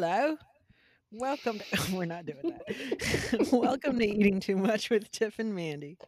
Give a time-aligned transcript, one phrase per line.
[0.00, 0.34] hello.
[1.12, 3.48] Welcome to we're not doing that.
[3.52, 5.98] Welcome to Eating Too Much with Tiff and Mandy.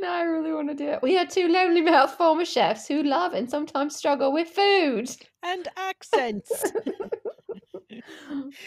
[0.00, 1.02] No, I really want to do it.
[1.02, 5.08] We are two lonely mouth former chefs who love and sometimes struggle with food.
[5.44, 6.64] And accents.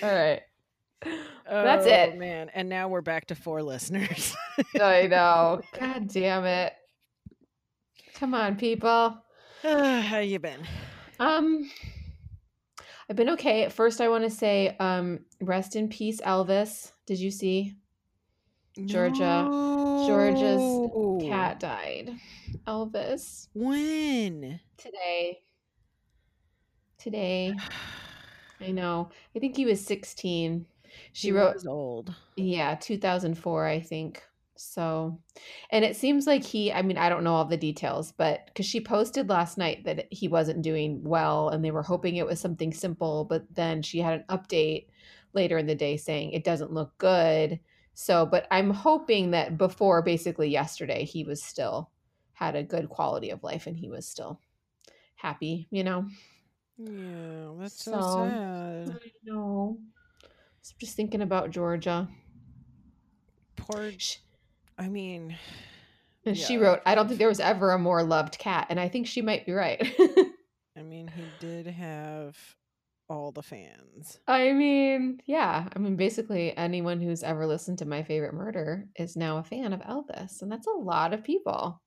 [0.02, 0.42] All right.
[1.50, 2.12] That's it.
[2.14, 2.50] Oh, man.
[2.54, 4.38] And now we're back to four listeners.
[4.80, 5.64] I know.
[5.78, 6.72] God damn it.
[8.14, 9.22] Come on, people.
[9.64, 10.62] How you been?
[11.20, 11.70] Um
[13.10, 13.70] I've been okay.
[13.70, 16.92] First I want to say um rest in peace Elvis.
[17.06, 17.76] Did you see?
[18.86, 19.48] Georgia.
[20.08, 22.12] Georgia's cat died.
[22.68, 24.60] Elvis When?
[24.78, 25.40] today.
[26.98, 27.54] Today.
[28.62, 29.10] I know.
[29.36, 30.66] I think he was 16.
[31.14, 32.14] She He wrote was old.
[32.36, 34.24] Yeah, 2004, I think.
[34.58, 35.20] So,
[35.70, 38.66] and it seems like he, I mean, I don't know all the details, but because
[38.66, 42.40] she posted last night that he wasn't doing well and they were hoping it was
[42.40, 44.88] something simple, but then she had an update
[45.34, 47.60] later in the day saying it doesn't look good.
[47.94, 51.92] So, but I'm hoping that before basically yesterday, he was still
[52.34, 54.40] had a good quality of life and he was still
[55.16, 56.08] happy, you know?
[56.78, 59.00] Yeah, that's so, So- sad.
[59.04, 59.80] I know.
[60.62, 62.08] So just thinking about Georgia.
[63.56, 63.92] Poor.
[63.98, 64.18] Sh-
[64.78, 65.38] I mean,
[66.28, 68.66] And she wrote, I don't think there was ever a more loved cat.
[68.72, 69.80] And I think she might be right.
[70.78, 72.36] I mean, he did have
[73.08, 74.20] all the fans.
[74.28, 75.68] I mean, yeah.
[75.76, 79.72] I mean, basically, anyone who's ever listened to My Favorite Murder is now a fan
[79.72, 80.42] of Elvis.
[80.42, 81.80] And that's a lot of people.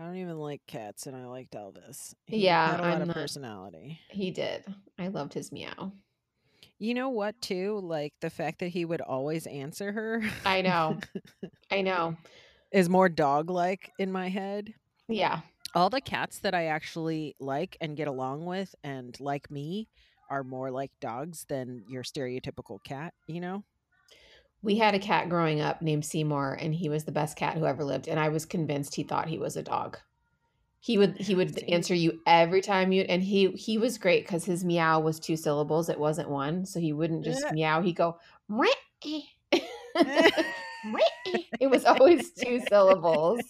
[0.00, 2.14] I don't even like cats, and I liked Elvis.
[2.26, 4.00] He Yeah, had a lot I'm of not- personality.
[4.10, 4.64] He did.
[4.98, 5.92] I loved his meow.
[6.78, 7.80] You know what, too?
[7.82, 10.98] Like the fact that he would always answer her I know.
[11.70, 12.16] I know.
[12.72, 14.74] is more dog like in my head.
[15.08, 15.40] Yeah.
[15.74, 19.88] All the cats that I actually like and get along with and like me
[20.30, 23.64] are more like dogs than your stereotypical cat, you know?
[24.62, 27.64] We had a cat growing up named Seymour, and he was the best cat who
[27.64, 28.08] ever lived.
[28.08, 29.98] And I was convinced he thought he was a dog.
[30.80, 34.44] He would he would answer you every time you and he he was great because
[34.44, 35.88] his meow was two syllables.
[35.88, 37.52] It wasn't one, so he wouldn't just Yeah.
[37.52, 37.82] meow.
[37.82, 38.18] He'd go.
[41.60, 43.40] It was always two syllables.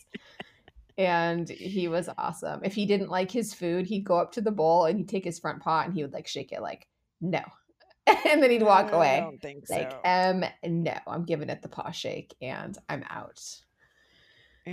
[0.96, 2.60] And he was awesome.
[2.64, 5.24] If he didn't like his food, he'd go up to the bowl and he'd take
[5.24, 6.88] his front paw and he would like shake it like,
[7.20, 7.42] no.
[8.06, 9.20] and then he'd walk I away.
[9.20, 10.00] don't think Like, so.
[10.04, 13.40] um, no, I'm giving it the paw shake and I'm out.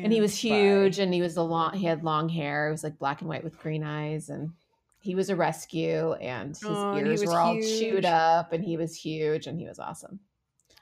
[0.03, 0.47] And he And was bye.
[0.47, 2.67] huge and he was a long he had long hair.
[2.67, 4.51] It was like black and white with green eyes and
[4.99, 7.79] he was a rescue and his Oh, he ears was were all huge.
[7.79, 10.19] chewed up and he was huge and he was awesome.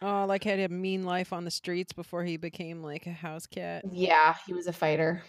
[0.01, 3.45] Oh, like had a mean life on the streets before he became like a house
[3.45, 3.85] cat.
[3.91, 5.21] Yeah, he was a fighter.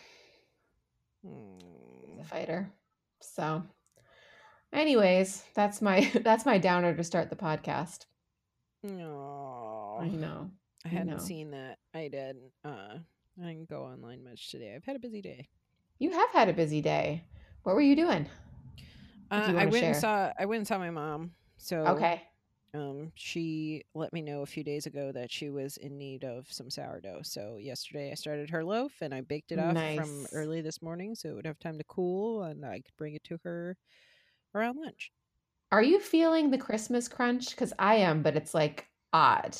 [1.22, 2.20] He was Hmm.
[2.20, 2.72] a fighter.
[3.20, 3.62] So
[4.72, 8.06] anyways, that's my that's my downer to start the podcast.
[8.86, 9.98] Aw.
[10.00, 10.50] I know.
[10.84, 11.78] I hadn't seen that.
[11.94, 12.36] I did.
[12.64, 12.98] Uh,
[13.40, 14.74] I didn't go online much today.
[14.74, 15.48] I've had a busy day.
[15.98, 17.24] You have had a busy day.
[17.64, 18.28] What were you doing?
[19.30, 20.32] Uh, you I went and saw.
[20.38, 21.34] I went and saw my mom.
[21.56, 22.22] So Okay.
[22.74, 26.50] um, she let me know a few days ago that she was in need of
[26.52, 27.22] some sourdough.
[27.22, 31.14] So yesterday I started her loaf and I baked it off from early this morning,
[31.14, 33.76] so it would have time to cool and I could bring it to her
[34.54, 35.12] around lunch.
[35.70, 37.50] Are you feeling the Christmas crunch?
[37.50, 39.58] Because I am, but it's like odd.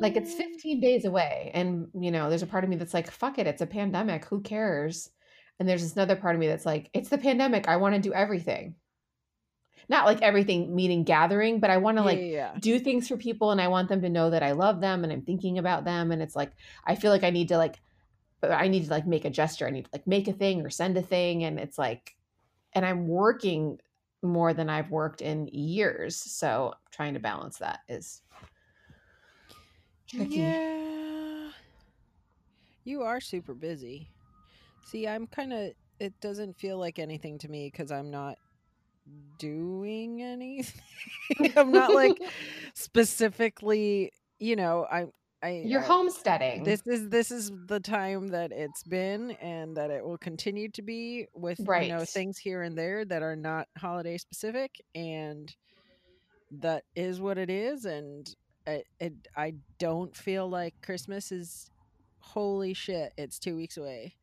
[0.00, 1.50] Like it's Um, 15 days away.
[1.54, 4.24] And, you know, there's a part of me that's like, fuck it, it's a pandemic.
[4.26, 5.10] Who cares?
[5.58, 7.68] And there's this another part of me that's like, it's the pandemic.
[7.68, 8.76] I want to do everything.
[9.88, 12.52] Not like everything meeting gathering, but I want to like yeah, yeah.
[12.60, 15.12] do things for people and I want them to know that I love them and
[15.12, 16.12] I'm thinking about them.
[16.12, 16.52] And it's like,
[16.84, 17.80] I feel like I need to like,
[18.42, 19.66] I need to like make a gesture.
[19.66, 21.44] I need to like make a thing or send a thing.
[21.44, 22.16] And it's like,
[22.74, 23.80] and I'm working
[24.22, 26.16] more than I've worked in years.
[26.16, 28.22] So trying to balance that is
[30.08, 30.36] tricky.
[30.36, 31.50] Yeah.
[32.84, 34.08] You are super busy.
[34.86, 38.38] See, I'm kind of it doesn't feel like anything to me cuz I'm not
[39.38, 40.80] doing anything.
[41.56, 42.18] I'm not like
[42.74, 45.06] specifically, you know, I
[45.42, 46.64] I You're I- homesteading.
[46.64, 50.82] This is this is the time that it's been and that it will continue to
[50.82, 55.54] be with you know things here and there that are not holiday specific and
[56.50, 58.34] that is what it is and
[58.68, 61.70] I, it, I don't feel like Christmas is
[62.20, 64.14] holy shit it's 2 weeks away.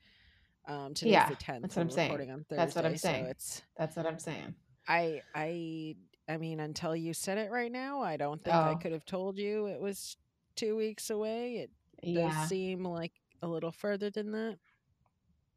[0.67, 1.61] Um today's Yeah, the 10th.
[1.61, 2.11] that's what I'm saying.
[2.31, 3.25] on Thursday, That's what I'm so saying.
[3.25, 4.55] it's That's what I'm saying.
[4.87, 5.95] I I
[6.29, 8.75] I mean until you said it right now, I don't think I Oh.
[8.75, 10.17] could have told you it was
[10.55, 11.57] 2 weeks away.
[11.57, 11.71] It
[12.03, 12.29] Yeah.
[12.29, 14.57] does seem like a little further than that.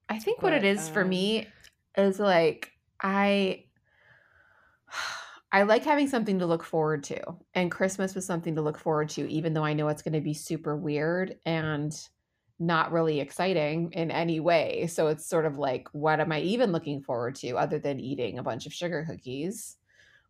[0.09, 1.47] I think what it is But, is for um, me
[1.97, 3.65] is like I
[5.51, 7.21] I like having something to look forward to.
[7.55, 10.21] And Christmas was something to look forward to, even though I know it's going to
[10.21, 11.95] be super weird and
[12.59, 14.87] not really exciting in any way.
[14.89, 18.39] So it's sort of like, what am I even looking forward to other than eating
[18.39, 19.77] a bunch of sugar cookies,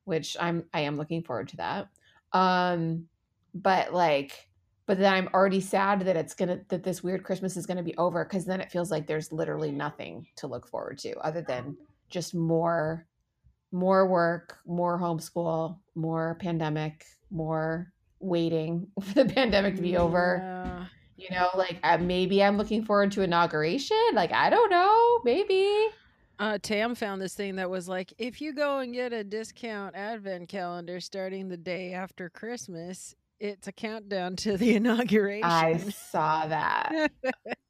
[0.04, 1.88] which I'm I am looking forward to that.
[2.32, 3.08] Um,
[3.54, 4.48] but like,
[4.86, 7.96] but then I'm already sad that it's gonna that this weird Christmas is gonna be
[7.96, 11.76] over because then it feels like there's literally nothing to look forward to other than
[12.10, 13.06] just more
[13.72, 20.40] more work, more homeschool, more pandemic, more waiting for the pandemic to be over.
[20.42, 20.86] Yeah.
[21.16, 23.96] You know, like uh, maybe I'm looking forward to inauguration.
[24.12, 25.88] Like I don't know, maybe.
[26.38, 29.96] Uh, Tam found this thing that was like, if you go and get a discount
[29.96, 35.44] advent calendar starting the day after Christmas, it's a countdown to the inauguration.
[35.44, 37.10] I saw that.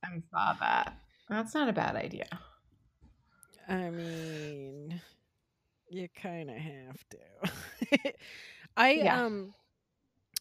[0.05, 0.99] I saw that.
[1.31, 2.27] That's not a bad idea.
[3.67, 5.01] I mean,
[5.91, 8.13] you kind of have to.
[8.77, 9.25] I Yeah.
[9.25, 9.55] um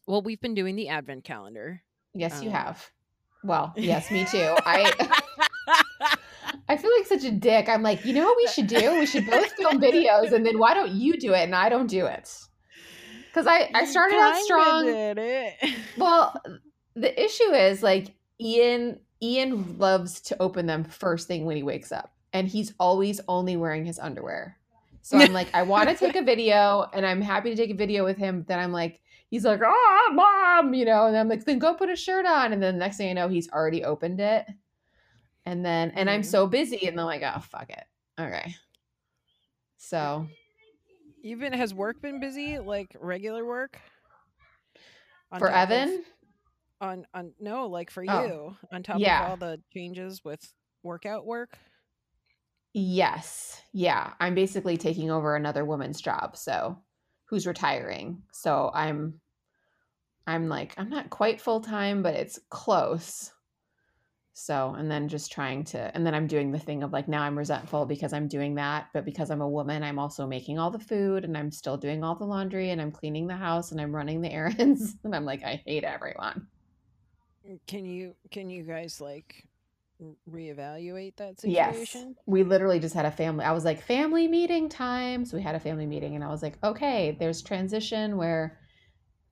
[0.05, 1.81] well, we've been doing the advent calendar.
[2.13, 2.91] Yes, you Um, have.
[3.44, 4.55] Well, yes, me too.
[4.65, 4.91] I
[6.69, 7.67] I feel like such a dick.
[7.69, 8.99] I'm like, you know what we should do?
[8.99, 11.88] We should both film videos, and then why don't you do it and I don't
[11.88, 12.33] do it?
[13.27, 14.85] Because I I started out strong.
[15.97, 16.41] Well,
[16.95, 21.91] the issue is like Ian Ian loves to open them first thing when he wakes
[21.91, 22.11] up.
[22.33, 24.57] And he's always only wearing his underwear.
[25.07, 27.74] So I'm like, I want to take a video and I'm happy to take a
[27.75, 28.39] video with him.
[28.39, 29.00] But Then I'm like,
[29.30, 32.51] he's like, oh, mom, you know, and I'm like, then go put a shirt on.
[32.51, 34.45] And then the next thing I know, he's already opened it.
[35.45, 36.25] And then, and I'm Mhm.
[36.25, 36.88] so busy.
[36.89, 37.86] And I'm like, oh, fuck it.
[38.19, 38.54] Okay.
[39.77, 40.27] So
[41.21, 43.80] You've has work been busy, like regular work?
[45.31, 46.04] On for top of- Evan,
[46.80, 49.24] on on no, like for Oh, you, on top yeah.
[49.25, 51.57] of all the changes with workout work.
[52.79, 53.59] Yes.
[53.74, 54.13] Yeah.
[54.19, 56.38] I'm basically taking over another woman's job.
[56.38, 56.77] So
[57.25, 58.21] who's retiring.
[58.31, 59.19] So I'm
[60.27, 63.31] I'm like, I'm not quite full time, but it's close.
[64.33, 67.24] So, and then just trying to, and then I'm doing the thing of like, now
[67.24, 68.89] I'm resentful because I'm doing that.
[68.94, 72.03] But because I'm a woman, I'm also making all the food and I'm still doing
[72.03, 74.95] all the laundry and I'm cleaning the house and I'm running the errands.
[75.03, 76.45] And I'm like, I hate everyone.
[77.65, 79.46] Can you can you guys like
[80.29, 82.09] reevaluate that situation?
[82.15, 82.23] Yes.
[82.25, 83.45] We literally just had a family.
[83.45, 85.25] I was like, family meeting time.
[85.25, 88.59] So we had a family meeting and I was like, okay, there's transition where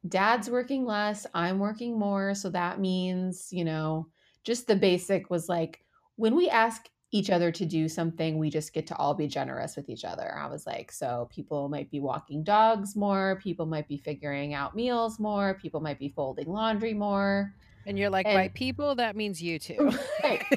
[0.08, 2.36] dad's working less, I'm working more.
[2.36, 4.08] So that means, you know,
[4.44, 5.82] just the basic was like,
[6.16, 9.76] when we ask each other to do something, we just get to all be generous
[9.76, 10.38] with each other.
[10.38, 14.76] I was like, so people might be walking dogs more, people might be figuring out
[14.76, 17.54] meals more, people might be folding laundry more.
[17.86, 19.92] And you're like, by people, that means you too.
[20.24, 20.44] Right.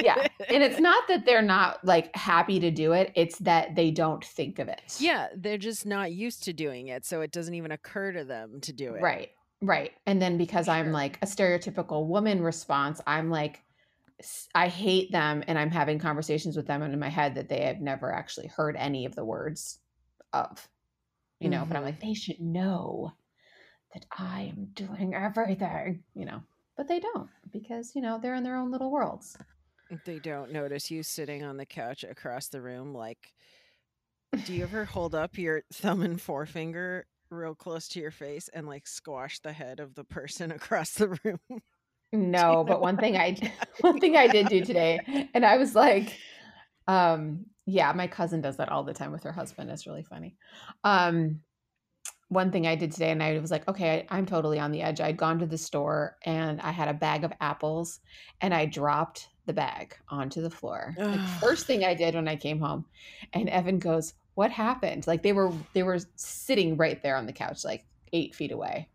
[0.00, 0.28] Yeah.
[0.48, 4.24] And it's not that they're not like happy to do it, it's that they don't
[4.24, 4.80] think of it.
[5.00, 8.60] yeah, they're just not used to doing it, so it doesn't even occur to them
[8.60, 9.02] to do it.
[9.02, 9.30] Right.
[9.60, 9.90] Right.
[10.06, 13.64] And then because I'm like a stereotypical woman response, I'm like,
[14.54, 15.42] I hate them.
[15.48, 18.46] And I'm having conversations with them and in my head that they have never actually
[18.46, 19.80] heard any of the words
[20.32, 20.68] of,
[21.40, 21.86] you know, but I'm Mhm.
[21.86, 23.14] like, they should know
[23.94, 26.40] that I am doing everything, you know,
[26.76, 29.36] but they don't because, you know, they're in their own little worlds.
[30.04, 32.92] They don't notice you sitting on the couch across the room.
[32.92, 33.32] Like,
[34.44, 38.66] do you ever hold up your thumb and forefinger real close to your face and
[38.66, 41.40] like squash the head of the person across the room?
[42.10, 43.36] No, know but one thing I
[43.82, 46.18] one thing I did do today, and I was like,
[46.86, 49.68] um, yeah, my cousin does that all the time with her husband.
[49.68, 50.34] It's really funny.
[50.84, 51.40] Um,
[52.28, 54.82] one thing I did today, and I was like, okay, I, I'm totally on the
[54.82, 55.00] edge.
[55.00, 58.00] I'd gone to the store and I had a bag of apples,
[58.40, 60.94] and I dropped the bag onto the floor.
[60.98, 62.84] Like, first thing I did when I came home,
[63.32, 67.32] and Evan goes, "What happened?" Like they were they were sitting right there on the
[67.32, 68.88] couch, like eight feet away,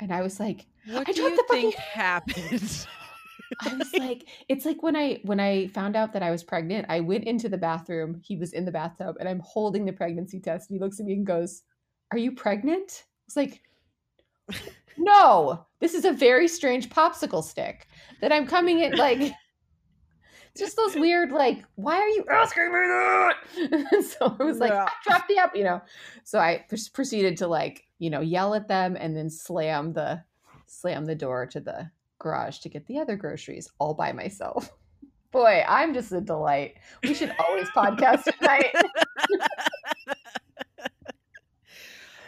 [0.00, 0.66] and I was like.
[0.88, 2.86] What I do you the fucking- think happened?
[3.60, 6.86] I was like, it's like when I when I found out that I was pregnant,
[6.88, 8.20] I went into the bathroom.
[8.24, 10.70] He was in the bathtub, and I'm holding the pregnancy test.
[10.70, 11.62] And he looks at me and goes,
[12.12, 13.62] "Are you pregnant?" I was like,
[14.98, 17.88] "No, this is a very strange popsicle stick
[18.20, 19.32] that I'm coming in like."
[20.56, 24.04] Just those weird, like, why are you asking me that?
[24.18, 24.84] So I was like, Yeah.
[24.86, 25.82] I dropped the app, you know.
[26.24, 30.22] So I proceeded to like, you know, yell at them and then slam the
[30.66, 34.70] slam the door to the garage to get the other groceries all by myself.
[35.30, 36.76] Boy, I'm just a delight.
[37.02, 38.74] We should always podcast at night.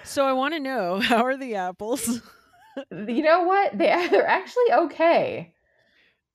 [0.09, 2.21] So I want to know how are the apples?
[2.91, 3.77] You know what?
[3.77, 5.55] They, they're actually okay.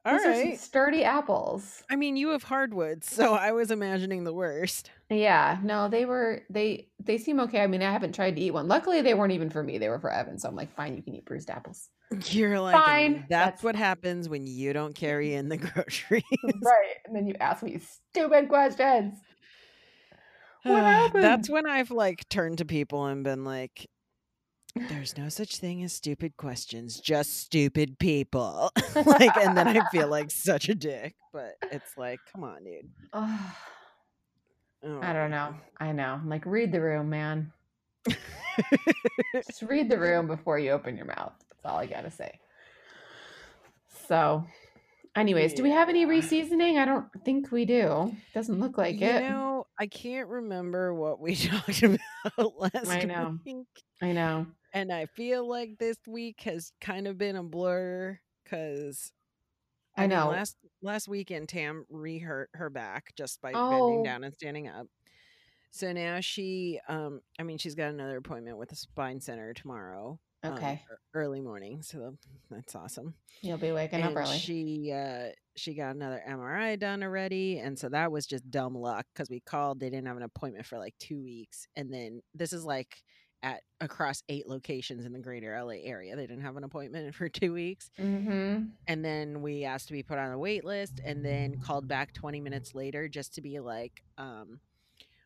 [0.06, 0.60] All some right.
[0.60, 1.82] sturdy apples.
[1.90, 4.92] I mean, you have hardwoods, so I was imagining the worst.
[5.10, 7.62] Yeah, no, they were they they seem okay.
[7.62, 8.68] I mean, I haven't tried to eat one.
[8.68, 9.78] Luckily, they weren't even for me.
[9.78, 10.38] They were for Evan.
[10.38, 11.90] So I'm like, fine, you can eat bruised apples.
[12.26, 16.24] You're like, Fine, that's, that's what happens when you don't carry in the groceries.
[16.44, 16.96] Right.
[17.06, 19.16] And then you ask me stupid questions.
[20.64, 23.88] What That's when I've like turned to people and been like,
[24.76, 28.72] there's no such thing as stupid questions, just stupid people.
[29.06, 32.90] like, and then I feel like such a dick, but it's like, come on, dude.
[33.14, 33.56] Oh,
[35.02, 35.54] I don't know.
[35.54, 35.62] Oh.
[35.86, 36.14] I know.
[36.14, 37.52] I'm like, read the room, man.
[39.36, 41.34] Just read the room before you open your mouth.
[41.50, 42.40] That's all I gotta say.
[44.08, 44.46] So,
[45.16, 46.08] anyways, do we have any Yeah.
[46.08, 46.78] reseasoning?
[46.78, 48.16] I don't think we do.
[48.34, 49.22] Doesn't look like you it.
[49.22, 52.00] know, I can't remember what we talked about
[52.58, 53.40] last I know.
[53.46, 53.68] week.
[54.02, 54.48] I know.
[54.74, 59.12] And I feel like this week has kind of been a blur because
[59.96, 60.30] I I mean, know.
[60.30, 63.70] last last weekend Tam re-hurt her back just by Oh.
[63.70, 64.88] bending down and standing up.
[65.72, 70.20] So now she, um, I mean, she's got another appointment with the spine center tomorrow.
[70.44, 70.82] Um, Okay.
[70.90, 71.82] ear- early morning.
[71.82, 72.18] So
[72.52, 73.14] that's awesome.
[73.42, 74.38] You'll be waking up early.
[74.38, 79.06] she, uh, she got another MRI done already, and so that was just dumb luck
[79.14, 79.80] because we called.
[79.80, 83.04] They didn't have an appointment for like two weeks, and then this is like
[83.44, 86.16] at across eight locations in the greater LA area.
[86.16, 87.92] They didn't have an appointment for two weeks.
[88.00, 88.64] mm-hmm.
[88.88, 92.14] And then we asked to be put on a wait list and then called back
[92.14, 94.62] 20 minutes later just to be like, um,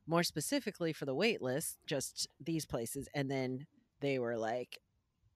[0.08, 3.08] more specifically for the wait list, just these places.
[3.14, 3.68] And then
[4.02, 4.80] they were like,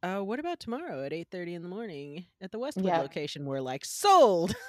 [0.03, 2.99] uh, what about tomorrow at 8.30 in the morning at the Westwood Yeah.
[2.99, 3.45] location?
[3.45, 4.55] We're like, sold!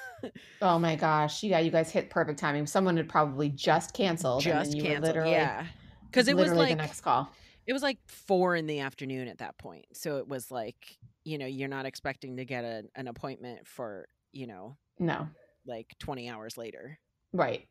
[0.61, 1.43] Oh my gosh.
[1.43, 2.65] Yeah, you guys hit perfect timing.
[2.65, 4.41] Someone had probably just canceled.
[4.41, 5.27] just then you were canceled.
[5.27, 5.65] Yeah.
[6.09, 7.29] Because it was like, the next call.
[7.67, 9.83] it was like four in the afternoon at that point.
[9.91, 14.07] So it was like, you know, you're not expecting to get a, an appointment for,
[14.31, 15.27] you know, No.
[15.65, 16.99] like 20 hours later.
[17.33, 17.67] Right.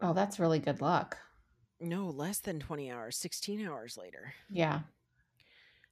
[0.00, 1.16] Oh, that's really good luck.
[1.78, 4.32] No, less than 20 hours, 16 hours later.
[4.50, 4.80] Yeah.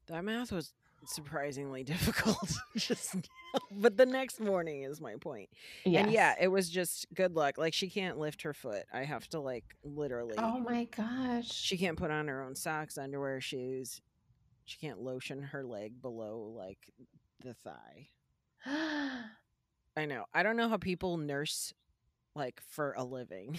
[0.09, 0.73] That math was
[1.09, 2.53] surprisingly difficult.
[2.77, 3.23] just now.
[3.71, 5.49] but the next morning is my point.
[5.85, 6.05] Yes.
[6.05, 7.59] And yeah, it was just good luck.
[7.59, 8.85] Like she can't lift her foot.
[8.93, 11.51] I have to like literally Oh my gosh.
[11.51, 14.01] she can't put on her own socks, underwear, shoes.
[14.65, 16.91] She can't lotion her leg below like
[17.43, 18.09] the thigh.
[18.67, 20.25] I know.
[20.35, 21.73] I don't know how people nurse
[22.35, 23.59] like for a living.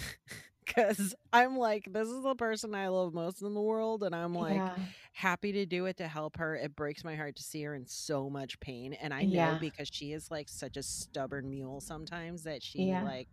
[0.76, 4.34] Cause I'm like, this is the person I love most in the world, and I'm
[4.34, 4.76] like yeah.
[5.14, 6.56] happy to do it to help her.
[6.56, 8.94] It breaks my heart to see her in so much pain.
[8.94, 9.58] And I know Yeah.
[9.60, 13.04] because she is like such a stubborn mule sometimes that she Yeah.
[13.04, 13.30] like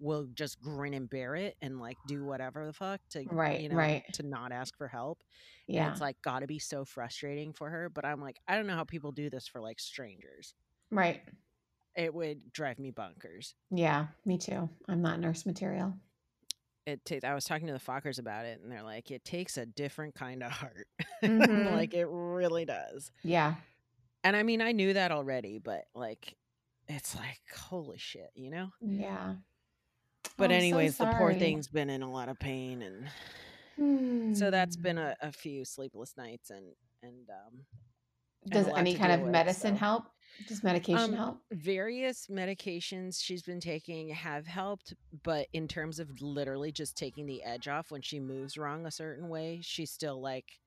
[0.00, 3.68] will just grin and bear it and like do whatever the fuck to Right, you
[3.68, 4.02] know right.
[4.14, 5.22] to not ask for help.
[5.68, 5.90] And Yeah.
[5.92, 7.88] it's like gotta be so frustrating for her.
[7.88, 10.54] But I'm like, I don't know how people do this for like strangers.
[10.90, 11.22] Right.
[11.94, 13.54] It would drive me bonkers.
[13.70, 14.06] Yeah.
[14.24, 14.68] Me too.
[14.88, 15.94] I'm not nurse material.
[16.86, 19.56] It takes i was talking to the fockers about it and they're like it takes
[19.56, 20.86] a different kind of heart
[21.22, 21.72] Mhm.
[21.72, 23.54] like it really does Yeah.
[24.24, 26.36] and i mean i knew that already but like
[26.88, 29.34] it's like holy shit you know Yeah.
[30.36, 34.36] but Oh, I'm so anyways the poor thing's been in a lot of pain and
[34.36, 35.02] so that's been Hmm.
[35.04, 37.64] a, a few sleepless nights and and um
[38.42, 39.78] and Does any kind of with, medicine so.
[39.78, 40.04] help?
[40.44, 41.42] Does medication Um, help?
[41.52, 47.42] various medications she's been taking have helped but in terms of literally just taking the
[47.42, 50.60] edge off when she moves wrong a certain way she's still like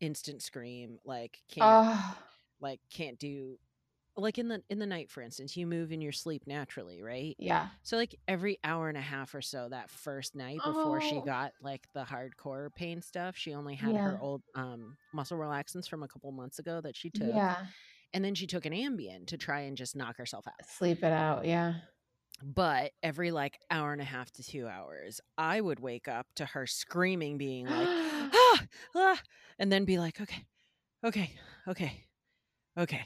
[0.00, 2.18] instant scream like can't Oh,
[2.60, 3.58] like can't do
[4.16, 7.38] like in the in the night for instance you move in your sleep naturally right
[7.38, 7.70] yeah.
[7.82, 11.22] so like every hour and a half or so that first night before she Oh.
[11.22, 13.98] got like the hardcore pain stuff she only had Yeah.
[13.98, 17.66] her old um muscle relaxants from a couple months ago that she took Yeah.
[18.12, 21.12] And then she took an ambien to try and just knock herself out Sleep it
[21.12, 21.44] out.
[21.44, 21.74] Yeah.
[22.42, 26.44] but every like hour and a half to two hours i would wake up to
[26.46, 28.62] her screaming being like ah,
[28.96, 29.20] ah,
[29.58, 30.44] and then be like okay
[31.04, 31.30] okay
[31.68, 32.04] okay
[32.78, 33.02] okay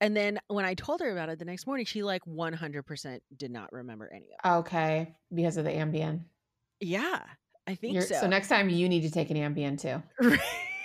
[0.00, 3.50] and then when i told her about it the next morning she like 100% did
[3.50, 5.14] not remember any of it okay.
[5.34, 6.20] Because of the Ambien.
[6.80, 7.22] yeah
[7.66, 10.02] i think so so next time you need to take an Ambien too.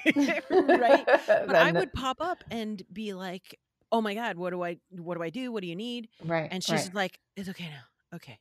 [0.50, 1.06] right?
[1.28, 3.60] But i would pop up and be like
[3.92, 5.52] oh my god what do i what do i do?
[5.52, 6.10] What do you need?
[6.24, 6.48] Right.
[6.52, 6.96] and she's right.
[6.96, 8.16] like it's okay now.
[8.16, 8.40] Okay.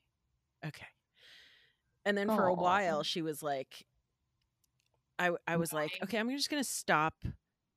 [0.67, 0.87] Okay.
[2.05, 3.87] And then for a while she was like
[5.19, 7.15] I I was like okay i'm just gonna stop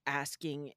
[0.05, 0.71] asking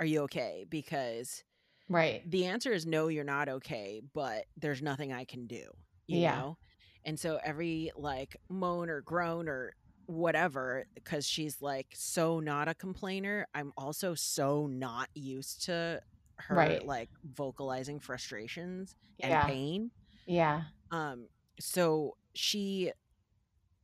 [0.00, 1.42] are you okay because
[1.88, 2.22] right.
[2.30, 5.64] the answer is no you're not okay but there's nothing i can do
[6.08, 6.36] you Yeah.
[6.38, 6.58] know?
[7.04, 9.74] And so every like moan or groan or
[10.08, 16.00] whatever because she's like so not a complainer i'm also so not used to
[16.38, 16.84] her Right.
[16.86, 19.46] like vocalizing frustrations and Yeah.
[19.46, 19.90] pain.
[20.26, 20.62] Yeah.
[20.92, 21.28] Um,
[21.60, 22.92] so she,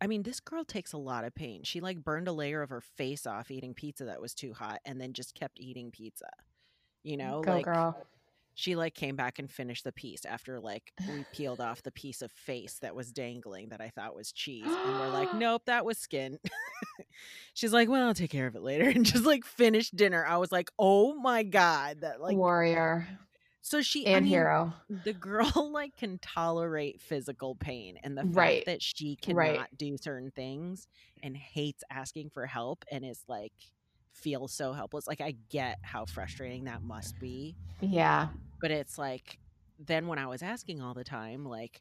[0.00, 1.62] I mean, this girl takes a lot of pain.
[1.64, 4.78] She like burned a layer of her face off eating pizza that was too hot
[4.84, 6.28] and then just kept eating pizza.
[7.02, 8.06] You know, Go like girl.
[8.54, 12.22] She like came back and finished the piece after like we peeled off the piece
[12.22, 14.64] of face that was dangling that I thought was cheese.
[14.66, 16.38] And we're like, nope, that was skin.
[17.54, 18.88] She's like, well, I'll take care of it later.
[18.94, 20.24] And just like finished dinner.
[20.24, 22.02] I was like, oh my God.
[22.02, 23.06] That like, Warrior
[23.66, 24.74] so she, I and mean, hero.
[24.90, 28.66] the girl like can tolerate physical pain and the fact Right.
[28.66, 29.60] that she cannot Right.
[29.78, 30.86] do certain things
[31.22, 33.54] and hates asking for help and is like
[34.14, 38.28] feels so helpless like i get how frustrating that must be Yeah.
[38.60, 39.38] but it's like
[39.78, 41.80] then when i was asking all the time like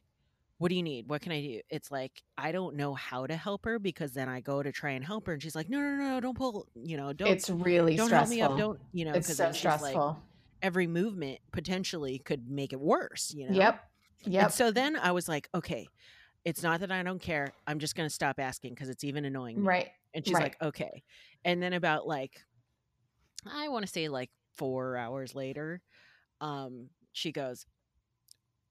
[0.58, 3.36] what do you need what can i do it's like i don't know how to
[3.36, 5.78] help her because then i go to try and help her and she's like no
[5.80, 8.08] no no, no don't pull you know don't it's really stressful.
[8.08, 10.22] don't help me up don't you know it's because so she's like stressful.
[10.62, 13.80] every movement potentially could make it worse you know Yep.
[14.24, 14.52] and Yep.
[14.52, 15.86] so then I was like, okay,
[16.46, 17.52] it's not that I don't care.
[17.66, 19.66] I'm just going to stop asking because it's even annoying me.
[19.66, 19.88] right.
[20.14, 20.40] And she's right.
[20.40, 21.02] like, okay.
[21.44, 22.42] And then about like,
[23.46, 25.82] I want to say like four hours later,
[26.40, 27.66] um, she goes,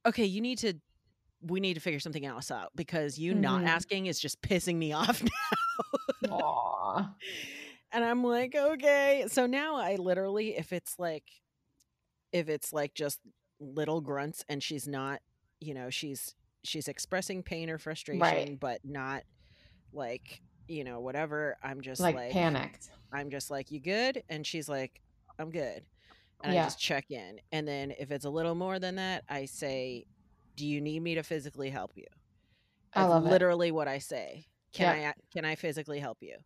[0.05, 0.73] okay, you need to,
[1.41, 3.65] we need to figure something else out because you not Mhm.
[3.65, 5.29] asking is just pissing me off now.
[6.29, 7.15] Aw.
[7.91, 9.25] and I'm like, okay.
[9.27, 11.25] So now I literally, if it's like,
[12.31, 13.19] if it's like just
[13.59, 15.21] little grunts and she's not,
[15.59, 19.23] you know, she's she's expressing pain or frustration, but not
[19.93, 21.57] like, you know, whatever.
[21.63, 22.89] I'm just Like, like, panicked.
[23.11, 24.23] I'm just like, you good?
[24.29, 25.01] And she's like,
[25.39, 25.83] I'm good.
[26.43, 26.61] And Yeah.
[26.61, 27.39] I just check in.
[27.51, 30.05] And then if it's a little more than that, I say,
[30.55, 32.05] Do you need me to physically help you?
[32.93, 33.29] I That's love it.
[33.29, 34.45] literally what I say.
[34.71, 35.09] Can Yeah.
[35.09, 36.37] I can I physically help you?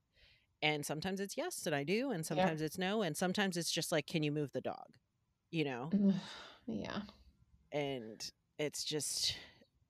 [0.61, 3.91] And sometimes it's yes, and I do, and sometimes it's no, and sometimes it's just
[3.91, 4.87] like, can you move the dog?
[5.51, 5.89] You know?
[6.67, 7.01] yeah.
[7.71, 9.35] And it's just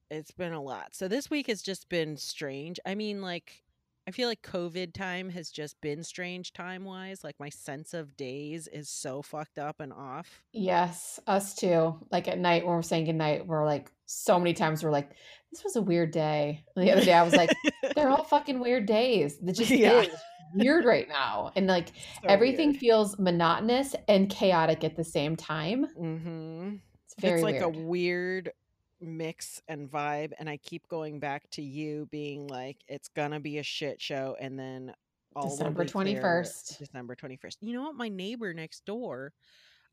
[0.10, 0.96] it's been a lot.
[0.96, 2.80] So this week has just been strange.
[2.86, 3.64] I mean, like
[4.08, 7.26] I feel like COVID time has just been strange time wise.
[7.26, 10.44] Like my sense of days is so fucked up and off.
[10.54, 12.00] Yes, us too.
[12.10, 15.12] Like at night when we're saying goodnight, we're like so many times we're like,
[15.52, 16.64] this was a weird day.
[16.76, 17.52] And the other day I was like,
[17.96, 19.38] they're all fucking weird days.
[19.46, 20.02] It just Yeah.
[20.04, 20.16] is
[20.56, 21.52] weird right now.
[21.58, 21.90] And like
[22.24, 22.80] So everything weird.
[22.80, 25.86] feels monotonous and chaotic at the same time.
[26.00, 26.80] Mhm.
[27.06, 27.76] It's very it's like weird.
[27.76, 28.52] a weird
[29.00, 33.60] mix and vibe and i keep going back to you being like it's gonna be
[33.60, 34.94] a shit show and then
[35.36, 36.80] all December be clear 21st.
[36.80, 37.96] december 21st you know what?
[37.96, 39.34] My neighbor next door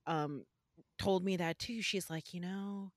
[0.06, 0.44] um
[0.98, 1.82] told me that too.
[1.82, 2.92] She's like you know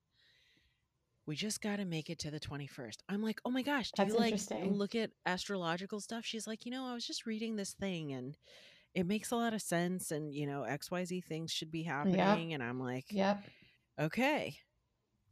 [1.25, 4.01] we just got to make it to the 21st i'm like oh my gosh do
[4.01, 6.25] That's you like look at astrological stuff?
[6.25, 8.37] She's like you know i was just reading this thing and
[8.95, 12.63] it makes a lot of sense and you know xyz things should be happening and
[12.63, 13.43] i'm like Yep.
[13.99, 14.57] okay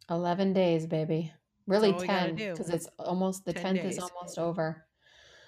[0.10, 1.32] 11 days, baby.
[1.68, 4.86] Really all we gotta 10 because it's almost the 10 10th is almost over.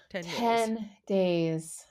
[0.10, 1.86] 10 days 10 days.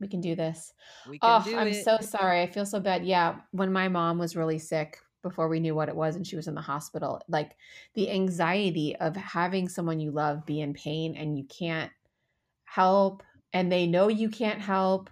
[0.00, 0.72] We can do this.
[1.18, 2.42] can Oh, do I'm it so sorry.
[2.42, 3.04] I feel so bad.
[3.04, 6.36] Yeah, when my mom was really sick before we knew what it was and she
[6.36, 7.56] was in the hospital, like
[7.94, 11.92] the anxiety of having someone you love be in pain and you can't
[12.64, 15.10] help and they know you can't help,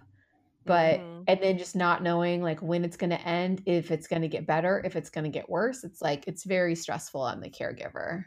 [0.69, 1.23] but Mhm.
[1.27, 4.29] and then just not knowing like when it's going to end, if it's going to
[4.29, 5.83] get better, if it's going to get worse.
[5.83, 8.25] It's like it's very stressful on the caregiver.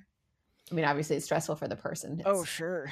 [0.71, 2.23] I mean, obviously it's stressful for the person.
[2.27, 2.91] oh sure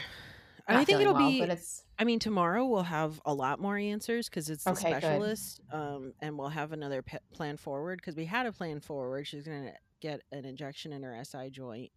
[0.69, 3.77] i think it'll well, be but it's i mean tomorrow we'll have a lot more
[3.77, 8.17] answers because it's the Okay, specialist um and we'll have another pe- plan forward because
[8.17, 11.91] we had a plan forward she's gonna get an injection in her si joint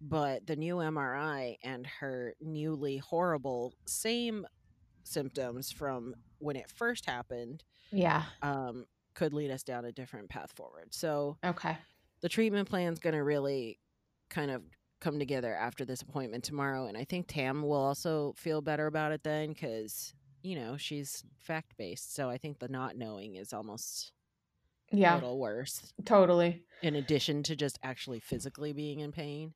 [0.00, 4.46] but the new mri and her newly horrible same
[5.04, 8.24] symptoms from when it first happened yeah.
[8.42, 11.76] um could lead us down a different path forward so Okay.
[12.22, 13.78] the treatment plan's going to really
[14.30, 14.62] kind of
[15.00, 19.12] come together after this appointment tomorrow and i think tam will also feel better about
[19.12, 23.52] it then because you know she's fact based so i think the not knowing is
[23.52, 24.12] almost
[24.92, 25.14] a Yeah.
[25.14, 26.62] little worse Totally.
[26.82, 29.54] in addition to just actually physically being in pain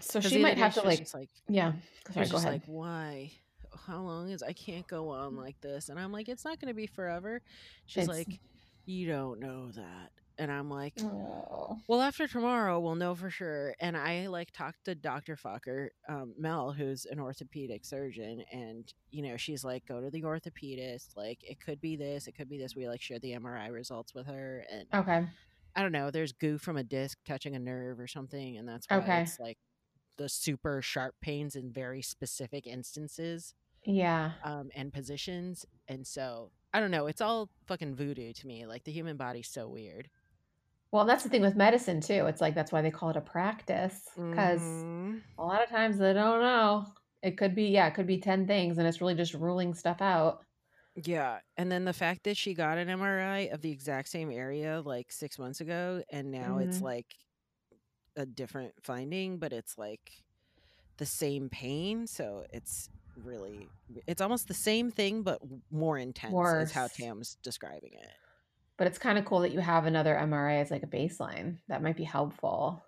[0.00, 1.72] so she might have to like, like yeah.
[2.12, 2.52] Sorry, go ahead.
[2.52, 3.32] like why
[3.86, 6.68] how long is i can't go on like this and i'm like it's not going
[6.68, 7.40] to be forever
[7.86, 8.40] she's It's- like
[8.86, 10.94] you don't know that and i'm like.
[11.86, 13.74] Well, after tomorrow, we'll know for sure.
[13.80, 15.36] And I like talked to Dr.
[15.36, 20.22] Fucker, um, Mel, who's an orthopedic surgeon, and you know, she's like, go to the
[20.22, 21.16] orthopedist.
[21.16, 22.74] Like, it could be this, it could be this.
[22.74, 25.26] We like share the MRI results with her, and Okay.
[25.76, 26.10] I don't know.
[26.10, 29.22] There's goo from a disc touching a nerve or something, and that's why Okay.
[29.22, 29.58] it's like
[30.16, 34.34] the super sharp pains in very specific instances Yeah.
[34.42, 35.66] um, and positions.
[35.88, 37.06] And so I don't know.
[37.06, 38.66] It's all fucking voodoo to me.
[38.66, 40.10] Like the human body's so weird.
[40.92, 42.26] Well, that's the thing with medicine too.
[42.26, 45.24] It's like that's why they call it a practice because Mhm.
[45.38, 46.86] a lot of times they don't know.
[47.22, 50.00] It could be yeah, it could be 10 things and it's really just ruling stuff
[50.00, 50.44] out.
[50.96, 54.80] Yeah, and then the fact that she got an MRI of the exact same area
[54.80, 56.82] like 6 months ago and now it's Mhm.
[56.82, 57.14] like
[58.16, 60.24] a different finding, but it's like
[60.98, 63.68] the same pain, so it's really
[64.06, 68.10] it's almost the same thing but more intense is how Tam's describing it.
[68.76, 71.58] But it's kind of cool that you have another MRI as like a baseline.
[71.68, 72.82] That might be helpful.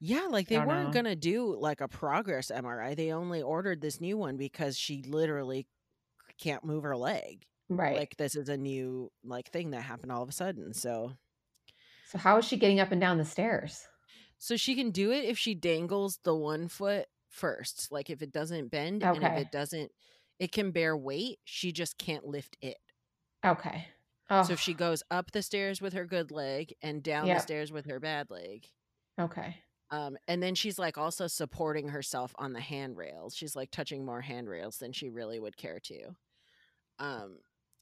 [0.00, 2.96] Yeah, like they weren't going to do like a progress MRI.
[2.96, 5.66] They only ordered this new one because she literally
[6.40, 7.44] can't move her leg.
[7.68, 7.96] Right.
[7.96, 10.72] Like this is a new like thing that happened all of a sudden.
[10.72, 11.12] So
[12.10, 13.86] so how is she getting up and down the stairs?
[14.38, 17.90] so she can do it if she dangles the one foot first.
[17.92, 19.92] Like if it doesn't bend and if it doesn't
[20.38, 22.78] it can bear weight, she just can't lift it.
[23.44, 23.88] Okay.
[24.38, 27.40] So Oh, if she goes up the stairs with her good leg and down the
[27.40, 28.70] stairs with her bad leg,
[29.18, 29.64] okay.
[29.90, 33.34] um, and then she's like also supporting herself on the handrails.
[33.36, 36.16] She's like touching more handrails than she really would care to.
[36.98, 37.40] Um,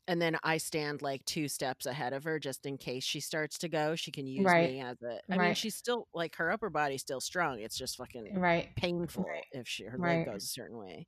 [0.08, 3.58] and then I stand like two steps ahead of her just in case she starts
[3.58, 3.94] to go.
[3.96, 4.56] She can use Right.
[4.56, 5.20] me as a.
[5.30, 7.60] I mean, she's still like her upper body's still strong.
[7.60, 8.74] It's just fucking Right.
[8.76, 9.44] painful Right.
[9.52, 11.06] if she her leg goes a certain way.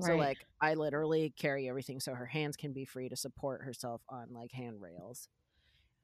[0.00, 4.02] So like I literally carry everything so her hands can be free to support herself
[4.08, 5.28] on like handrails.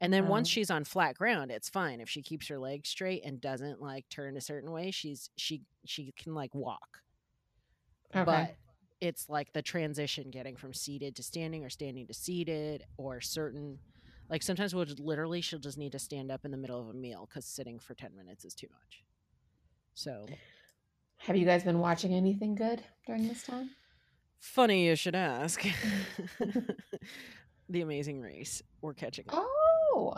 [0.01, 2.01] And then once Um, she's on flat ground, it's fine.
[2.01, 5.65] If she keeps her legs straight and doesn't like turn a certain way, she's she
[5.87, 7.03] she can like walk.
[8.15, 8.25] okay.
[8.25, 8.57] But
[9.01, 13.79] it's like the transition getting from seated to standing or standing to seated or certain
[14.29, 16.89] like sometimes we'll just literally she'll just need to stand up in the middle of
[16.89, 19.05] a meal cuz sitting for 10 minutes is too much.
[19.95, 20.27] So,
[21.19, 23.71] Have you guys been watching anything good during this time?
[24.39, 25.63] funny you should ask.
[27.69, 28.63] the Amazing Race.
[28.81, 29.45] We're catching up.
[29.95, 30.15] Oh,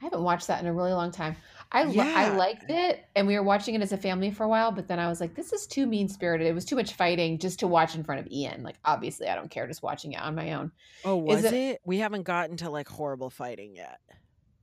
[0.00, 1.36] I haven't watched that in a really long time.
[1.72, 4.48] I li- I liked it, and we were watching it as a family for a
[4.48, 4.70] while.
[4.72, 6.46] But then I was like, this is too mean spirited.
[6.46, 8.62] It was too much fighting just to watch in front of Ian.
[8.62, 10.72] Like, obviously, I don't care just watching it on my own.
[11.04, 11.80] Oh, was it- it?
[11.84, 13.98] We haven't gotten to like horrible fighting yet.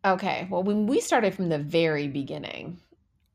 [0.04, 2.80] Okay, well, when we started from the very beginning,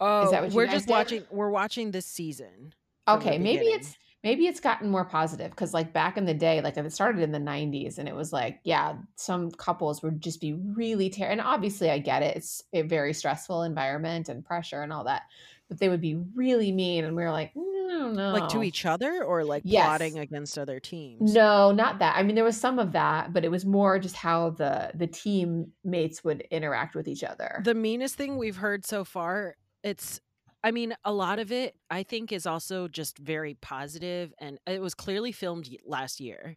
[0.01, 0.93] Oh, that what you we're just did?
[0.93, 1.25] watching.
[1.31, 2.73] We're watching this season.
[3.07, 6.77] okay, maybe it's maybe it's gotten more positive because like back in the day, like
[6.77, 10.53] it started in the '90s, and it was like, yeah, some couples would just be
[10.55, 12.37] really ter- and obviously I get it.
[12.37, 15.23] It's a very stressful environment and pressure and all that,
[15.69, 18.85] but they would be really mean, and we were like, no, no, like to each
[18.87, 19.73] other or like Yes.
[19.73, 21.37] plotting against other teams.
[21.37, 22.17] No, not that.
[22.17, 25.07] I mean, there was some of that, but it was more just how the the
[25.07, 27.63] teammates would interact with each other.
[27.65, 30.21] The meanest thing we've heard so far, it's
[30.63, 34.81] I mean, a lot of it I think is also just very positive and it
[34.81, 36.57] was clearly filmed last year.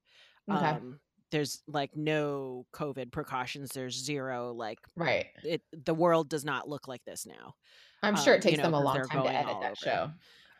[0.51, 0.99] okay, Um
[1.31, 3.71] there's like no COVID precautions.
[3.71, 5.25] There's zero like right.
[5.43, 7.55] it the world does not look like this now.
[8.03, 9.75] I'm sure um, it you takes know, them a long time to edit that over.
[9.75, 10.11] show.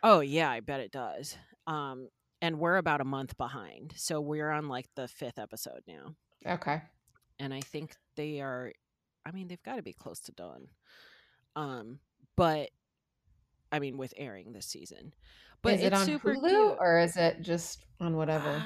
[0.01, 1.37] Oh yeah, I bet it does.
[1.67, 2.09] Um
[2.41, 3.93] and we're about a month behind.
[3.95, 6.15] So we're on like the 5th episode now.
[6.45, 6.81] Okay.
[7.39, 8.71] and I think they are
[9.25, 10.67] I mean they've got to be close to done.
[11.55, 11.99] Um
[12.35, 12.69] but
[13.73, 15.13] I mean with airing this season.
[15.63, 16.77] But is it it's on super Hulu cute.
[16.79, 18.63] or is it just on whatever?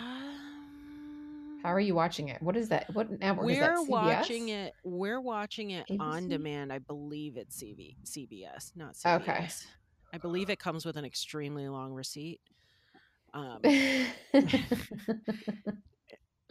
[1.63, 2.41] How are Um, you watching it?
[2.41, 2.93] What is that?
[2.93, 3.72] What network is that?
[3.72, 3.89] We're CBS?
[3.89, 6.74] watching it we're watching it on demand.
[6.74, 9.22] I believe it's CV, CBS, not CBS.
[9.22, 9.48] Okay.
[10.13, 12.41] I believe it comes with an extremely long receipt.
[13.34, 13.62] Um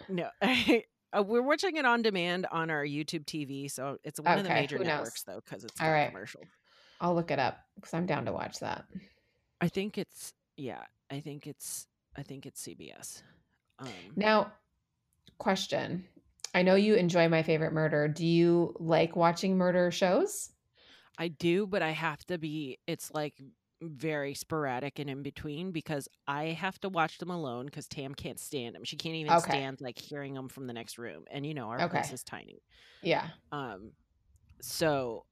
[0.09, 0.29] no.
[1.17, 4.51] Uh, we're watching it on demand on our YouTube TV, so it's one of the
[4.51, 4.93] major who knows?
[4.97, 6.09] networks though cuz it's All right.
[6.09, 6.43] commercial.
[7.01, 8.85] I'll look it up because I'm down to watch that.
[9.61, 10.85] I think it's yeah.
[11.11, 13.23] I think it's I think it's CBS.
[13.79, 14.53] Um, Now,
[15.39, 16.07] question.
[16.55, 18.09] I know you enjoy my favorite murder.
[18.09, 20.51] Do you like watching murder shows?
[21.19, 22.79] I do, but I have to be.
[22.87, 23.35] It's like
[23.83, 28.41] very sporadic and in between because I have to watch them alone because Tam can't
[28.41, 28.85] stand them.
[28.85, 29.59] She can't even Okay.
[29.59, 31.25] stand like hearing them from the next room.
[31.31, 32.63] And you know our place is tiny.
[33.03, 33.29] Yeah.
[33.53, 33.93] Um,
[34.61, 35.27] so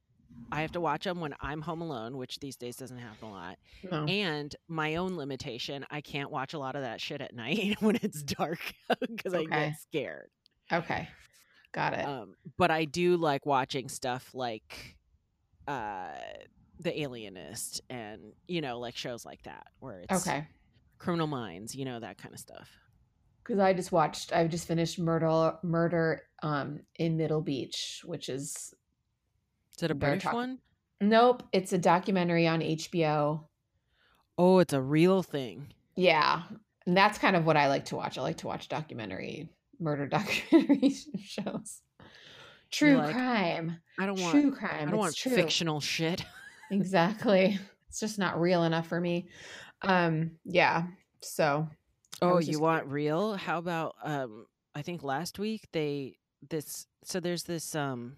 [0.52, 3.30] I have to watch them when I'm home alone, which these days doesn't happen a
[3.30, 3.58] lot.
[3.82, 4.04] No.
[4.06, 7.96] And my own limitation, I can't watch a lot of that shit at night when
[7.96, 8.60] it's dark
[9.00, 9.66] because I Okay.
[9.66, 10.30] get scared.
[10.72, 11.08] Okay.
[11.72, 12.06] Got it.
[12.06, 14.96] Um, but I do like watching stuff like
[15.66, 16.12] uh
[16.78, 20.46] The Alienist and you know, like shows like that where it's okay.
[20.98, 22.70] Criminal Minds, you know, that kind of stuff.
[23.42, 28.72] Because I just watched, I've just finished Murder Murder um, in Middle Beach, which is
[29.76, 30.58] Is it a British talk- one?
[31.00, 33.44] nope, it's a documentary on HBO.
[34.38, 35.68] Oh, it's a real thing.
[35.96, 36.42] Yeah,
[36.86, 38.18] and that's kind of what I like to watch.
[38.18, 41.80] I like to watch documentary murder documentary shows.
[42.70, 43.76] True like, crime.
[44.00, 44.70] I don't want True crime.
[44.74, 45.34] I don't It's want true.
[45.34, 46.24] fictional shit.
[46.70, 47.60] Exactly.
[47.88, 49.28] It's just not real enough for me.
[49.82, 50.84] Um, yeah.
[51.20, 51.68] So
[52.22, 53.34] Oh, you just want real?
[53.34, 56.16] How about um I think last week they
[56.48, 58.16] this so there's this um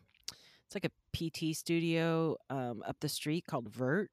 [0.64, 4.10] it's like a PT studio um up the street called Vert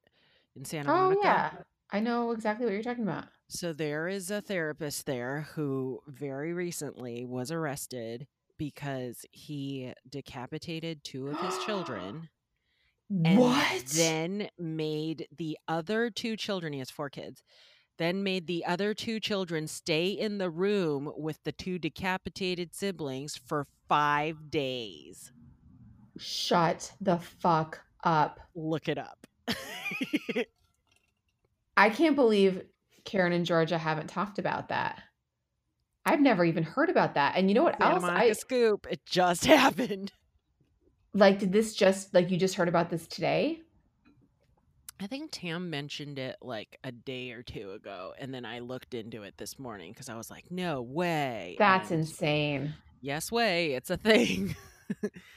[0.56, 1.22] in Santa Oh Monica.
[1.24, 1.52] yeah.
[1.92, 3.26] I know exactly what you're talking about.
[3.50, 11.28] So there is a therapist there who very recently was arrested because he decapitated two
[11.28, 12.30] of his children
[13.26, 13.86] and What?
[13.96, 17.44] then made the other two children he has four kids
[18.00, 23.36] then made the other two children stay in the room with the two decapitated siblings
[23.38, 25.32] for five days
[26.18, 28.40] Shut the fuck up.
[28.56, 29.26] look it up
[31.78, 32.62] I can't believe
[33.06, 35.02] Karen and Georgia haven't talked about that.
[36.06, 37.36] I've never even heard about that.
[37.36, 38.02] And you know what Santa else?
[38.02, 40.12] Monica I scoop it just happened
[41.14, 43.60] like did this just like you just heard about this today?
[45.00, 48.94] i think tam mentioned it like a day or two ago and then i looked
[48.94, 52.74] into it this morning because i was like no way That's and insane.
[53.02, 54.56] yes way it's a thing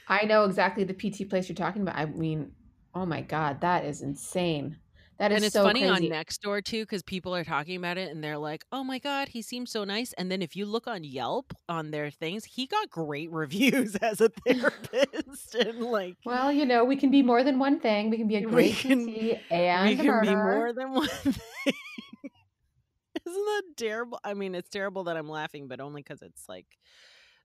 [0.07, 1.95] I know exactly the PT place you're talking about.
[1.95, 2.51] I mean,
[2.93, 4.77] oh my god, that is insane.
[5.19, 6.11] That is and it's so funny crazy.
[6.11, 9.29] on Nextdoor too because people are talking about it and they're like, "Oh my god,
[9.29, 12.67] he seems so nice." And then if you look on Yelp on their things, he
[12.67, 17.43] got great reviews as a therapist and like Well, you know, we can be more
[17.43, 18.11] than one thing.
[18.11, 21.73] We can be a great can- PT and we can be more than one thing.
[23.25, 24.19] Isn't that terrible?
[24.23, 26.67] I mean, it's terrible that I'm laughing, but only because it's like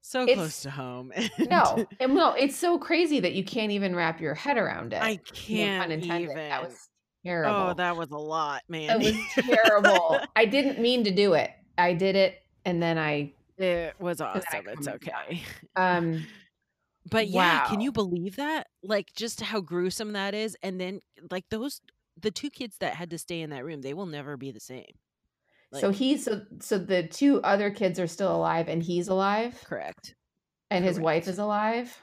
[0.03, 1.13] so It's- close to home.
[1.39, 5.01] No, and no, it's so crazy that you can't even wrap your head around it.
[5.03, 6.25] I can't intended.
[6.31, 6.37] even.
[6.37, 6.89] That was
[7.25, 7.55] terrible.
[7.55, 8.89] oh, that was a lot, man.
[8.89, 9.15] That was
[9.47, 10.21] terrible.
[10.37, 11.51] I didn't mean to do it.
[11.79, 14.67] I did it, and then I it was awesome.
[14.69, 15.43] It's okay.
[15.77, 16.27] um
[17.11, 18.69] But yeah, can you believe that?
[18.83, 21.81] Like just how gruesome that is and then like those
[22.21, 24.61] the two kids that had to stay in that room, they will never be the
[24.61, 24.85] same.
[25.75, 29.61] So Like- he's so so the two other kids are still alive and he's alive
[29.65, 30.15] Correct.
[30.71, 31.97] and his wife is alive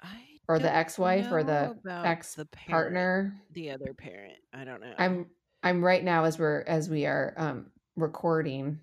[0.00, 3.40] I or the ex-wife or the ex the parent, partner.
[3.52, 4.34] the other parent.
[4.52, 4.92] I don't know.
[4.98, 5.26] I'm
[5.62, 8.80] I'm right now as we're as we are um recording.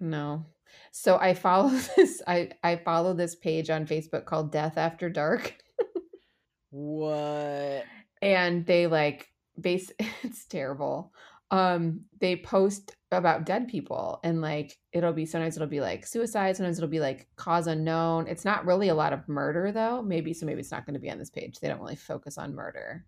[0.00, 0.44] No.
[0.90, 5.54] So I follow this I I follow this page on Facebook called Death After Dark
[6.70, 7.84] what?
[8.20, 9.28] and they like
[9.60, 9.90] base
[10.22, 11.12] it's terrible.
[11.50, 16.56] Um they post about dead people and like it'll be sometimes it'll be like suicide,
[16.56, 18.26] sometimes it'll be like cause unknown.
[18.26, 20.02] It's not really a lot of murder though.
[20.02, 21.58] Maybe so maybe it's not going to be on this page.
[21.60, 23.06] They don't really focus on murder.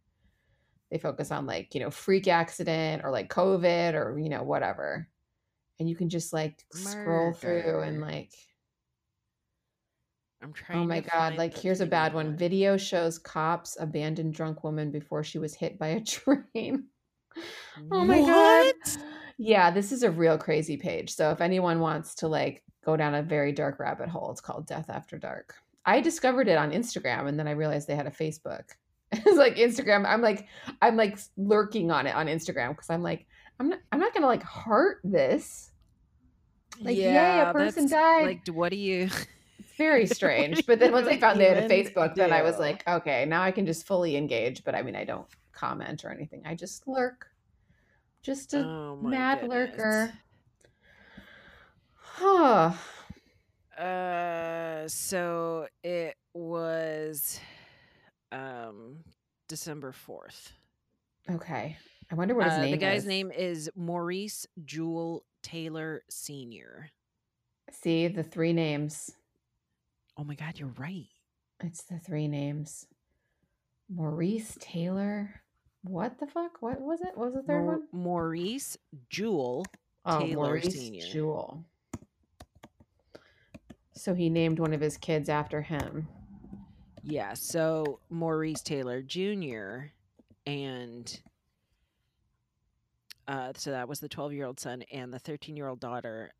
[0.90, 5.09] They focus on like, you know, freak accident or like COVID or, you know, whatever.
[5.79, 8.33] And you can just like scroll through and like
[10.42, 12.29] I'm trying Oh my god, like here's a bad one.
[12.29, 12.37] one.
[12.37, 16.88] Video shows cops abandoned drunk woman before she was hit by a train.
[17.90, 18.75] Oh my god.
[19.38, 21.14] Yeah, this is a real crazy page.
[21.14, 24.66] So if anyone wants to like go down a very dark rabbit hole, it's called
[24.66, 25.55] Death After Dark.
[25.87, 28.64] I discovered it on Instagram and then I realized they had a Facebook.
[29.12, 30.07] It's like Instagram.
[30.07, 30.47] I'm like
[30.81, 33.27] I'm like lurking on it on Instagram because I'm like
[33.59, 35.71] I'm not I'm not gonna like heart this.
[36.81, 38.27] Like, yay, a person died.
[38.27, 39.09] Like, what do you?
[39.59, 40.64] It's very strange.
[40.64, 43.27] But then once I found they had a even Facebook, then I was like, okay,
[43.27, 44.64] now I can just fully engage.
[44.64, 45.27] But I mean, I don't
[45.61, 46.42] comment or anything.
[46.46, 47.27] I just lurk.
[48.23, 49.51] Just a Oh mad goodness.
[49.79, 50.12] lurker.
[51.94, 52.73] Huh.
[53.79, 57.40] Uh, so it was
[58.33, 58.99] um
[59.49, 60.53] December fourth.
[61.31, 61.77] Okay.
[62.11, 63.07] I wonder what his Uh, name the guy's is.
[63.07, 66.90] name is Maurice Jewel Taylor Senior.
[67.73, 69.12] See the three names.
[70.18, 71.07] Oh my God, you're right.
[71.62, 72.87] It's the three names.
[73.88, 75.42] Maurice Taylor.
[75.83, 76.61] What the fuck?
[76.61, 77.12] What was it?
[77.14, 77.83] What was the third Mau- one?
[77.93, 78.77] Maurice
[79.09, 79.64] Jewel.
[80.05, 81.11] Oh, Taylor Maurice.
[81.12, 81.64] Jewel.
[83.93, 86.09] So he named one of his kids after him.
[87.03, 89.88] Yeah, so Maurice Taylor Jr.
[90.47, 91.21] and
[93.29, 96.33] uh so that was the 12-year-old son and the 13-year-old daughter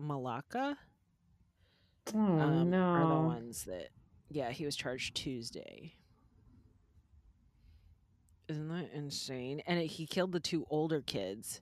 [0.00, 0.76] Malaka
[2.14, 2.82] Oh um, no.
[2.82, 3.88] are the ones that
[4.30, 5.94] yeah, he was charged Tuesday.
[8.48, 9.62] Isn't that insane?
[9.66, 11.60] And it, he killed the two older kids.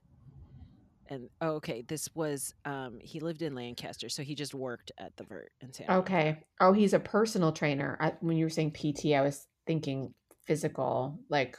[1.09, 5.15] And oh, okay, this was um he lived in Lancaster, so he just worked at
[5.15, 5.93] the Vert in Monica.
[5.99, 6.43] Okay.
[6.59, 7.97] Oh, he's a personal trainer.
[7.99, 10.13] I, when you were saying PT, I was thinking
[10.45, 11.19] physical.
[11.29, 11.57] Like,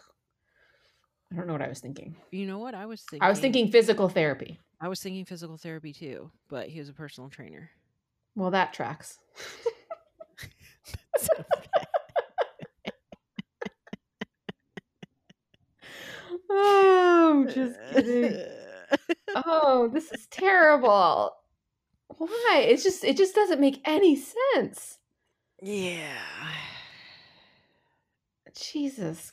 [1.32, 2.16] I don't know what I was thinking.
[2.30, 3.24] You know what I was thinking?
[3.24, 4.58] I was thinking physical therapy.
[4.80, 7.70] I was thinking physical therapy too, but he was a personal trainer.
[8.34, 9.18] Well, that tracks.
[11.18, 11.88] so bad.
[16.50, 18.44] Oh, just kidding.
[19.34, 21.34] Oh, this is terrible.
[22.16, 22.64] Why?
[22.66, 24.16] It's just it just doesn't make any
[24.54, 24.98] sense.
[25.62, 26.16] yeah.
[28.58, 29.32] Jesus.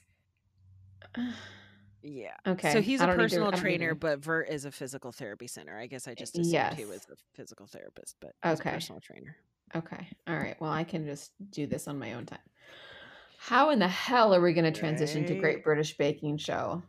[2.03, 2.33] Yeah.
[2.45, 2.73] Okay.
[2.73, 5.77] So he's a to- personal need trainer, to- but Vert is a physical therapy center.
[5.79, 8.69] I guess I just assumed he was a physical therapist, but he's Okay.
[8.69, 9.35] a personal trainer.
[9.73, 10.07] Okay.
[10.27, 10.55] All right.
[10.59, 12.39] Well, I can just do this on my own time.
[13.37, 16.83] How in the hell are we going to transition to Great British Baking Show?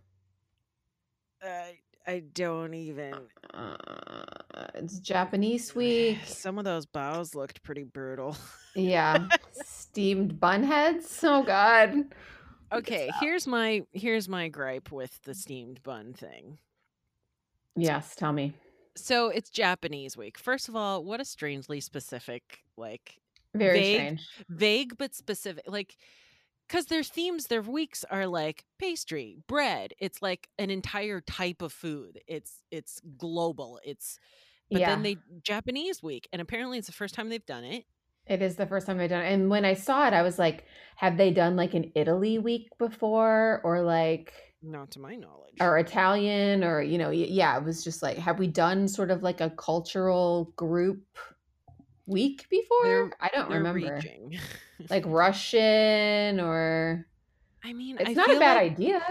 [1.47, 3.15] I I don't even.
[3.53, 3.77] Uh,
[4.75, 6.19] it's Japanese week.
[6.27, 8.37] Some of those bows looked pretty brutal.
[8.75, 9.29] Yeah.
[9.65, 11.21] Steamed bun heads.
[11.25, 12.05] Oh God.
[12.73, 16.59] Okay, here's my here's my gripe with the steamed bun thing.
[17.77, 18.15] Yes.
[18.17, 18.55] Tell me.
[18.97, 20.39] So it's Japanese week.
[20.39, 23.19] First of all, what a strangely specific, like
[23.55, 23.97] Very Vague.
[23.97, 24.29] strange.
[24.49, 25.97] vague but specific, like
[26.69, 29.93] because their themes, their weeks are like pastry, bread.
[29.99, 32.21] It's like an entire type of food.
[32.27, 33.81] It's it's global.
[33.85, 34.19] It's
[34.71, 34.91] but yeah.
[34.91, 37.85] then they Japanese week, and apparently it's the first time they've done it.
[38.27, 39.33] It is the first time I've done it.
[39.33, 40.65] And when I saw it, I was like,
[40.97, 45.55] have they done like an Italy week before or like Not to my knowledge.
[45.61, 49.23] or Italian or you know, yeah, it was just like have we done sort of
[49.23, 51.05] like a cultural group
[52.07, 52.83] week before?
[52.85, 54.01] They're- I don't remember.
[54.90, 57.07] Like Russian or
[57.64, 59.03] I mean, it's I not a bad like, idea.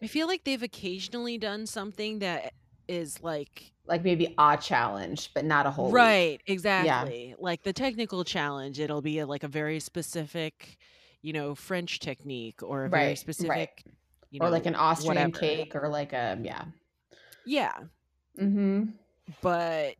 [0.00, 2.52] I feel like they've occasionally done something that
[2.86, 5.94] is like Like maybe a challenge, but not a whole week.
[5.94, 7.34] right, exactly.
[7.38, 10.78] Like the technical challenge, it'll be a, like a very specific,
[11.20, 13.18] you know, French technique or a very Right, right.
[13.18, 13.82] specific,
[14.30, 15.38] you or like an Austrian whatever.
[15.40, 16.64] cake or like a yeah.
[17.44, 17.72] Yeah,
[18.40, 18.90] Mm-hmm.
[19.42, 19.96] but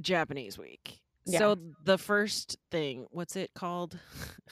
[0.00, 0.99] Japanese week.
[1.38, 3.98] So the first thing, what's it called?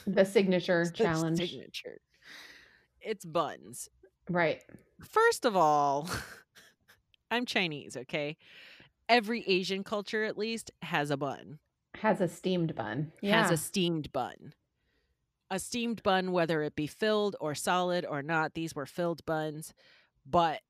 [0.06, 1.38] The signature The challenge.
[1.38, 1.98] Signature.
[3.00, 3.88] It's buns.
[4.28, 4.62] Right.
[5.02, 6.08] First of all,
[7.30, 8.36] I'm Chinese, okay?
[9.08, 11.58] Every Asian culture, at least, has a bun,
[11.96, 13.12] Has a steamed bun.
[13.22, 13.42] Yeah.
[13.42, 14.52] has a steamed bun.
[15.50, 19.72] A steamed bun, whether it be filled or solid or not, these were filled buns,
[20.26, 20.60] but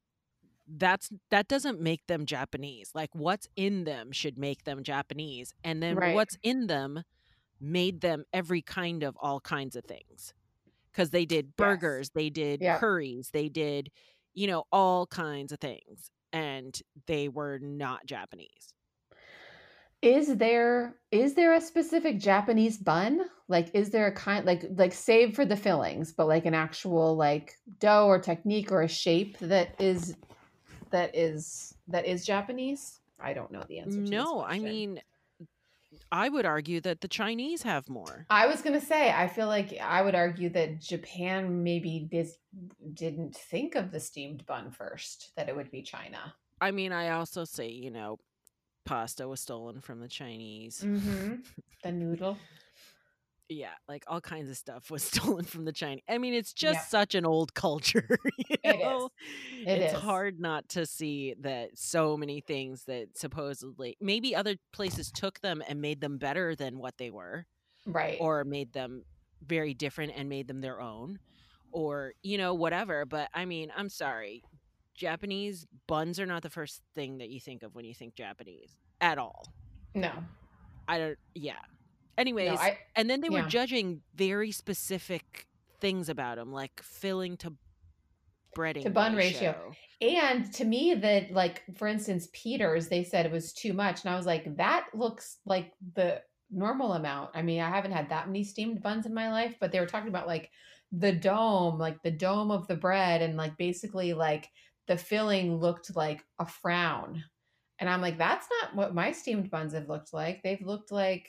[0.69, 2.93] that's that doesn't make them Japanese.
[2.95, 6.09] Like what's in them should make them Japanese, and then Right.
[6.09, 7.03] what's in them
[7.61, 10.35] made them every kind of all kinds of things.
[10.93, 12.73] Because they did burgers, they did Yep.
[12.73, 13.91] curries, they did,
[14.35, 18.75] you know, all kinds of things, and they were not Japanese.
[20.01, 23.29] Is there is there a specific Japanese bun?
[23.49, 27.17] Like is there a kind like like save for the fillings, but like an actual
[27.17, 30.17] like dough or technique or a shape that is
[30.91, 33.01] that is that is Japanese?
[33.21, 35.01] I don't know the answer No, I mean,
[36.13, 38.27] I would argue that the Chinese have more.
[38.31, 42.39] I was gonna say, I feel like I would argue that Japan maybe dis-
[42.95, 46.35] didn't think of the steamed bun first, that it would be China.
[46.61, 48.19] I mean, I also say, you know,
[48.85, 50.83] pasta was stolen from the Chinese.
[50.85, 51.35] Mm-hmm.
[51.85, 52.39] The noodle.
[53.51, 56.03] Yeah, like all kinds of stuff was stolen from the Chinese.
[56.09, 56.89] I mean, it's just Yep.
[56.89, 58.19] such an old culture.
[58.39, 58.81] You It is.
[58.83, 59.11] know?
[59.67, 60.01] It it's is.
[60.01, 65.63] hard not to see that so many things that supposedly maybe other places took them
[65.69, 67.47] and made them better than what they were,
[67.87, 68.17] Right.
[68.21, 69.05] or made them
[69.47, 71.19] very different and made them their own,
[71.73, 73.07] or, you know, whatever.
[73.07, 74.43] But I mean, I'm sorry.
[74.95, 78.77] Japanese buns are not the first thing that you think of when you think Japanese
[79.01, 79.47] at all.
[79.95, 80.13] no.
[80.89, 81.59] I don't, yeah.
[82.19, 85.47] Anyways, No, I and then they were judging very specific
[85.81, 87.53] things about them, like filling to
[88.57, 89.73] breading to bun ratio.
[90.01, 94.13] And to me, that like for instance, Peters, they said it was too much, and
[94.13, 97.31] I was like, that looks like the normal amount.
[97.35, 99.87] I mean, I haven't had that many steamed buns in my life, but they were
[99.87, 100.51] talking about like
[100.91, 104.49] the dome, like the dome of the bread, and like basically like
[104.89, 107.23] the filling looked like a frown.
[107.79, 110.43] And I'm like, that's not what my steamed buns have looked like.
[110.43, 111.29] They've looked like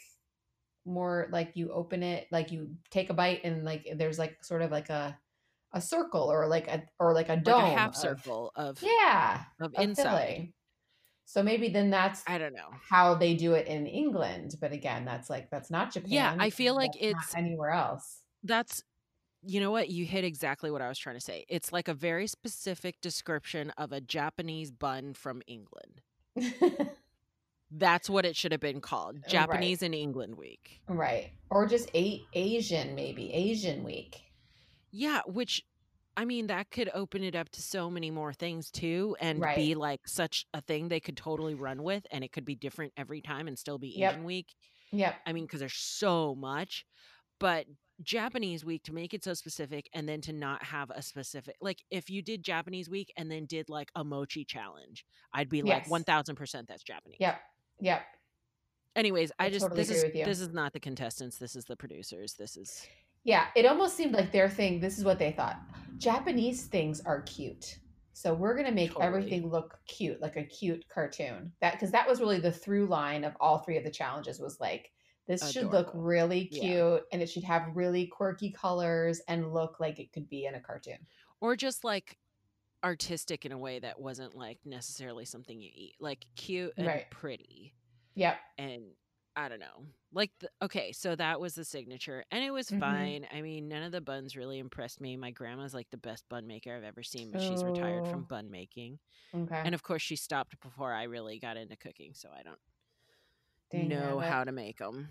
[0.86, 4.62] more like you open it, like you take a bite, and like there's like sort
[4.62, 5.18] of like a
[5.74, 8.82] a circle or like a or like a like dome a half of- circle of
[8.82, 10.04] yeah of inside.
[10.04, 10.54] filling.
[11.26, 12.70] so maybe then that's I don't know.
[12.90, 16.50] how they do it in england but again that's like that's not japan Yeah, I
[16.50, 18.82] feel like it's- anywhere else That's
[19.44, 21.46] you know what you hit exactly what I was trying to say.
[21.48, 26.02] It's like a very specific description of a Japanese bun from England.
[27.72, 29.18] That's what it should have been called.
[29.18, 29.30] Uh, right.
[29.30, 30.82] Japanese in England week.
[30.88, 34.22] right or just a- asian maybe asian week
[34.92, 35.64] Yeah, which
[36.18, 39.56] I mean that could open it up to so many more things too and Right.
[39.56, 42.92] be like such a thing they could totally run with and it could be different
[42.98, 44.12] every time and still be Yep.
[44.14, 44.56] Asian week.
[44.92, 46.86] yep I mean cuz there's so much.
[47.40, 47.68] But
[48.02, 51.84] Japanese week to make it so specific and then to not have a specific like
[51.90, 55.90] if you did Japanese week and then did like a mochi challenge, I'd be like
[55.90, 57.18] one thousand percent that's Japanese.
[57.20, 57.40] Yep.
[57.82, 58.02] Yep.
[58.96, 60.26] Anyways, I, I just totally this agree is with you.
[60.26, 61.38] this is not the contestants.
[61.38, 62.34] This is the producers.
[62.34, 62.86] This is
[63.24, 64.80] Yeah, it almost seemed like their thing.
[64.80, 65.58] This is what they thought.
[65.98, 67.78] Japanese things are cute,
[68.14, 69.06] so we're gonna make Totally.
[69.06, 71.52] everything look cute, like a cute cartoon.
[71.62, 74.60] That because that was really the through line of all three of the challenges was
[74.60, 74.92] like
[75.28, 76.98] this should look really cute Yeah.
[77.14, 80.60] and it should have really quirky colors and look like it could be in a
[80.60, 80.98] cartoon.
[81.40, 82.18] or just like
[82.84, 85.96] artistic in a way that wasn't like necessarily something you eat.
[86.00, 87.10] Like cute and Right.
[87.12, 87.59] pretty.
[88.20, 88.40] Yep.
[88.58, 88.94] and
[89.36, 89.86] I don't know.
[90.12, 92.72] Like the, okay, so that was the signature and it was Mhm.
[92.72, 93.28] fine.
[93.32, 95.18] I mean, none of the buns really impressed me.
[95.18, 98.52] My grandma's like the best bun maker I've ever seen, but she's retired from bun
[98.52, 99.00] making.
[99.34, 99.66] Okay.
[99.66, 102.60] And of course, she stopped before I really got into cooking, so I don't
[103.72, 105.10] Dang know how to make them.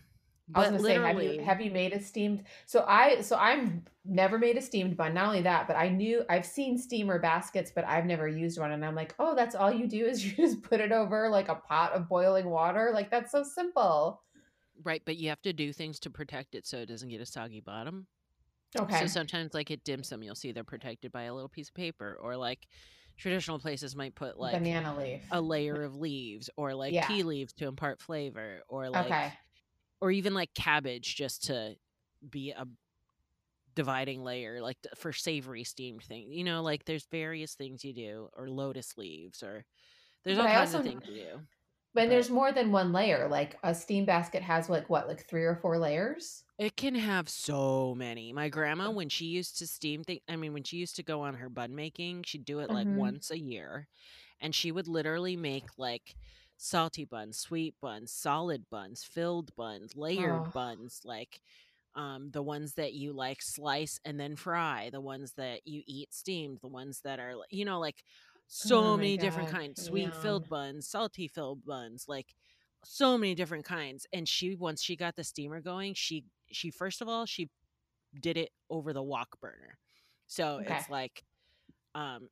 [0.54, 2.44] I was But gonna say, have literally, you have you made a steamed?
[2.66, 5.12] So I so I'm never made a steamed bun.
[5.14, 8.72] Not only that, but I knew I've seen steamer baskets, but I've never used one.
[8.72, 11.48] And I'm like, oh, that's all you do is you just put it over like
[11.48, 12.90] a pot of boiling water.
[12.94, 14.22] Like that's so simple.
[14.84, 17.26] right, but you have to do things to protect it so it doesn't get a
[17.26, 18.06] soggy bottom.
[18.78, 18.88] Okay.
[18.90, 21.74] So sometimes, like at dim sum, you'll see they're protected by a little piece of
[21.74, 22.68] paper, or like
[23.18, 25.24] traditional places might put like Banana leaf.
[25.32, 27.00] a layer of leaves or like Yeah.
[27.00, 29.38] tea leaves to impart flavor or like okay.
[30.00, 31.76] Or even like cabbage just to
[32.28, 32.66] be a
[33.74, 38.28] dividing layer like for savory steamed thing you know like there's various things you do
[38.36, 39.64] or lotus leaves or
[40.24, 41.40] there's But all I kinds of things you do
[41.92, 43.28] when but- there's more than one layer.
[43.28, 46.44] Like a steam basket has like what, like three or four layers?
[46.58, 50.52] it can have so many my grandma when she used to steam thing i mean
[50.52, 52.94] when she used to go on her bun making she'd do it like Mhm.
[52.94, 53.88] once a year
[54.40, 56.16] and she would literally make like
[56.58, 60.52] salty buns sweet buns solid buns filled buns layered Oh.
[60.52, 61.40] buns like
[61.96, 66.14] um, the ones that you like slice and then fry the ones that you eat
[66.14, 68.04] steamed the ones that are you know like
[68.48, 72.34] so Oh many different kinds sweet filled buns salty filled buns like
[72.84, 77.02] so many different kinds and she once she got the steamer going she she first
[77.02, 77.50] of all she
[78.20, 79.78] did it over the wok burner
[80.26, 80.66] so Okay.
[80.66, 81.22] it's like
[81.94, 82.28] um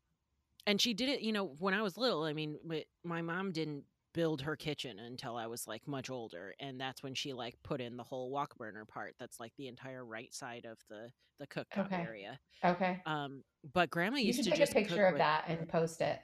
[0.66, 2.58] and she did it you know when i was little i mean
[3.04, 3.84] my mom didn't
[4.16, 7.80] build her kitchen until i was like much older and that's when she like put
[7.82, 11.46] in the whole wok burner part that's like the entire right side of the the
[11.46, 11.96] cooktop Okay.
[12.02, 12.98] area Okay.
[13.04, 13.44] um
[13.74, 16.00] but grandma You used should to take just a picture of with- that and post
[16.00, 16.18] it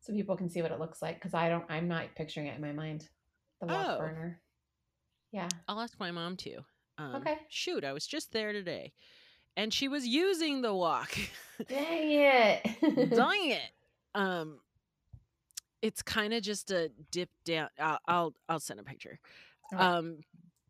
[0.00, 1.14] so people can see what it looks like.
[1.14, 3.08] Because I don't, I'm not picturing it in my mind.
[3.60, 3.98] The wok Oh.
[3.98, 4.40] burner.
[5.30, 5.46] Yeah.
[5.68, 6.58] i'll ask my mom too
[6.98, 7.36] um, Okay.
[7.48, 8.92] shoot i was just there today
[9.56, 11.16] and she was using the wok
[11.68, 13.10] Dang it.
[13.14, 13.70] Dang it.
[14.16, 14.58] Um,
[15.82, 17.68] it's kind of just a dip down.
[17.78, 19.18] I'll, I'll I'll send a picture.
[19.74, 19.82] Okay.
[19.82, 20.18] Um,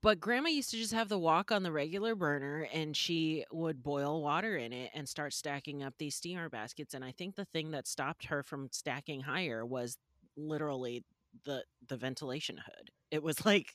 [0.03, 3.85] but grandma used to just have the wok on the regular burner, and she would
[3.85, 6.95] boil water in it and start stacking up these steamer baskets.
[6.95, 9.97] And I think the thing that stopped her from stacking higher was
[10.37, 11.05] literally
[11.45, 12.91] the the ventilation hood.
[13.11, 13.75] It was like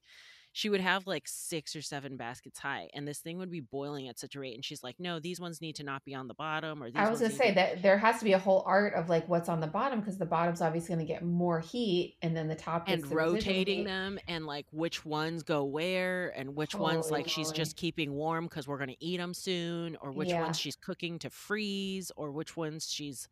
[0.57, 4.07] she would have like six or seven baskets high, and this thing would be boiling
[4.07, 4.55] at such a rate.
[4.55, 6.95] And she's like, "No, these ones need to not be on the bottom." Or these
[6.95, 9.29] I was gonna say to- that there has to be a whole art of like
[9.29, 12.55] what's on the bottom because the bottom's obviously gonna get more heat, and then the
[12.55, 17.27] top and the rotating them and like which ones go where and which ones like
[17.29, 20.41] she's just keeping warm because we're going to eat them soon or which Yeah.
[20.41, 23.27] ones she's cooking to freeze or which ones she's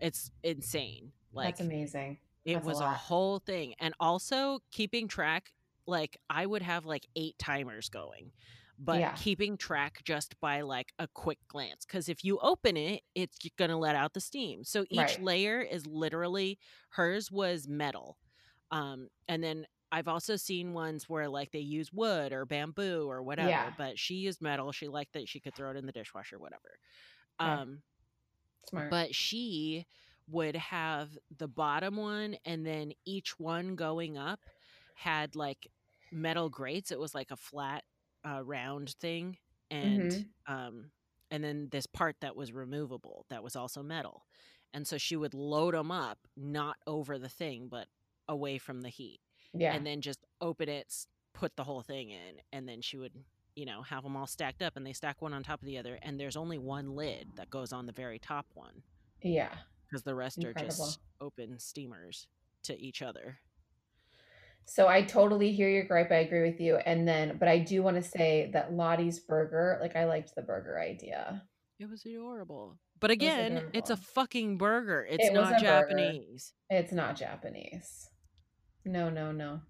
[0.00, 2.18] it's insane like That's amazing.
[2.44, 2.96] it that's a was a, lot.
[2.96, 5.52] whole thing and also keeping track
[5.88, 8.32] like i would have like eight timers going
[8.78, 9.16] but Yeah.
[9.16, 13.70] keeping track just by like a quick glance because if you open it it's going
[13.70, 15.18] to let out the steam so each Right.
[15.18, 16.58] layer is literally
[16.90, 18.18] hers was metal
[18.72, 23.22] um and then i've also seen ones where like they use wood or bamboo or
[23.22, 23.76] whatever Yeah.
[23.76, 26.78] but she used metal she liked that she could throw it in the dishwasher whatever
[27.44, 27.62] Okay.
[27.62, 27.82] um
[28.66, 28.96] Smart.
[28.96, 29.86] but she
[30.28, 34.40] would have the bottom one and then each one going up
[34.94, 35.68] had like
[36.12, 37.84] metal grates it was like a flat
[38.28, 39.36] uh, round thing
[39.70, 40.26] and Mhm.
[40.46, 40.90] um
[41.30, 44.26] and then this part that was removable that was also metal
[44.74, 47.86] and so she would load them up not over the thing but
[48.28, 49.20] away from the heat
[49.54, 49.74] yeah.
[49.74, 50.92] and then just open it
[51.34, 53.12] put the whole thing in and then she would
[53.54, 55.78] you know have them all stacked up and they stack one on top of the
[55.78, 58.82] other and there's only one lid that goes on the very top one
[59.22, 59.48] yeah.
[59.86, 62.26] because the rest are just open steamers
[62.62, 63.38] to each other.
[64.68, 66.12] So I totally hear your gripe.
[66.12, 66.76] I agree with you.
[66.76, 70.42] And then, but I do want to say that Lottie's burger, like I liked the
[70.42, 71.42] burger idea.
[71.80, 72.76] It was adorable.
[73.00, 75.06] But again, it's a fucking burger.
[75.08, 75.64] It's It not a burger.
[75.64, 76.52] Japanese.
[76.68, 78.10] It's not Japanese.
[78.84, 79.60] No, no, no.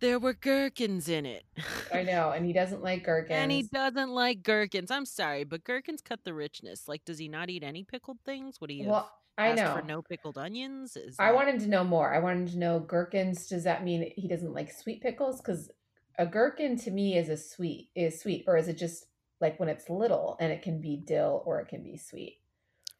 [0.00, 1.44] there were gherkins in it.
[1.92, 3.38] I know, and he doesn't like gherkins.
[3.38, 4.90] And he doesn't like gherkins.
[4.90, 6.86] I'm sorry, but gherkins cut the richness.
[6.88, 8.60] Like, does he not eat any pickled things?
[8.60, 8.88] What do you?
[8.88, 9.74] well, I know.
[9.76, 10.96] for no pickled onions?
[10.96, 12.14] Is I that- wanted to know more.
[12.14, 13.46] I wanted to know gherkins.
[13.48, 15.40] Does that mean he doesn't like sweet pickles?
[15.40, 15.70] Because
[16.18, 19.06] a gherkin to me is a sweet is sweet, or is it just
[19.40, 22.38] like when it's little and it can be dill or it can be sweet?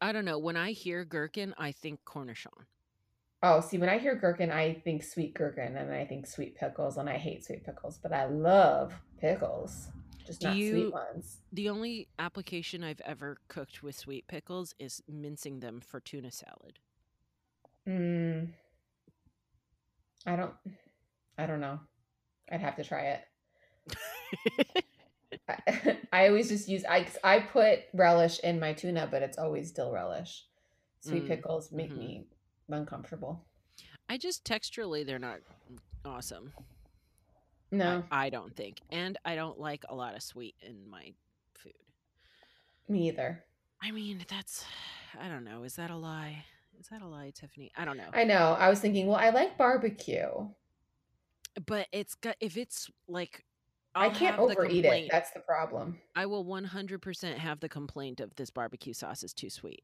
[0.01, 0.37] I don't know.
[0.37, 2.65] When I hear gherkin, I think cornichon.
[3.41, 6.97] Oh, see, when I hear gherkin, I think sweet gherkin and I think sweet pickles,
[6.97, 9.87] and I hate sweet pickles, but I love pickles,
[10.25, 11.37] just Do not you- sweet ones.
[11.53, 16.79] The only application I've ever cooked with sweet pickles is mincing them for tuna salad.
[17.87, 18.49] Mm,
[20.25, 20.53] I don't.
[21.37, 21.79] I don't know.
[22.51, 23.21] I'd have to try it.
[25.47, 29.71] I, I always just use I I put relish in my tuna, but it's always
[29.71, 30.45] dill relish.
[31.01, 31.97] Sweet Mm, pickles make mhm.
[31.97, 32.27] me
[32.69, 33.45] uncomfortable.
[34.09, 35.39] I just texturally, they're not
[36.03, 36.51] awesome.
[37.81, 38.81] I- No, I, don't think.
[38.91, 41.13] And I don't like a lot of sweet in my
[41.53, 41.73] food.
[42.87, 43.43] me either.
[43.81, 44.63] I mean, that's,
[45.21, 45.63] I don't know.
[45.63, 46.45] Is that a lie?
[46.79, 47.71] Is that a lie, Tiffany?
[47.77, 48.09] I don't know.
[48.13, 48.55] I know.
[48.59, 50.27] I was thinking, well, I like barbecue.
[51.65, 53.45] but it's got, if it's like,
[53.97, 55.07] I I'll can't overeat it.
[55.09, 55.99] That's the problem.
[56.17, 59.83] I will 100% have the complaint of this barbecue sauce is too sweet.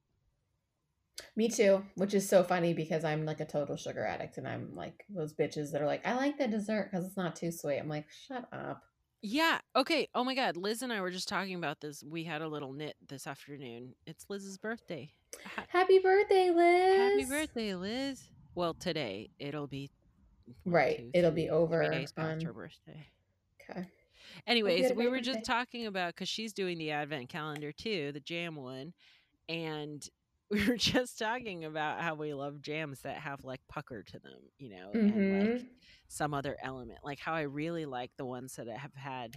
[1.35, 4.75] Me too, which is so funny because I'm like a total sugar addict and I'm
[4.75, 7.77] like those bitches that are like, I like the dessert because it's not too sweet.
[7.79, 8.83] I'm like, shut up.
[9.21, 9.59] Yeah.
[9.75, 10.09] Okay.
[10.15, 10.57] Oh my God.
[10.57, 12.03] Liz and I were just talking about this.
[12.03, 13.93] We had a little knit this afternoon.
[14.07, 15.11] It's Liz's birthday.
[15.55, 16.97] Ha- Happy birthday, Liz.
[16.97, 18.23] Happy birthday, Liz.
[18.55, 19.89] Well, today it'll be
[20.63, 20.97] one, Right.
[20.97, 23.07] two, It'll be over Three days past her birthday.
[23.69, 23.85] Okay.
[24.47, 28.55] Anyways, we were just talking about because she's doing the advent calendar too, the jam
[28.55, 28.93] one,
[29.49, 30.07] and
[30.51, 34.39] we were just talking about how we love jams that have like pucker to them,
[34.57, 35.67] you know, and like Mhm.
[36.07, 36.99] some other element.
[37.03, 39.35] Like how I really like the ones that have had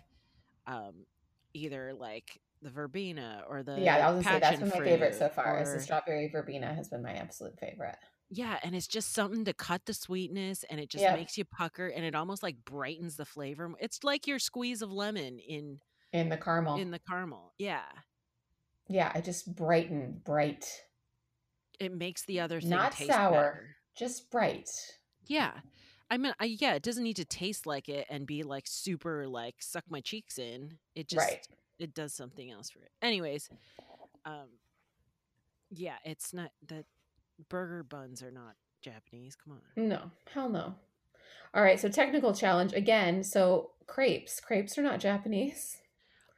[0.67, 1.07] um
[1.55, 5.15] either like the verbena or the Yeah, I was gonna say that's been my favorite
[5.15, 5.61] so far.
[5.61, 7.97] Is the strawberry verbena has been my absolute favorite.
[8.31, 11.15] yeah, and it's just something to cut the sweetness and it just Yeah.
[11.15, 13.71] makes you pucker and it almost like brightens the flavor.
[13.79, 15.79] It's like your squeeze of lemon in
[16.13, 16.79] And the caramel.
[16.79, 17.53] in the caramel.
[17.59, 17.85] Yeah.
[18.89, 20.67] yeah, it just brighten, bright,
[21.81, 23.31] It makes the other thing Not sour.
[23.31, 23.77] better.
[23.97, 24.69] just bright.
[25.27, 25.53] Yeah.
[26.11, 29.27] I mean, I, yeah, it doesn't need to taste like it and be like super
[29.27, 30.79] like suck my cheeks in.
[30.95, 31.47] It just Right.
[31.79, 32.91] it does something else for it.
[33.03, 33.49] Anyways,
[34.25, 34.49] um
[35.71, 36.85] yeah, it's not that
[37.49, 39.35] burger buns are not Japanese.
[39.35, 39.89] Come on.
[39.89, 40.75] No, hell no.
[41.55, 43.25] All right, so technical challenge again.
[43.25, 45.79] So crepes, crepes are not Japanese.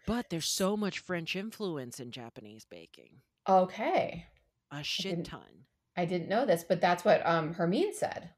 [0.07, 3.21] But there's so much French influence in Japanese baking.
[3.49, 4.27] Okay,
[4.71, 5.65] A shit didn't- ton.
[5.97, 8.31] I didn't know this, but that's what um Hermine said.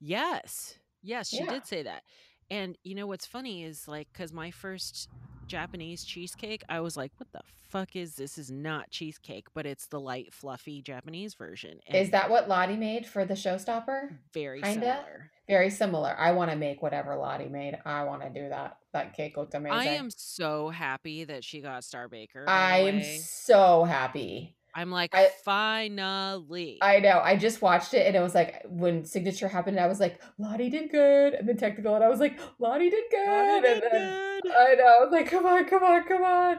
[0.00, 0.78] Yes.
[1.02, 1.46] Yes, she Yeah.
[1.50, 2.04] did say that.
[2.50, 5.08] And you know what's funny is like cuz my first
[5.46, 8.34] Japanese cheesecake, I was like, what the fuck is this?
[8.34, 11.80] This is not cheesecake, but it's the light fluffy Japanese version.
[11.86, 14.18] And Is that what Lottie made for the showstopper?
[14.34, 14.74] very kinda?
[14.80, 15.30] similar?
[15.46, 16.14] Very similar.
[16.18, 17.78] I want to make whatever Lottie made.
[17.86, 18.78] I want to do that.
[18.92, 19.78] That cake looked amazing.
[19.78, 22.44] I am so happy that she got Star Baker.
[22.46, 24.54] I am so happy.
[24.74, 26.78] I'm like, I- finally.
[26.80, 27.20] I know.
[27.22, 30.70] I just watched it and it was like when signature happened, I was like, Lottie
[30.70, 31.34] did good.
[31.34, 33.26] And then technical, and I was like, Lottie did good.
[33.28, 34.52] Lottie did and then good.
[34.52, 34.84] I know.
[34.86, 36.58] I was like, come on, come on, come on.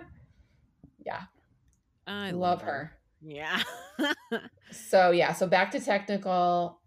[1.05, 1.21] Yeah.
[2.07, 2.93] I love her.
[3.21, 3.61] Yeah.
[4.71, 6.79] So yeah, so back to technical.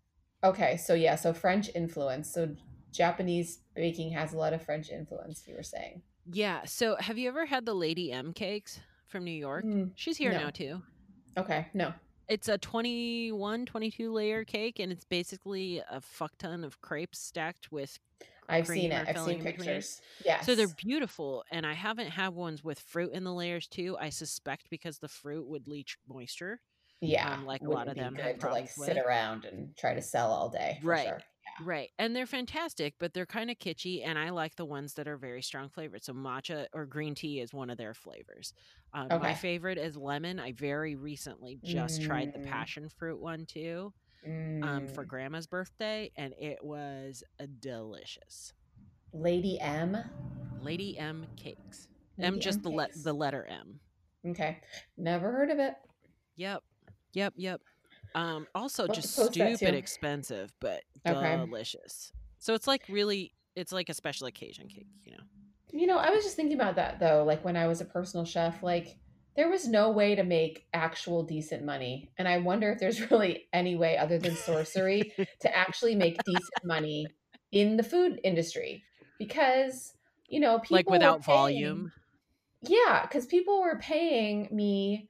[0.45, 2.33] Okay, so yeah, so French influence.
[2.33, 2.55] So
[2.93, 6.01] Japanese baking has a lot of French influence, you were saying.
[6.31, 6.61] yeah.
[6.65, 9.65] So have you ever had the Lady M cakes from New York?
[9.65, 10.39] Mm, She's here no.
[10.45, 10.81] now too.
[11.37, 11.93] Okay, no.
[12.29, 17.71] It's a 21, 22 layer cake, and it's basically a fuck ton of crepes stacked
[17.71, 17.99] with.
[18.49, 19.07] I've seen it.
[19.09, 20.01] I've seen pictures.
[20.25, 20.47] Yes.
[20.47, 23.97] So they're beautiful, and I haven't had ones with fruit in the layers too.
[24.01, 26.61] I suspect because the fruit would leach moisture.
[27.01, 29.95] yeah, um, like a lot of them have good to like sit around and try
[29.95, 30.79] to sell all day.
[30.83, 31.09] Right.
[31.09, 31.21] sure.
[31.63, 31.91] Right.
[31.99, 34.03] And they're fantastic, but they're kind of kitschy.
[34.07, 36.03] And I like the ones that are very strong flavored.
[36.05, 38.53] So matcha or green tea is one of their flavors.
[38.95, 40.39] Um, My favorite is lemon.
[40.41, 42.47] I very recently just tried the Mm.
[42.47, 43.93] passion fruit one too
[44.25, 45.09] um, for Mm.
[45.09, 48.53] grandma's birthday, and it was uh, delicious.
[49.13, 49.97] Lady M.
[50.63, 51.89] Lady M cakes.
[52.19, 53.81] M Lady just the le- the letter M.
[54.27, 54.61] Okay,
[54.97, 55.75] never heard of it.
[56.37, 56.63] Yep.
[57.15, 57.35] Yep.
[57.37, 57.61] Yep.
[58.15, 61.37] Um, also just stupid expensive, but Okay.
[61.37, 62.13] delicious.
[62.39, 65.23] So it's like really, it's like a special occasion cake, you know.
[65.73, 67.25] You know, I was just thinking about that though.
[67.25, 68.99] Like when I was a personal chef, like
[69.37, 73.49] there was no way to make actual decent money, and I wonder if there's really
[73.53, 77.07] any way other than sorcery to actually make decent money
[77.53, 78.85] in the food industry
[79.19, 79.95] because
[80.29, 81.93] you know people like without paying- volume.
[82.63, 85.09] yeah, because people were paying me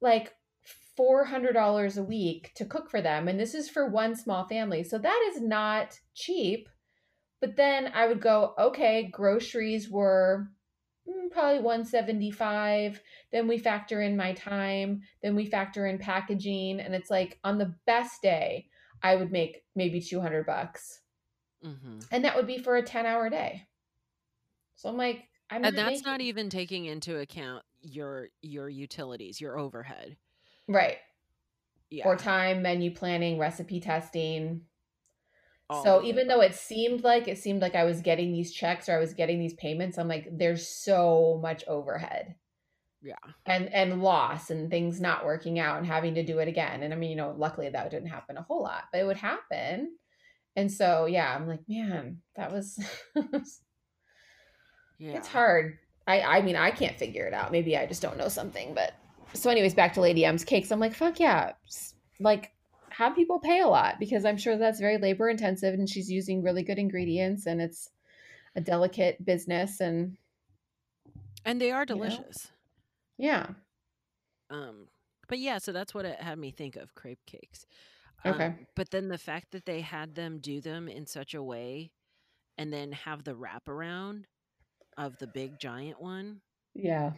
[0.00, 0.34] like
[1.00, 4.46] four hundred dollars a week to cook for them, and this is for one small
[4.46, 6.68] family, so that is not cheap.
[7.40, 10.50] But then I would go, okay, groceries were
[11.08, 13.00] mm, probably one seventy five.
[13.32, 15.00] Then we factor in my time.
[15.22, 18.66] Then we factor in packaging, and it's like on the best day,
[19.02, 21.00] I would make maybe two hundred bucks,
[21.62, 23.62] hmm and that would be for a ten hour day.
[24.76, 29.58] So I'm like, I'm And that's not even taking into account your your utilities, your
[29.58, 30.18] overhead.
[30.68, 30.96] Right.
[31.90, 32.06] Yeah.
[32.06, 34.62] or time menu planning recipe testing
[35.68, 38.88] all so even though it seemed like it seemed like i was getting these checks
[38.88, 42.36] or i was getting these payments i'm like there's so much overhead
[43.02, 43.14] yeah.
[43.46, 46.92] and and loss and things not working out and having to do it again and
[46.92, 49.96] i mean you know luckily that didn't happen a whole lot but it would happen
[50.56, 52.78] and so yeah i'm like man that was
[54.98, 55.16] Yeah.
[55.16, 58.28] it's hard i i mean i can't figure it out maybe i just don't know
[58.28, 58.92] something but
[59.34, 61.52] so anyways back to lady m's cakes i'm like fuck yeah
[62.20, 62.52] like
[62.90, 66.42] have people pay a lot because i'm sure that's very labor intensive and she's using
[66.42, 67.88] really good ingredients and it's
[68.56, 70.16] a delicate business and
[71.44, 72.08] And they are you know?
[72.08, 72.48] delicious.
[73.18, 73.46] yeah
[74.50, 74.88] Um
[75.28, 77.64] but yeah, so that's what it had me think of crepe cakes.
[78.26, 78.46] Okay.
[78.46, 81.92] Um, but then the fact that they had them do them in such a way
[82.58, 84.24] and then have the wraparound
[84.98, 86.40] of the big giant one,
[86.74, 87.12] yeah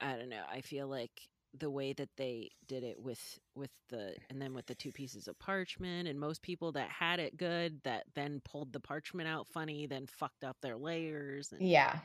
[0.00, 0.44] I don't know.
[0.50, 1.10] I feel like
[1.58, 5.28] the way that they did it with with the and then with the two pieces
[5.28, 9.46] of parchment and most people that had it good that then pulled the parchment out
[9.48, 11.98] funny then fucked up their layers and yeah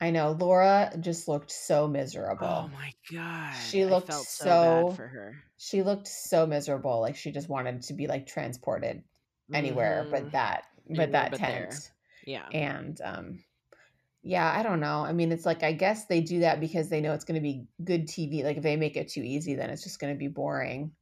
[0.00, 5.06] i know laura just looked so miserable oh my god She looked so, so- for
[5.06, 9.02] her she looked so miserable like she just wanted to be like transported
[9.52, 10.10] anywhere Mhm.
[10.10, 11.66] but that Anywhere but that but there.
[11.68, 11.90] tent
[12.26, 13.44] yeah and um
[14.22, 17.00] yeah i don't know i mean it's like i guess they do that because they
[17.00, 19.70] know it's going to be good tv like if they make it too easy then
[19.70, 20.92] it's just going to be boring.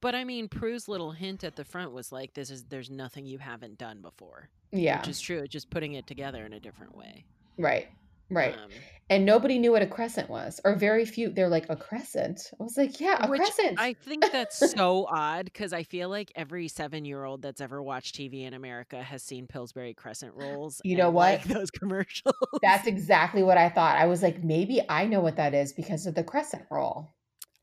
[0.00, 3.24] But i mean prue's little hint at the front was like this is there's nothing
[3.24, 4.98] you haven't done before yeah.
[4.98, 7.24] which is true it's just putting it together in a different way.
[7.58, 7.88] Right
[8.34, 8.70] right um,
[9.10, 12.62] and nobody knew what a crescent was or very few they're like a crescent i
[12.62, 16.32] was like yeah a Which crescent I think that's so odd because I feel like
[16.34, 20.80] every seven year old that's ever watched TV in America has seen Pillsbury Crescent rolls.
[20.84, 21.32] You know and, what?
[21.32, 22.34] Like those commercials.
[22.62, 26.06] that's exactly what i thought i was like maybe i know what that is because
[26.06, 27.12] of the crescent roll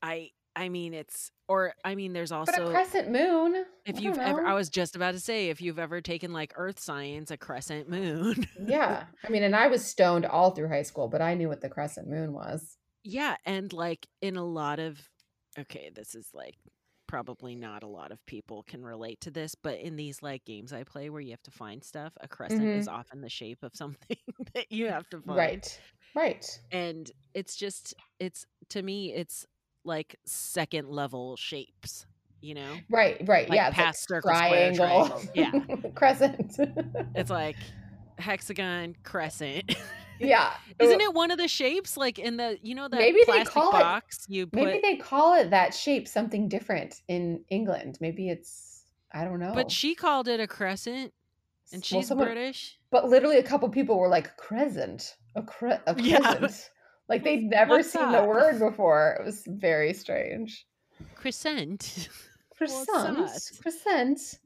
[0.02, 4.00] I I mean it's or I mean there's but a also crescent moon if I
[4.00, 4.42] you've ever.
[4.44, 7.88] I was just about to say if you've ever taken like Earth Science, a crescent
[7.88, 8.46] moon.
[8.56, 11.60] yeah i mean and i was stoned all through high school but i knew what
[11.60, 15.08] the crescent moon was yeah, and like in a lot of
[15.58, 16.54] okay, this is like
[17.06, 20.72] probably not a lot of people can relate to this, but in these like games
[20.72, 22.76] I play where you have to find stuff, a crescent Mhm.
[22.76, 24.16] is often the shape of something
[24.54, 25.60] that you have to find.
[25.60, 25.80] right
[26.14, 29.46] right And it's just it's to me it's
[29.84, 32.06] like second level shapes,
[32.40, 32.74] you know?
[32.88, 33.48] Right, right.
[33.48, 33.70] Like yeah.
[33.70, 35.20] Past circle, square, triangle.
[35.34, 35.90] triangle.
[35.94, 36.56] Crescent.
[37.14, 37.56] It's like
[38.18, 39.74] hexagon, crescent.
[40.20, 40.52] yeah.
[40.78, 43.52] Isn't it one of the shapes like in the you know that Maybe they plastic
[43.54, 47.98] call it- you put Maybe they call it that shape something different in England.
[48.00, 49.52] Maybe it's I don't know.
[49.54, 51.12] But she called it a crescent
[51.72, 52.76] and Well, she's someone- British.
[52.90, 55.16] But literally a couple people were like crescent.
[55.36, 56.48] A, cre- a Yeah.
[57.10, 59.16] Like they'd never What's seen the word before.
[59.20, 60.64] It was very strange.
[61.16, 62.08] Crescent.
[62.56, 63.50] Crescent.
[63.60, 64.38] Crescent.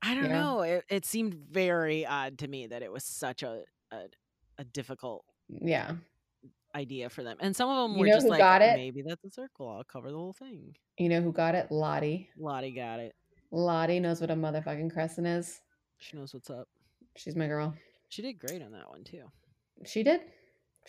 [0.00, 0.40] I don't Yeah.
[0.40, 0.60] know.
[0.62, 4.04] It, it seemed very odd to me that it was such a a,
[4.58, 5.96] a difficult Yeah.
[6.74, 7.36] idea for them.
[7.40, 8.76] And some of them You were know just like, got it?
[8.76, 9.68] maybe that's a circle.
[9.68, 10.76] I'll cover the whole thing.
[10.98, 11.70] You know who got it?
[11.70, 12.30] Lottie.
[12.38, 13.14] Lottie got it.
[13.50, 15.60] Lottie knows what a motherfucking crescent is.
[15.98, 16.68] She knows what's up.
[17.16, 17.74] She's my girl.
[18.08, 19.24] She did great on that one too.
[19.84, 20.20] She did.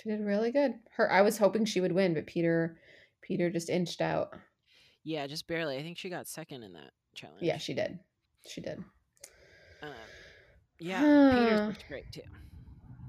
[0.02, 0.74] She did really good.
[0.96, 2.78] Her I was hoping she would win, but Peter
[3.22, 4.34] Peter just inched out.
[5.04, 5.78] Yeah, just barely.
[5.78, 7.42] I think she got second in that challenge.
[7.42, 8.00] Yeah, she did.
[8.48, 8.84] She did.
[9.82, 9.90] Um,
[10.80, 11.66] yeah, Peters Huh.
[11.68, 12.22] looked great too.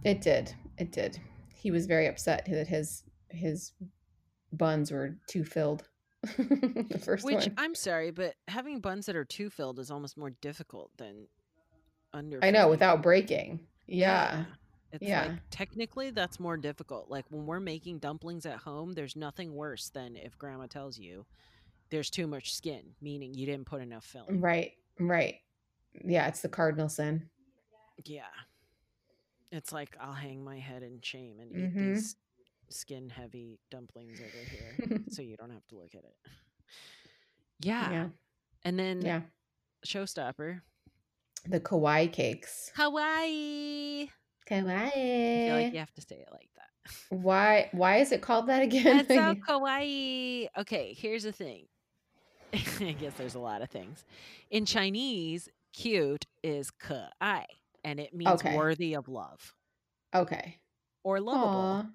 [0.05, 0.55] It did.
[0.79, 1.19] It did.
[1.55, 3.73] He was very upset that his his
[4.53, 5.89] buns were too filled.
[6.39, 7.55] the first Which one.
[7.59, 11.27] I'm sorry, but having buns that are too filled is almost more difficult than
[12.13, 12.39] under.
[12.43, 13.61] I know without breaking.
[13.87, 14.45] Yeah.
[14.95, 15.27] It's Yeah.
[15.27, 17.11] like technically that's more difficult.
[17.11, 21.27] Like when we're making dumplings at home, there's nothing worse than if grandma tells you
[21.91, 24.41] there's too much skin, meaning you didn't put enough filling.
[24.41, 24.73] Right.
[25.01, 25.41] Right.
[26.05, 27.29] Yeah, it's the cardinal sin.
[28.05, 28.23] Yeah.
[29.51, 31.95] It's like I'll hang my head in shame and eat Mhm.
[31.95, 32.17] these
[32.71, 36.17] skin heavy dumplings over here so you don't have to look at it.
[37.61, 37.91] Yeah.
[37.91, 38.09] yeah.
[38.65, 39.23] And then Yeah.
[39.87, 40.63] showstopper.
[41.47, 42.71] The kawaii cakes.
[42.75, 44.09] Hawaii.
[44.49, 45.43] Kawaii.
[45.43, 46.71] I feel like you have to say it like that.
[47.17, 48.85] Why why is it called that again?
[48.85, 50.49] That's so kawaii.
[50.59, 51.67] Okay, here's the thing.
[52.53, 54.05] I guess there's a lot of things.
[54.51, 57.47] In Chinese, cute is kai,
[57.83, 58.55] and it means Okay.
[58.57, 59.55] worthy of love
[60.15, 60.59] okay.
[61.03, 61.87] or lovable.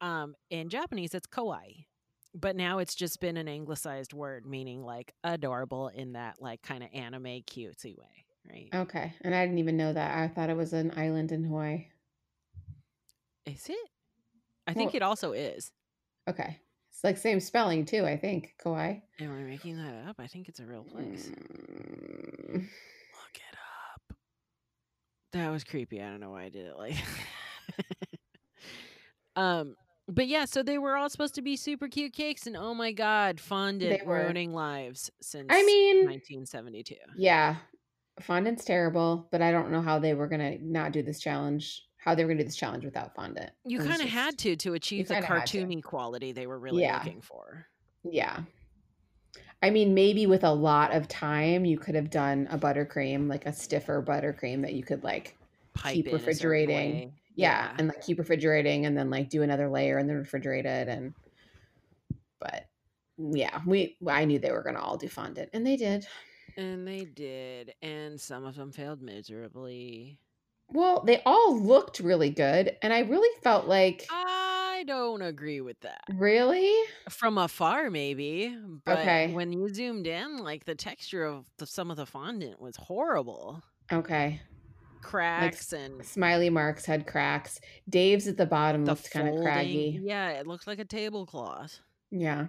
[0.00, 0.06] Aw.
[0.06, 1.84] Um, in Japanese, it's kawaii,
[2.34, 6.82] but now it's just been an anglicized word meaning like adorable in that like kind
[6.82, 8.68] of anime cutesy way, right?
[8.74, 9.14] Okay.
[9.22, 10.18] And I didn't even know that.
[10.18, 11.86] I thought it was an island in Hawaii.
[13.46, 13.76] Is it?
[14.66, 15.72] I think Well- it also is.
[16.28, 16.58] Okay.
[16.90, 18.54] It's like same spelling too, I think.
[18.62, 19.00] Kawaii.
[19.20, 20.16] Am I making that up?
[20.18, 21.28] I think it's a real place.
[21.28, 23.56] Mm, Look it
[23.94, 24.16] up.
[25.32, 26.02] That was creepy.
[26.02, 26.96] I don't know why I did it like
[29.36, 29.76] Um
[30.08, 32.90] but yeah, so they were all supposed to be super cute cakes and oh my
[32.90, 36.96] god, fondant They ruining lives since I mean, 1972.
[37.16, 37.56] yeah.
[38.20, 41.86] Fondant's terrible, but I don't know how they were gonna not do this challenge.
[41.96, 43.50] How they were gonna do this challenge without fondant.
[43.64, 46.98] You kind of had to to achieve the cartoony quality they were really Yeah.
[46.98, 47.66] looking for.
[48.04, 48.40] Yeah.
[49.62, 53.44] I mean, maybe with a lot of time, you could have done a buttercream, like
[53.44, 55.36] a stiffer buttercream that you could like,
[55.74, 56.92] Pipe Keep in a certain refrigerating.
[56.92, 57.12] way.
[57.36, 60.88] yeah, and like keep refrigerating, and then like do another layer and then refrigerate it,
[60.88, 61.14] and.
[62.40, 62.66] But
[63.18, 66.06] yeah, we I knew they were gonna all do fondant, and they did.
[66.60, 70.18] And they did, and some of them failed miserably.
[70.72, 75.80] Well, they all looked really good, and I really felt like I don't agree with
[75.80, 76.02] that.
[76.14, 76.72] really.
[77.08, 79.32] From afar, maybe, but Okay.
[79.32, 83.62] when you zoomed in, like the texture of the, some of the fondant was horrible.
[83.92, 84.40] Okay,
[85.02, 87.58] Cracks and smiley marks had cracks.
[87.88, 89.98] Dave's at the bottom the looked kind of craggy.
[90.02, 91.80] Yeah, it looked like a tablecloth.
[92.10, 92.48] Yeah.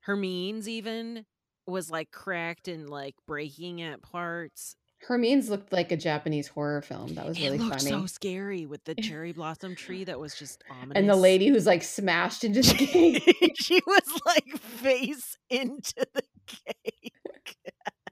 [0.00, 1.26] Hermine's even
[1.70, 4.76] was like cracked and like breaking at parts.
[5.08, 7.14] Hermines looked like a Japanese horror film.
[7.14, 7.90] That was really it looked funny.
[7.90, 10.92] so scary with the cherry blossom tree that was just ominous.
[10.96, 13.54] and the lady who's like smashed into the cake.
[13.58, 17.12] she was like face into the cake.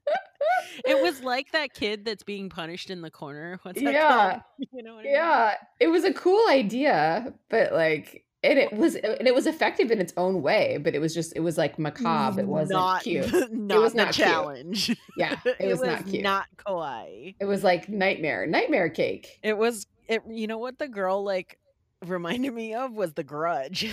[0.86, 3.58] it was like that kid that's being punished in the corner.
[3.62, 4.30] What's that Yeah.
[4.30, 4.42] called?
[4.72, 5.12] You know what I mean?
[5.12, 9.46] yeah, it was a cool idea, but like, and it was, uh, and it was
[9.46, 10.78] effective in its own way.
[10.80, 12.40] But it was just, it was like macabre.
[12.40, 13.32] It wasn't not, cute.
[13.52, 14.28] not was the not cute.
[14.28, 14.96] challenge.
[15.16, 16.22] Yeah, it was, not cute.
[16.22, 17.34] not kawaii.
[17.40, 19.38] it was like nightmare, nightmare cake.
[19.42, 21.58] It was it you know what the girl like
[22.06, 23.90] reminded me of was the grudge.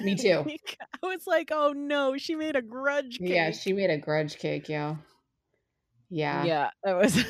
[0.00, 0.44] Me too.
[1.02, 3.30] I was like, oh no, she made a grudge cake.
[3.30, 4.68] Yeah, she made a grudge cake.
[4.68, 4.96] Yeah,
[6.08, 7.24] yeah, Yeah, it was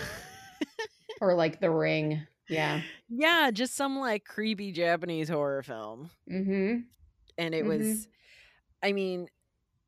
[1.20, 2.26] or like the ring.
[2.50, 2.82] Yeah.
[3.08, 6.10] Yeah, just some like creepy Japanese horror film.
[6.30, 6.80] Mm-hmm.
[7.38, 7.66] And it Mhm.
[7.66, 8.08] was
[8.82, 9.28] I mean,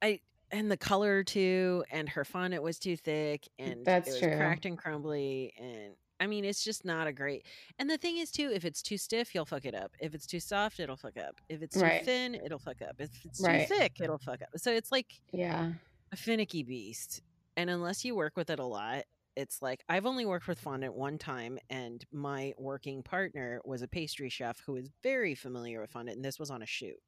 [0.02, 0.20] I
[0.52, 4.36] and the color too, and her fondant was too thick and That's it was true.
[4.36, 7.46] cracked and crumbly and I mean it's just not a great
[7.78, 9.92] and the thing is too, if it's too stiff, you'll fuck it up.
[10.00, 11.40] If it's too soft, it'll fuck up.
[11.48, 12.02] If it's too Right.
[12.02, 12.96] thin, it'll fuck up.
[13.00, 13.68] If it's Right.
[13.68, 14.50] too thick, it'll fuck up.
[14.58, 15.74] So it's like Yeah.
[16.12, 17.22] a finicky beast.
[17.56, 19.04] And unless you work with it a lot,
[19.36, 23.88] it's like I've only worked with fondant one time, and my working partner was a
[23.88, 26.98] pastry chef who is very familiar with fondant, and this was on a shoot.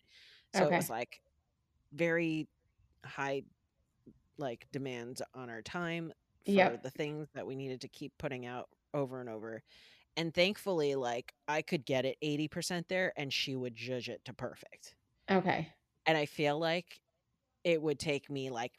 [0.52, 0.70] So Okay.
[0.70, 1.20] it was like
[1.92, 2.48] very
[3.06, 3.44] high
[4.38, 6.12] like demands on our time
[6.46, 6.78] for Yep.
[6.78, 9.62] the things that we needed to keep putting out over and over.
[10.16, 14.34] And thankfully, like I could get it 80% there and she would judge it to
[14.34, 14.96] perfect
[15.30, 15.74] Okay.
[16.06, 17.00] and I feel like
[17.64, 18.72] it would take me like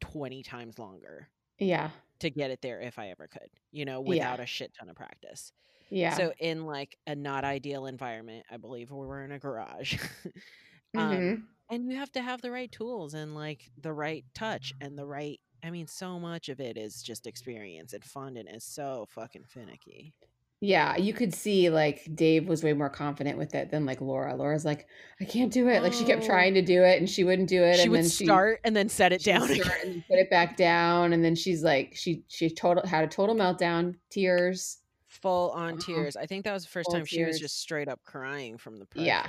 [0.00, 1.90] 20 times longer Yeah.
[2.20, 4.30] To get it there if I ever could, you know, Yeah.
[4.30, 5.52] without a shit ton of practice.
[5.90, 6.16] Yeah.
[6.16, 9.98] So in like a not ideal environment, I believe we were in a garage.
[10.96, 11.46] um, Mhm.
[11.70, 15.06] and you have to have the right tools and like the right touch and the
[15.06, 19.44] right I mean so much of it is just experience and fondant is so fucking
[19.46, 20.14] finicky.
[20.60, 24.34] Yeah, you could see like Dave was way more confident with it than like Laura.
[24.34, 24.86] Laura's like,
[25.20, 25.82] I can't do it.
[25.82, 27.78] Like she kept trying to do it and she wouldn't do it.
[27.78, 30.30] And then She and would then start and then set it down and put it
[30.30, 31.12] back down.
[31.12, 34.78] And then she's like, she she total had a total meltdown, tears.
[35.08, 35.82] Full on Uh-huh.
[35.84, 36.16] tears.
[36.16, 38.76] I think that was the first Full time she was just straight up crying from
[38.78, 39.06] the pressure.
[39.06, 39.26] Yeah.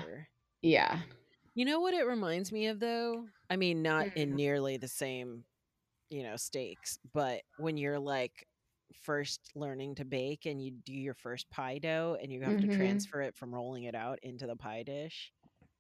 [0.62, 1.00] yeah.
[1.56, 3.26] You know what it reminds me of though?
[3.50, 4.36] I mean, not in Mm.
[4.36, 5.44] nearly the same,
[6.10, 8.48] you know, stakes, but when you're like
[8.94, 12.70] first learning to bake and you do your first pie dough and you have Mhm.
[12.70, 15.32] to transfer it from rolling it out into the pie dish.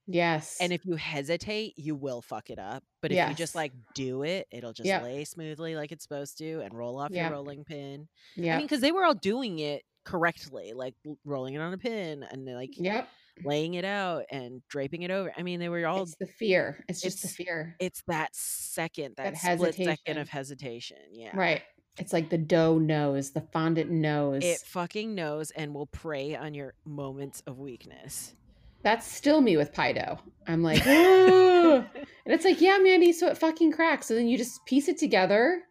[0.10, 0.58] Yes.
[0.62, 2.84] And if you hesitate, you will fuck it up.
[3.02, 5.04] But if you just like do it, it'll just Yep.
[5.04, 7.22] lay smoothly like it's supposed to and roll off Yep.
[7.24, 8.08] your rolling pin.
[8.38, 8.58] I yeah.
[8.58, 10.96] mean, because they were all doing it correctly, like
[11.26, 13.10] rolling it on a pin and like Yep.
[13.44, 15.34] laying it out and draping it over.
[15.38, 16.86] I mean, they were all It's the fear.
[16.88, 17.76] It's just the fear.
[17.80, 20.18] it's that second, that, That split second hesitation.
[20.20, 20.98] of hesitation.
[21.12, 21.36] Yeah.
[21.36, 21.64] Right.
[21.98, 24.44] It's like the dough knows, the fondant knows.
[24.44, 28.36] It fucking knows and will prey on your moments of weakness.
[28.84, 30.20] That's still me with pie dough.
[30.48, 31.88] I'm like, and
[32.26, 34.06] it's like, yeah, Mandy, so it fucking cracks.
[34.08, 35.64] So then you just piece it together.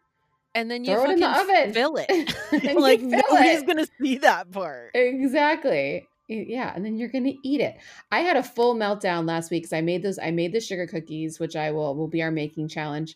[0.53, 1.73] And then you Throw it in the oven.
[1.73, 2.09] fill it.
[2.51, 3.67] And like fill nobody's it.
[3.67, 4.91] gonna see that part.
[4.95, 6.07] Exactly.
[6.27, 7.77] Yeah, and then you're gonna eat it.
[8.11, 10.19] I had a full meltdown last week because I made those.
[10.19, 13.15] I made the sugar cookies, which I will will be our making challenge,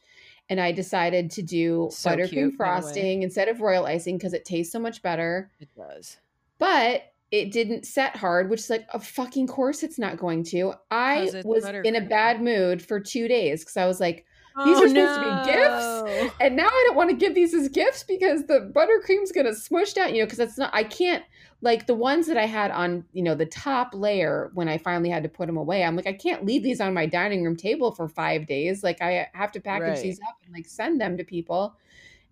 [0.51, 4.43] and I decided to do So buttercream cute, frosting instead of royal icing because it
[4.43, 5.49] tastes so much better.
[5.61, 6.17] It does.
[6.59, 10.73] But it didn't set hard, which is like a fucking course it's not going to.
[10.91, 14.25] I was in a bad mood for two days because I was like,
[14.65, 16.35] These oh, are supposed to be gifts?
[16.41, 19.93] and now I don't want to give these as gifts because the buttercream's gonna smush
[19.93, 21.23] down, you know, because that's not I can't
[21.61, 25.09] like the ones that I had on, you know, the top layer when I finally
[25.09, 25.83] had to put them away.
[25.83, 28.83] I'm like, I can't leave these on my dining room table for five days.
[28.83, 30.01] Like I have to package Right.
[30.01, 31.75] these up and like send them to people.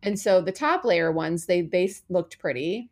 [0.04, 2.92] And so the top layer ones, they they looked pretty.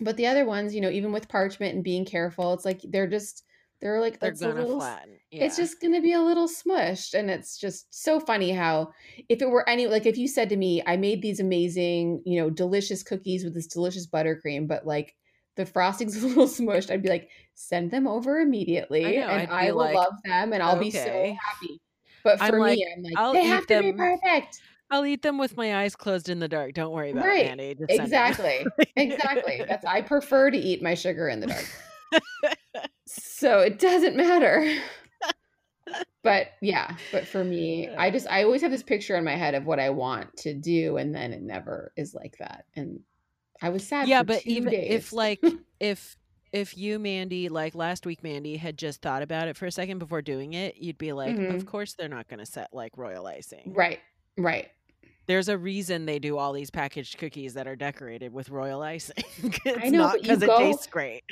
[0.00, 3.06] But the other ones, you know, even with parchment and being careful, it's like they're
[3.06, 3.44] just
[3.80, 5.20] they're like They're it's gonna little flatten.
[5.40, 8.92] it's just going to be a little smushed and it's just so funny how
[9.28, 12.40] if it were any like if you said to me i made these amazing you
[12.40, 15.16] know delicious cookies with this delicious buttercream but like
[15.56, 19.50] the frosting's a little smushed i'd be like send them over immediately know, and I'd
[19.50, 21.80] i will like, love them and i'll be so happy
[22.24, 25.22] but I'm for like, me i'm like "I'll they have to be perfect I'll eat
[25.22, 26.74] them with my eyes closed in the dark.
[26.74, 27.46] Don't worry about Right.
[27.46, 27.74] it, Mandy.
[27.76, 31.64] Just exactly exactly that's i prefer to eat my sugar in the dark
[33.06, 34.80] so it doesn't matter
[36.22, 39.54] but yeah but for me i just i always have this picture in my head
[39.54, 43.00] of what i want to do and then it never is like that and
[43.62, 44.90] i was sad yeah, but even days.
[44.90, 45.42] if like
[45.80, 46.16] if
[46.52, 49.98] if you, Mandy, like last week, Mandy had just thought about it for a second
[49.98, 51.54] before doing it, you'd be like, Mhm.
[51.54, 53.72] of course they're not going to set like royal icing.
[53.74, 54.00] right
[54.36, 54.68] right
[55.26, 59.24] There's a reason they do all these packaged cookies that are decorated with royal icing.
[59.42, 61.22] it's know, not but you because it go- tastes great.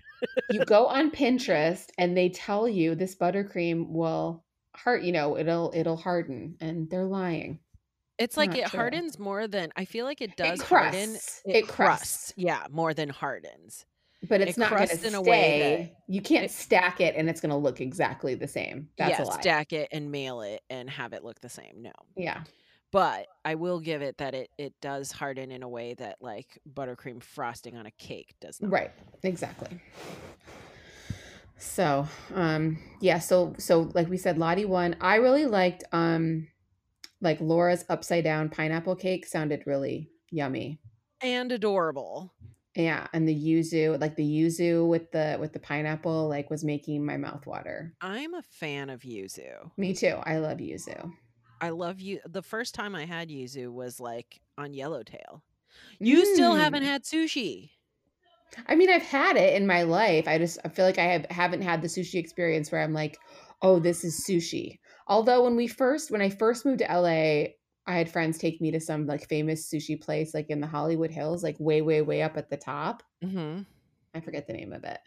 [0.51, 4.43] you go on pinterest and they tell you this buttercream will
[4.75, 7.59] heart you know it'll it'll harden and they're lying
[8.21, 8.71] It's like it true.
[8.71, 11.21] hardens more than I feel like it does it harden.
[11.21, 12.07] crusts It, it crusts.
[12.09, 13.87] crusts Yeah, more than hardens.
[14.29, 17.01] but it's It not going to crusts in stay a way that you can't stack
[17.01, 19.89] it and it's going to look exactly the same that's yeah, a lie stack it
[19.93, 21.83] and mail it and have it look the same.
[21.83, 21.93] No.
[22.17, 22.43] yeah
[22.93, 26.59] But I will give it that it it does harden in a way that like
[26.73, 28.73] buttercream frosting on a cake does not.
[28.73, 28.93] Right.
[29.23, 29.69] Exactly.
[31.59, 34.97] So, um, yeah, so so like we said, Lottie won.
[35.01, 36.49] I really liked um
[37.21, 40.81] like Laura's upside down pineapple cake sounded really yummy.
[41.23, 42.33] And adorable.
[42.77, 47.05] Yeah, and the yuzu, like the yuzu with the with the pineapple, like was making
[47.05, 47.95] my mouth water.
[48.01, 49.71] I'm a fan of yuzu.
[49.77, 50.19] Me too.
[50.23, 51.11] I love yuzu.
[51.61, 52.21] I love you.
[52.27, 55.43] The first time I had yuzu was like on Yellowtail.
[55.99, 56.87] You still haven't Mm.
[56.87, 57.71] had sushi.
[58.67, 60.27] I mean, I've had it in my life.
[60.27, 63.19] I just I feel like I have haven't had the sushi experience where I'm like,
[63.63, 64.79] oh, this is sushi.
[65.11, 67.51] Although when we first when I first moved to LA,
[67.87, 71.11] I had friends take me to some like famous sushi place like in the Hollywood
[71.11, 73.03] Hills, like way, way, way up at the top.
[73.23, 73.63] Mm-hmm.
[74.15, 75.01] I forget the name of it.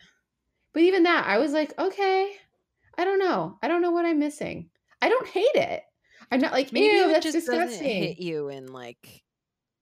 [0.73, 2.31] But even that, I was like, okay,
[2.97, 3.57] I don't know.
[3.63, 4.69] I don't know what I'm missing.
[5.01, 5.83] I don't hate it.
[6.31, 8.03] I'm not like, Maybe ew, it that's just doesn't disgusting.
[8.03, 9.23] hit you in like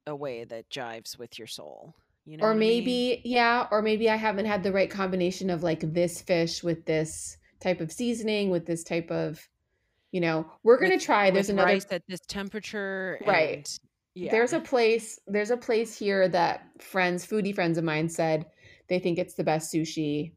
[0.06, 1.96] a way that jives with your soul.
[2.26, 2.70] You know, or what I mean?
[2.86, 6.86] maybe yeah or maybe i haven't had the right combination of like this fish with
[6.86, 9.42] this type of seasoning with this type of
[10.12, 13.20] you know we're gonna try there's another rice at this temperature.
[13.26, 13.58] Right.
[13.58, 13.80] and-
[14.14, 14.32] yeah.
[14.32, 18.46] there's a place there's a place here that friends foodie friends of mine said
[18.90, 20.34] they think it's the best sushi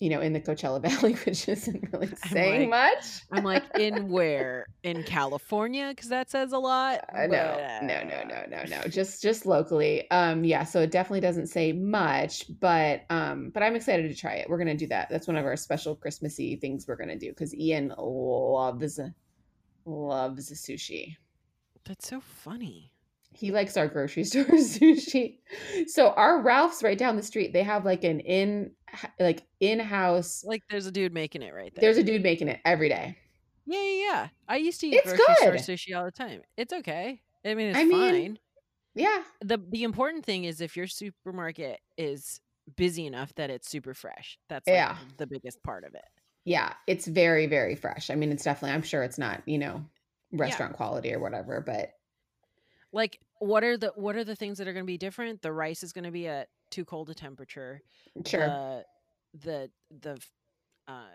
[0.00, 4.66] you know in the coachella valley which isn't really saying much I'm like, in where?
[4.82, 5.88] In California?
[5.90, 7.00] Because that says a lot.
[7.12, 8.82] Uh, no, no, no, no, no, no.
[8.88, 10.08] Just just locally.
[10.10, 10.64] Um, yeah.
[10.64, 14.48] So it definitely doesn't say much, but um, but I'm excited to try it.
[14.48, 15.08] We're gonna do that.
[15.10, 19.00] That's one of our special Christmassy things we're gonna do because Ian loves
[19.84, 21.16] loves sushi.
[21.84, 22.93] That's so funny.
[23.34, 25.38] He likes our grocery store sushi.
[25.86, 27.52] So our Ralph's right down the street.
[27.52, 28.72] They have like an in
[29.18, 30.44] like in house.
[30.44, 31.82] Like, there's a dude making it right there.
[31.82, 33.16] There's a dude making it every day.
[33.66, 34.28] yeah, yeah, yeah.
[34.48, 35.60] I used to eat It's grocery store good.
[35.60, 36.42] sushi all the time.
[36.56, 37.20] It's okay.
[37.44, 38.38] I mean, it's I mean, fine.
[38.94, 39.22] Yeah.
[39.40, 42.40] the The important thing is if your supermarket is
[42.76, 44.38] busy enough that it's super fresh.
[44.48, 44.96] That's like Yeah.
[45.18, 46.04] the biggest part of it.
[46.46, 48.10] Yeah, it's very, very fresh.
[48.10, 49.84] I mean, it's definitely, I'm sure it's not, you know,
[50.32, 51.90] restaurant quality or whatever, but
[52.94, 55.42] Like, what are the what are the things that are going to be different?
[55.42, 57.80] The rice is going to be at too cold a temperature.
[58.26, 58.46] sure.
[58.46, 58.84] The
[59.34, 59.70] the
[60.00, 60.18] the
[60.88, 61.06] uh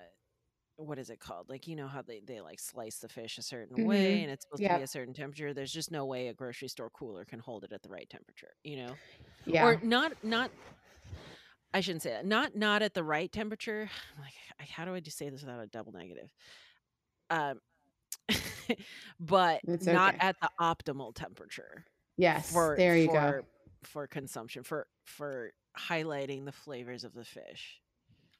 [0.76, 1.50] what is it called?
[1.50, 4.24] Like you know how they they like slice the fish a certain way Mhm.
[4.24, 5.54] and it's supposed to be a certain temperature.
[5.54, 8.54] There's just no way a grocery store cooler can hold it at the right temperature,
[8.64, 8.96] you know?
[9.46, 9.66] Yeah.
[9.66, 10.52] Or not not
[11.74, 12.26] I shouldn't say that.
[12.26, 13.90] Not not at the right temperature.
[14.20, 16.30] Like I- how do I just say this without a double negative?
[17.30, 17.60] Um
[19.20, 21.86] but It's not at the optimal temperature
[22.18, 22.52] Yes.
[22.52, 23.42] for there you for go.
[23.84, 27.80] for consumption for for highlighting the flavors of the fish.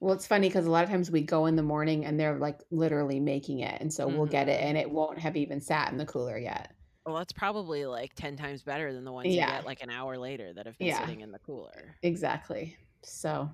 [0.02, 2.38] Well, it's funny because a lot of times we go in the morning and they're
[2.38, 3.82] like literally making it.
[3.82, 4.32] And so we'll mm-hmm.
[4.32, 6.72] get it and it won't have even sat in the cooler yet.
[7.06, 9.58] Well, that's probably like 10 times better than the ones you Yeah.
[9.58, 11.00] get like an hour later that have been Yeah.
[11.02, 11.96] sitting in the cooler.
[12.02, 12.78] Exactly.
[13.04, 13.50] So,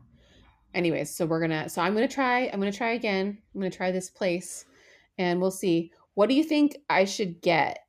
[0.75, 3.37] anyways, so we're gonna, so I'm gonna try, I'm gonna try again.
[3.53, 4.65] I'm gonna try this place
[5.17, 5.91] and we'll see.
[6.15, 7.79] What do you think I should get?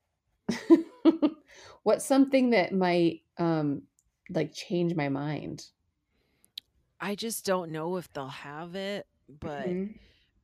[1.83, 3.85] What's something that might, um,
[4.31, 5.67] like change my mind?
[7.01, 9.99] I just don't know if they'll have it, but Mhm.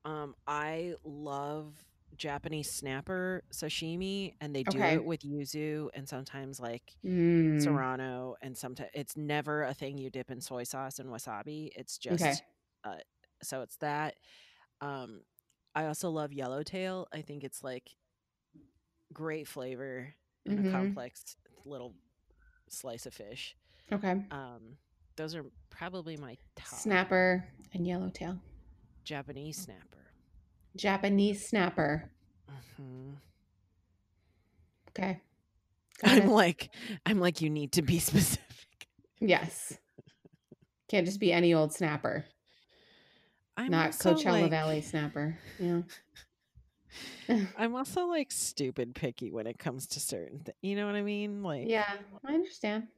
[0.04, 1.84] um I love
[2.16, 4.96] Japanese snapper sashimi and they do Okay.
[4.96, 10.10] it with yuzu and sometimes like Mm, serrano and sometimes it's never a thing you
[10.10, 11.70] dip in soy sauce and wasabi.
[11.76, 12.38] It's okay.
[12.38, 12.44] just
[12.84, 12.98] uh
[13.42, 14.16] so it's that.
[14.80, 15.22] Um
[15.74, 17.08] I also love yellowtail.
[17.12, 17.90] I think it's like
[19.12, 20.14] great flavor
[20.46, 21.94] in a hmm complex little
[22.68, 23.56] slice of fish.
[23.92, 24.22] Okay.
[24.30, 24.76] Um
[25.16, 27.44] those are probably my top Snapper
[27.74, 28.38] and yellowtail.
[29.04, 29.98] Japanese snapper.
[30.76, 32.10] Japanese snapper.
[32.78, 33.16] Mhm.
[34.90, 35.20] Okay.
[36.02, 36.28] Got I'm it.
[36.28, 36.70] like
[37.06, 38.88] I'm like you need to be specific.
[39.20, 39.78] Yes.
[40.88, 42.26] Can't just be any old snapper.
[43.56, 45.38] I'm Not Coachella like Valley snapper.
[45.58, 45.82] Yeah.
[47.56, 50.56] I'm also like stupid picky when it comes to certain things.
[50.62, 51.42] You know what I mean?
[51.42, 51.94] Like yeah,
[52.26, 52.88] I understand.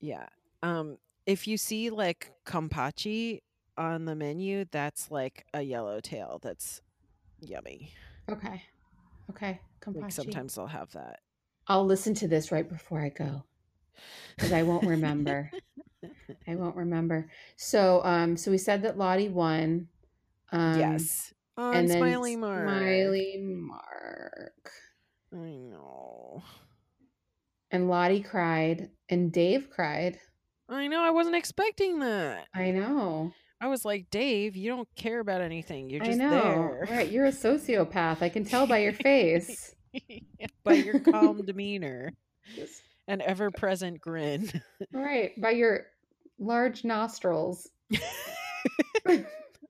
[0.00, 0.26] yeah.
[0.62, 3.40] Um if you see like kampachi
[3.76, 6.82] on the menu, that's like a yellowtail that's
[7.40, 7.90] yummy.
[8.30, 8.62] Okay.
[9.30, 9.60] Okay.
[9.86, 11.20] Like sometimes I'll have that.
[11.66, 13.44] I'll listen to this right before I go
[14.36, 15.50] because I won't remember.
[16.48, 17.30] I won't remember.
[17.56, 19.88] So, um, so we said that Lottie won.
[20.52, 21.32] Um, yes.
[21.56, 22.68] On and then Smiley Mark.
[22.68, 24.70] Smiley Mark.
[25.32, 26.42] I know.
[27.70, 30.18] And Lottie cried, and Dave cried.
[30.68, 31.02] I know.
[31.02, 32.46] I wasn't expecting that.
[32.54, 33.32] I know.
[33.60, 35.90] I was like, Dave, you don't care about anything.
[35.90, 36.30] You're I just know.
[36.30, 36.86] there.
[36.90, 37.10] Right.
[37.10, 38.22] You're a sociopath.
[38.22, 39.74] I can tell by your face.
[40.64, 42.12] By your calm demeanor
[42.54, 44.50] Just- and ever present grin.
[44.92, 45.38] right.
[45.40, 45.86] By your
[46.38, 47.68] large nostrils.
[49.06, 49.24] I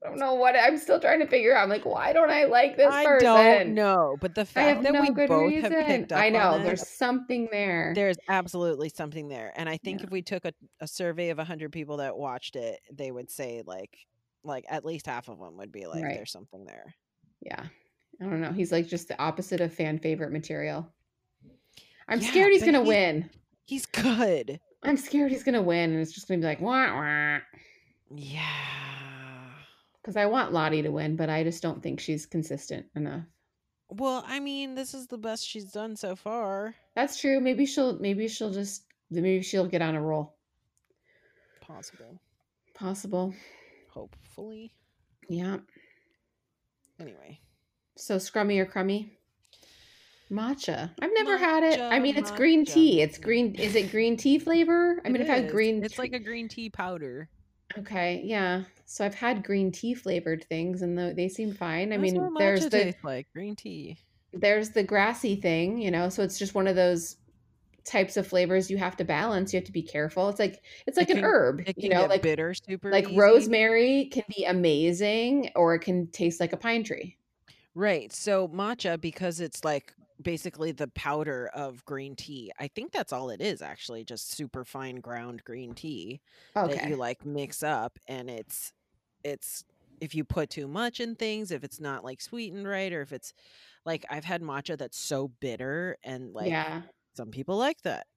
[0.09, 1.63] don't know what I'm still trying to figure out.
[1.63, 3.25] I'm like, why don't I like this I person?
[3.25, 4.17] don't know.
[4.21, 5.71] But the I fact that no we both reason.
[5.71, 7.91] have picked up I know there's this, something there.
[7.95, 9.51] there's absolutely something there.
[9.55, 10.05] And I think Yeah.
[10.05, 13.63] if we took a, a survey of 100 people that watched it, they would say,
[13.65, 13.97] like,
[14.43, 16.15] like at least half of them would be like, Right.
[16.17, 16.93] there's something there.
[17.41, 17.63] Yeah.
[18.21, 18.51] I don't know.
[18.51, 20.87] He's like just the opposite of fan favorite material.
[22.07, 23.29] I'm Yeah, scared he's gonna he's- win.
[23.65, 24.59] He's good.
[24.85, 27.39] I'm scared he's gonna win, and it's just gonna be like wah wah.
[28.13, 28.41] Yeah.
[30.01, 33.23] Because I want Lottie to win, but I just don't think she's consistent enough.
[33.89, 36.75] Well, I mean, this is the best she's done so far.
[36.95, 37.39] That's true.
[37.39, 40.35] Maybe she'll maybe she'll just maybe she'll get on a roll.
[41.61, 42.19] Possible.
[42.73, 43.33] Possible.
[43.89, 44.71] Hopefully.
[45.29, 45.57] Yeah.
[46.99, 47.39] Anyway.
[47.95, 49.17] So scrummy or crummy?
[50.31, 50.91] Matcha.
[51.01, 51.79] I've never had it.
[51.79, 53.01] I mean, it's green tea.
[53.01, 53.53] It's green.
[53.55, 55.01] Is it green tea flavor?
[55.05, 55.51] I mean, It I've had is.
[55.51, 55.83] green.
[55.83, 57.29] It's like a green tea powder.
[57.77, 58.63] Okay, yeah.
[58.85, 61.91] So I've had green tea flavored things, and they seem fine.
[61.93, 63.97] I That's mean, there's the like green tea.
[64.33, 66.09] there's the grassy thing, you know.
[66.09, 67.17] So it's just one of those
[67.83, 69.53] types of flavors you have to balance.
[69.53, 70.29] You have to be careful.
[70.29, 73.05] It's like it's like an can- herb, It can you know, like bitter super like
[73.09, 73.17] easy.
[73.17, 77.17] rosemary can be amazing, or it can taste like a pine tree.
[77.75, 78.11] Right.
[78.13, 82.51] So matcha, because it's like basically the powder of green tea.
[82.59, 86.21] I think that's all it is actually, just super fine ground green tea
[86.53, 88.73] that you like mix up and it's
[89.23, 89.65] it's
[90.01, 93.11] if you put too much in things, if it's not like sweetened right or if
[93.11, 93.33] it's
[93.85, 96.81] like I've had matcha that's so bitter and like yeah,
[97.13, 98.07] some people like that.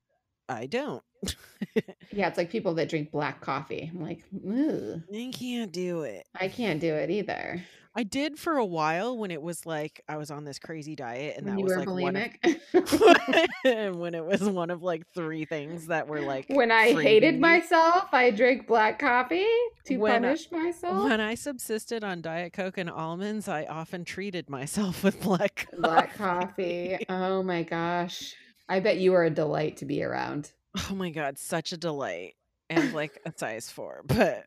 [0.49, 1.03] I don't.
[2.11, 2.28] yeah.
[2.28, 3.90] It's like people that drink black coffee.
[3.92, 6.26] I'm like, Ugh, I can't do it.
[6.34, 7.62] I can't do it either.
[7.99, 11.36] I did for a while when it was like I was on this crazy diet
[11.36, 15.88] and when that was like one of when it was one of like three things
[15.88, 19.49] that were like when I hated myself, I drank black coffee
[19.86, 21.09] to When I- punish myself.
[21.09, 25.82] When I subsisted on Diet Coke and almonds, I often treated myself with black coffee.
[25.82, 27.05] Black coffee.
[27.09, 28.32] Oh my gosh.
[28.68, 30.53] I bet you were a delight to be around.
[30.88, 32.34] Oh my god, such a delight.
[32.70, 34.44] And like a size four, but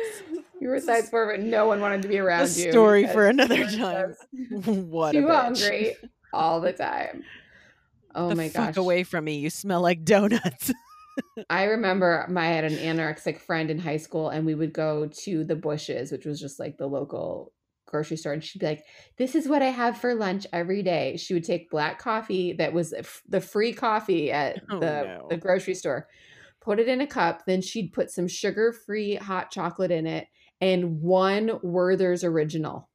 [0.58, 2.70] You were size four, but no one wanted to be around A you.
[2.72, 4.14] story for another time.
[4.90, 5.42] what a Too bitch.
[5.42, 5.96] hungry
[6.32, 7.24] all the time.
[8.14, 8.76] Oh the my gosh.
[8.78, 9.36] away from me!
[9.36, 10.72] You smell like donuts.
[11.50, 15.06] I remember my, I had an anorexic friend in high school, and we would go
[15.24, 17.52] to the Bushes, which was just like the local
[17.86, 18.84] grocery store, and she'd be like,
[19.18, 22.72] "This is what I have for lunch every day." She would take black coffee that
[22.72, 25.26] was uh, f- the free coffee at Oh, the no.
[25.28, 26.08] the grocery store,
[26.66, 30.26] put it in a cup, then she'd put some sugar-free hot chocolate in it,
[30.60, 32.90] and one Werther's original.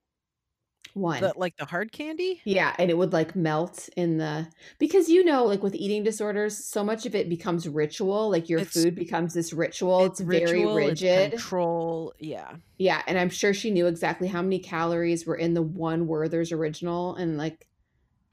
[0.93, 1.21] One.
[1.21, 2.41] The, like the hard candy.
[2.43, 6.57] Yeah, and it would like melt in the because you know, like with eating disorders,
[6.57, 8.29] so much of it becomes ritual.
[8.29, 10.03] Like your It's- food becomes this ritual.
[10.03, 11.31] It's, very ritual, it's rigid.
[11.31, 12.13] control.
[12.19, 12.55] Yeah.
[12.77, 16.51] yeah, and I'm sure she knew exactly how many calories were in the one Werther's
[16.51, 17.69] original, and like,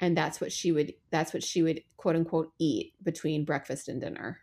[0.00, 0.94] and that's what she would.
[1.12, 4.40] That's what she would quote unquote eat between breakfast and dinner.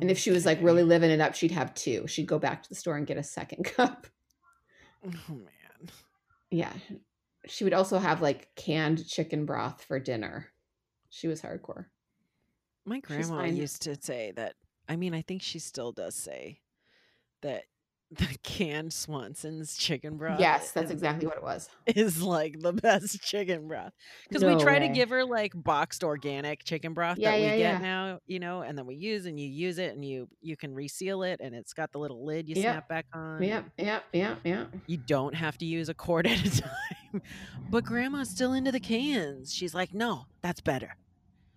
[0.00, 2.06] And if she was like really living it up, she'd have two.
[2.06, 4.06] She'd go back to the store and get a second cup.
[5.06, 5.90] Oh man.
[6.50, 6.72] Yeah.
[7.46, 10.48] She would also have like canned chicken broth for dinner.
[11.10, 11.86] She was hardcore.
[12.84, 14.54] My grandma used to say that.
[14.88, 16.60] I mean, I think she still does say
[17.42, 17.64] that
[18.14, 20.38] the canned Swanson's chicken broth.
[20.40, 21.68] yes, that's exactly what it was.
[21.86, 23.92] Is like the best chicken broth
[24.28, 27.44] because No we try to give her like boxed organic chicken broth Yeah, that we
[27.46, 27.78] yeah, get yeah.
[27.78, 30.74] now, you know, and then we use and you use it and you you can
[30.74, 32.64] reseal it and it's got the little lid you Yep.
[32.74, 33.42] snap back on.
[33.42, 34.66] Yeah, yeah, yeah, yeah.
[34.86, 37.22] You don't have to use a quart at a time.
[37.70, 39.52] But grandma's still into the cans.
[39.54, 40.96] She's like, no, that's better.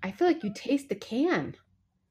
[0.04, 1.56] I feel like you taste the can.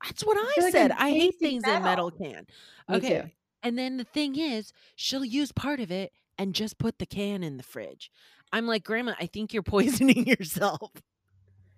[0.04, 0.90] That's what I, like said.
[0.92, 2.10] I'm I hate things in metal metal.
[2.10, 2.46] can.
[2.90, 3.34] Okay.
[3.64, 7.42] And then the thing is, she'll use part of it and just put the can
[7.42, 8.10] in the fridge.
[8.52, 10.92] I'm like, Grandma, I think you're poisoning yourself.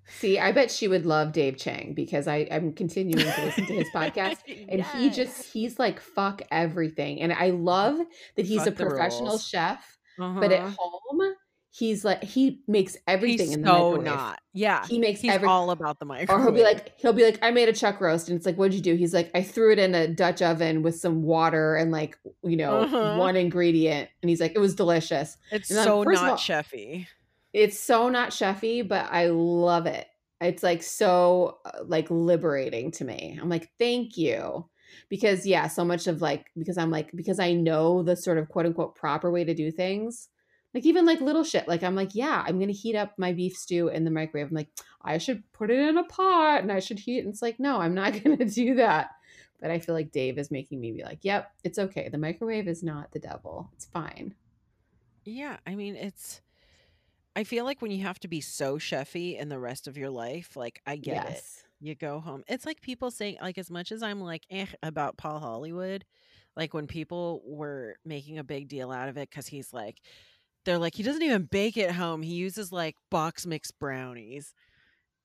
[0.08, 3.72] See, I bet she would love Dave Chang because I, I'm continuing to listen to
[3.74, 4.36] his podcast.
[4.68, 7.20] And he just, he's like, fuck everything.
[7.20, 7.98] And I love
[8.36, 9.48] that he's Fuck a professional rules.
[9.48, 10.74] chef, but at Uh-huh.
[10.78, 11.34] home,
[11.78, 14.04] he's like, he makes everything he's in the so microwave.
[14.04, 14.40] not.
[14.54, 14.86] Yeah.
[14.86, 16.40] He makes He's every all about the microwave.
[16.40, 18.56] or he'll be like he'll be like i made a chuck roast and it's like
[18.56, 21.76] what'd you do he's like i threw it in a dutch oven with some water
[21.76, 23.16] and like you know Uh-huh.
[23.18, 27.06] one ingredient and he's like it was delicious it's and so not all- chefy.
[27.52, 30.06] it's so not chefy but i love it
[30.40, 34.64] it's like so uh, like liberating to me i'm like thank you
[35.10, 38.48] because yeah so much of like because i'm like because i know the sort of
[38.48, 40.28] quote unquote proper way to do things
[40.76, 41.66] like even like little shit.
[41.66, 44.48] Like i'm like yeah i'm gonna heat up my beef stew in the microwave.
[44.48, 44.68] I'm like
[45.02, 47.80] i should put it in a pot and i should heat and it's like no
[47.80, 49.08] i'm not gonna do that.
[49.58, 52.10] But i feel like dave is making me be like yep it's okay.
[52.10, 53.70] The microwave is not the devil.
[53.74, 54.34] It's fine.
[55.24, 56.42] Yeah, I mean it's
[57.34, 60.10] I feel like when you have to be so chefy in the rest of your
[60.10, 61.42] life, like I get it.
[61.80, 62.44] You go home.
[62.48, 66.04] It's like people saying like as much as I'm like eh about Paul Hollywood,
[66.54, 70.02] like when people were making a big deal out of it cuz he's like
[70.66, 72.20] they're like he doesn't even bake at home.
[72.20, 74.52] He uses like box mix brownies.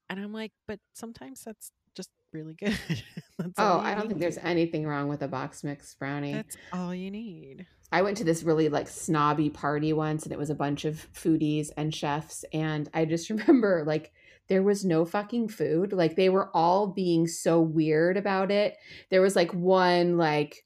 [0.10, 2.78] And I'm like, but sometimes that's just really good.
[3.58, 7.12] oh i don't think there's anything wrong with a box mix brownie That's all you
[7.12, 7.66] need.
[7.92, 11.08] I went to this really like snobby party once and it was a bunch of
[11.14, 14.14] foodies and chefs and I just remember like
[14.48, 15.94] there was no fucking food.
[15.94, 18.76] Like they were all being so weird about it.
[19.10, 20.66] There was like one like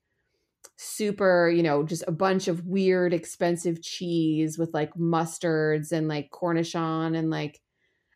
[0.78, 6.30] super, you know, just a bunch of weird expensive cheese with like mustards and like
[6.32, 7.60] cornichon and like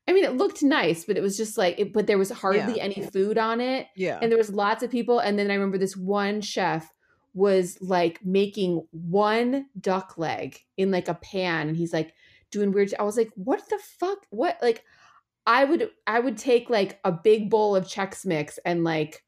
[0.08, 2.78] I mean it looked nice, but it was just like it, but there was hardly
[2.78, 2.84] Yeah.
[2.84, 4.18] any food on it Yeah.
[4.22, 6.92] and there was lots of people and then i remember this one chef
[7.36, 12.14] was like making one duck leg in like a pan and he's like
[12.50, 14.84] doing weird i was like what the fuck what like
[15.46, 19.24] i would i would take like a big bowl of chex mix and like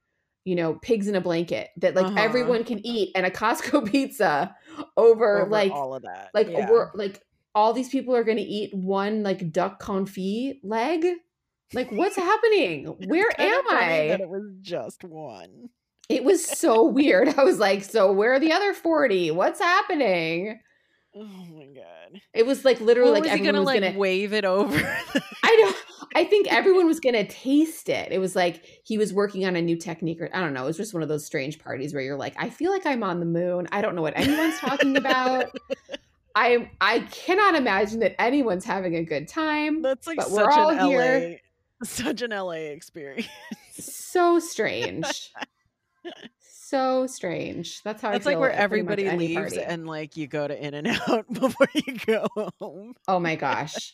[0.46, 2.16] you know pigs in a blanket that like Uh-huh.
[2.20, 4.56] everyone can eat and a costco pizza
[4.98, 6.30] over, Over like all of that.
[6.34, 6.70] like yeah.
[6.70, 7.22] we're like
[7.54, 11.06] all these people are gonna eat one like duck confit leg
[11.74, 15.70] like what's happening where am i That it was just one.
[16.10, 17.30] it was so weird.
[17.38, 19.32] I was like, so where are the other 40?
[19.32, 20.60] What's happening?
[21.16, 22.22] Oh my god.
[22.34, 24.44] It was like literally What like was he everyone gonna was like gonna wave it
[24.46, 24.98] over?
[25.44, 25.74] I know
[26.16, 28.12] I think everyone was gonna taste it.
[28.12, 30.64] It was like he was working on a new technique or I don't know.
[30.64, 33.04] It was just one of those strange parties where you're like, I feel like I'm
[33.04, 33.68] on the moon.
[33.72, 35.56] I don't know what anyone's talking about.
[36.36, 39.82] I I cannot imagine that anyone's having a good time.
[39.82, 41.30] That's like But we're such all an here.
[41.32, 43.28] LA such an LA experience.
[43.74, 45.32] So strange.
[46.40, 47.82] so strange.
[47.84, 48.40] That's how That's I feel.
[48.40, 49.64] like where at pretty much everybody leaves party.
[49.64, 52.28] and like you go to In and Out before you go
[52.60, 52.94] home.
[53.08, 53.94] Oh my gosh.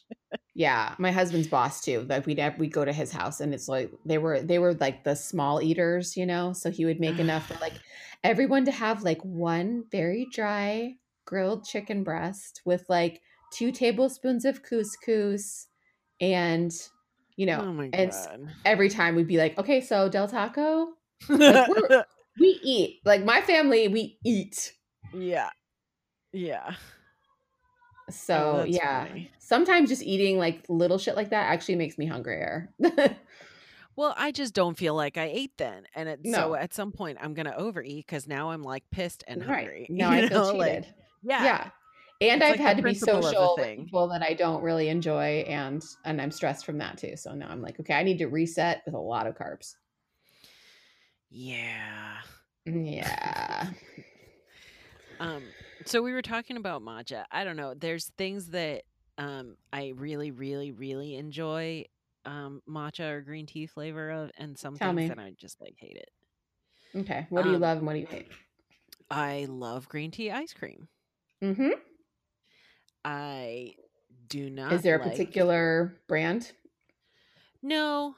[0.57, 2.07] Yeah, my husband's boss too.
[2.09, 4.73] Like we'd have, we'd go to his house, and it's like they were they were
[4.73, 6.51] like the small eaters, you know.
[6.51, 7.73] So he would make enough for like
[8.23, 13.21] everyone to have like one very dry grilled chicken breast with like
[13.53, 15.67] two tablespoons of couscous,
[16.19, 16.73] and
[17.35, 18.49] you know, oh my and god.
[18.65, 20.87] every time we'd be like, okay, so Del Taco,
[21.29, 21.69] Like,
[22.39, 23.01] we eat.
[23.05, 24.73] Like my family, we eat.
[25.13, 25.51] yeah.
[26.33, 26.73] Yeah.
[28.09, 29.31] So Oh, yeah, funny.
[29.39, 32.73] sometimes just eating like little shit like that actually makes me hungrier.
[33.95, 36.31] Well, I just don't feel like I ate then, and it, No.
[36.33, 39.87] so at some point I'm gonna overeat because now I'm like pissed and hungry.
[39.87, 39.89] Right.
[39.97, 40.83] Now I feel know, cheated.
[40.83, 40.93] like,
[41.23, 41.69] yeah, yeah.
[42.29, 45.43] And It's I've like had to be social with people that I don't really enjoy
[45.47, 47.15] and and I'm stressed from that too.
[47.17, 49.73] So now I'm like, okay, I need to reset with a lot of carbs.
[51.31, 52.17] yeah.
[52.65, 53.69] Yeah.
[55.19, 55.41] Um,
[55.87, 57.23] so we were talking about matcha.
[57.31, 57.73] I don't know.
[57.73, 58.83] There's things that
[59.17, 61.85] um I really, really, really enjoy
[62.25, 65.07] um matcha or green tea flavor of, and some Tell things me.
[65.09, 66.09] that I just like hate it.
[66.99, 67.25] Okay.
[67.29, 68.27] What do you Um, love and what do you hate?
[69.09, 70.87] I love green tea ice cream.
[71.43, 71.69] Mm-hmm.
[73.05, 73.75] I
[74.27, 74.73] do not.
[74.73, 76.51] Is there a like- particular brand?
[77.63, 78.15] No.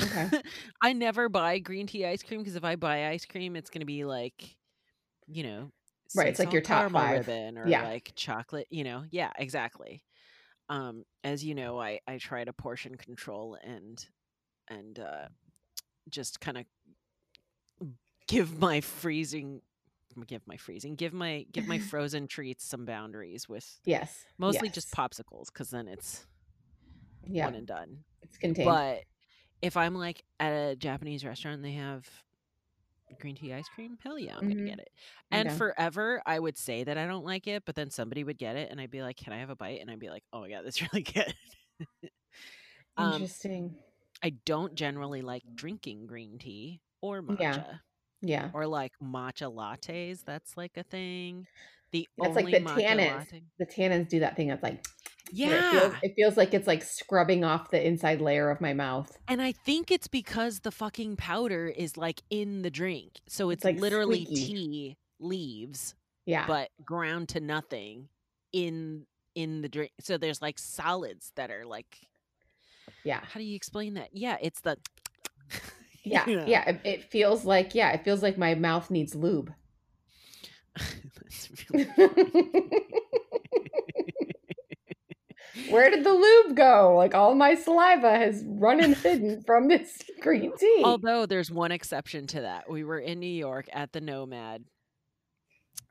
[0.00, 0.28] Okay.
[0.82, 3.80] I never buy green tea ice cream because if I buy ice cream, it's going
[3.80, 4.56] to be like,
[5.26, 5.70] you know,
[6.14, 7.26] Right, it's like your top five.
[7.26, 7.82] ribbon or Yeah.
[7.82, 8.66] like chocolate.
[8.70, 10.04] You know, yeah, exactly.
[10.68, 14.04] Um, as you know, I I try to portion control and
[14.68, 15.28] and uh,
[16.08, 16.64] just kind of
[18.26, 19.62] give my freezing
[20.26, 24.24] give my freezing give my give my frozen treats some boundaries with Yes.
[24.38, 26.26] mostly just popsicles because then it's
[27.26, 27.44] Yeah.
[27.44, 28.66] one and done It's contained.
[28.66, 29.04] but
[29.62, 32.08] if I'm like at a Japanese restaurant and they have
[33.18, 34.48] green tea ice cream, hell yeah, I'm Mhm.
[34.48, 34.88] gonna get it.
[35.30, 35.52] And Okay.
[35.52, 38.70] forever, I would say that I don't like it, but then somebody would get it,
[38.70, 40.50] and I'd be like, "Can I have a bite?" And I'd be like, "Oh my
[40.50, 41.34] god, that's really good."
[42.96, 43.76] um, Interesting.
[44.22, 47.64] I don't generally like drinking green tea or matcha Yeah.
[48.20, 48.52] Yeah.
[48.52, 50.24] or like matcha lattes.
[50.24, 51.48] That's like a thing.
[51.92, 53.26] The That's only like the matcha tannins.
[53.30, 53.42] latte.
[53.58, 54.84] The tannins do that thing that's like
[55.32, 58.72] Yeah, It feels, it feels like it's like scrubbing off the inside layer of my
[58.72, 59.16] mouth.
[59.28, 63.20] And I think it's because the fucking powder is like in the drink.
[63.28, 64.46] So It's, it's, like, literally squeaky.
[64.46, 65.94] tea leaves,
[66.26, 66.46] Yeah.
[66.46, 68.08] but ground to nothing
[68.52, 69.92] in in the drink.
[70.00, 71.98] So there's like solids that are like
[73.04, 73.20] yeah.
[73.22, 74.08] how do you explain that?
[74.12, 74.76] Yeah, it's the
[76.02, 76.26] Yeah.
[76.26, 76.46] you know.
[76.46, 76.68] Yeah.
[76.70, 79.52] It, it feels like, yeah, it feels like my mouth needs lube.
[80.76, 81.88] That's really
[85.68, 86.94] Where did the lube go?
[86.96, 90.82] Like all my saliva has run and hidden from this green tea.
[90.84, 92.70] Although there's one exception to that.
[92.70, 94.64] We were in New York at the Nomad,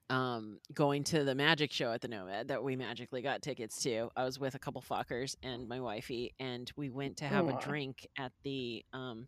[0.09, 4.09] um, going to the magic show at the Nomad that we magically got tickets to.
[4.15, 7.57] I was with a couple fuckers and my wifey, and we went to have Aw.
[7.57, 9.27] a drink at the um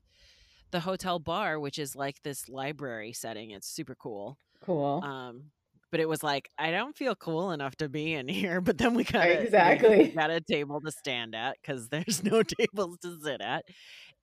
[0.71, 3.51] the hotel bar, which is like this library setting.
[3.51, 4.37] It's super cool.
[4.61, 5.03] cool.
[5.03, 5.51] Um
[5.91, 8.61] but it was like I don't feel cool enough to be in here.
[8.61, 10.17] But then we got Exactly.
[10.17, 13.65] got a table to stand at because there's no tables to sit at.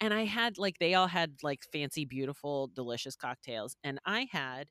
[0.01, 4.69] And I had like they all had like fancy, beautiful, delicious cocktails, and I had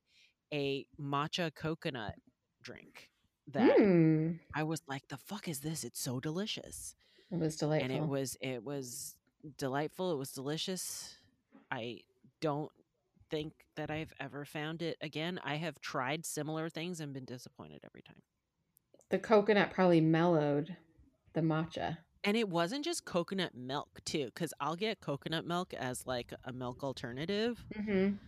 [0.54, 2.16] a matcha coconut
[2.62, 3.10] drink
[3.48, 5.84] that Mm, I was like, "The fuck is this?
[5.84, 6.96] It's so delicious!"
[7.30, 7.78] it was delightful.
[7.80, 9.16] And it was it was
[9.56, 10.12] delightful.
[10.12, 11.18] It was delicious.
[11.70, 12.00] I
[12.40, 12.72] don't
[13.30, 15.38] think that I've ever found it again.
[15.42, 18.22] I have tried similar things and been disappointed every time.
[19.10, 20.78] the coconut probably mellowed
[21.34, 21.98] the matcha.
[22.24, 26.52] And it wasn't just coconut milk too, because I'll get coconut milk as like a
[26.52, 28.18] milk alternative Mm-hmm.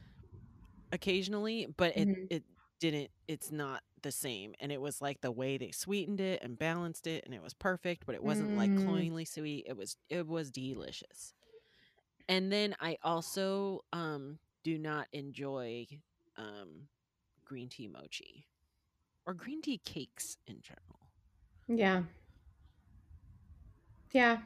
[0.93, 2.31] occasionally, but it Mhm.
[2.31, 2.45] it
[2.81, 3.11] didn't.
[3.29, 4.55] It's not the same.
[4.61, 7.55] And it was like the way they sweetened it and balanced it, and it was
[7.55, 8.07] perfect.
[8.07, 8.75] But it wasn't like Mm.
[8.75, 9.67] cloyingly sweet.
[9.69, 11.35] It was it was delicious.
[12.29, 15.87] And then I also um do not enjoy
[16.37, 16.89] um
[17.45, 18.47] green tea mochi
[19.27, 21.01] or green tea cakes in general.
[21.69, 22.03] Yeah.
[24.13, 24.39] Yeah.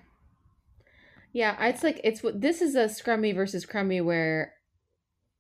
[1.33, 4.55] Yeah, it's like it's what this is a scrummy versus crummy where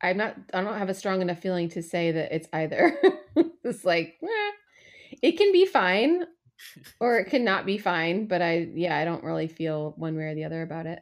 [0.03, 2.99] I'm not I don't have a strong enough feeling to say that it's either.
[3.65, 4.51] it's like eh,
[5.23, 6.25] it can be fine
[7.01, 10.35] or it cannot be fine, but I yeah, I don't really feel one way or
[10.35, 11.01] the other about it.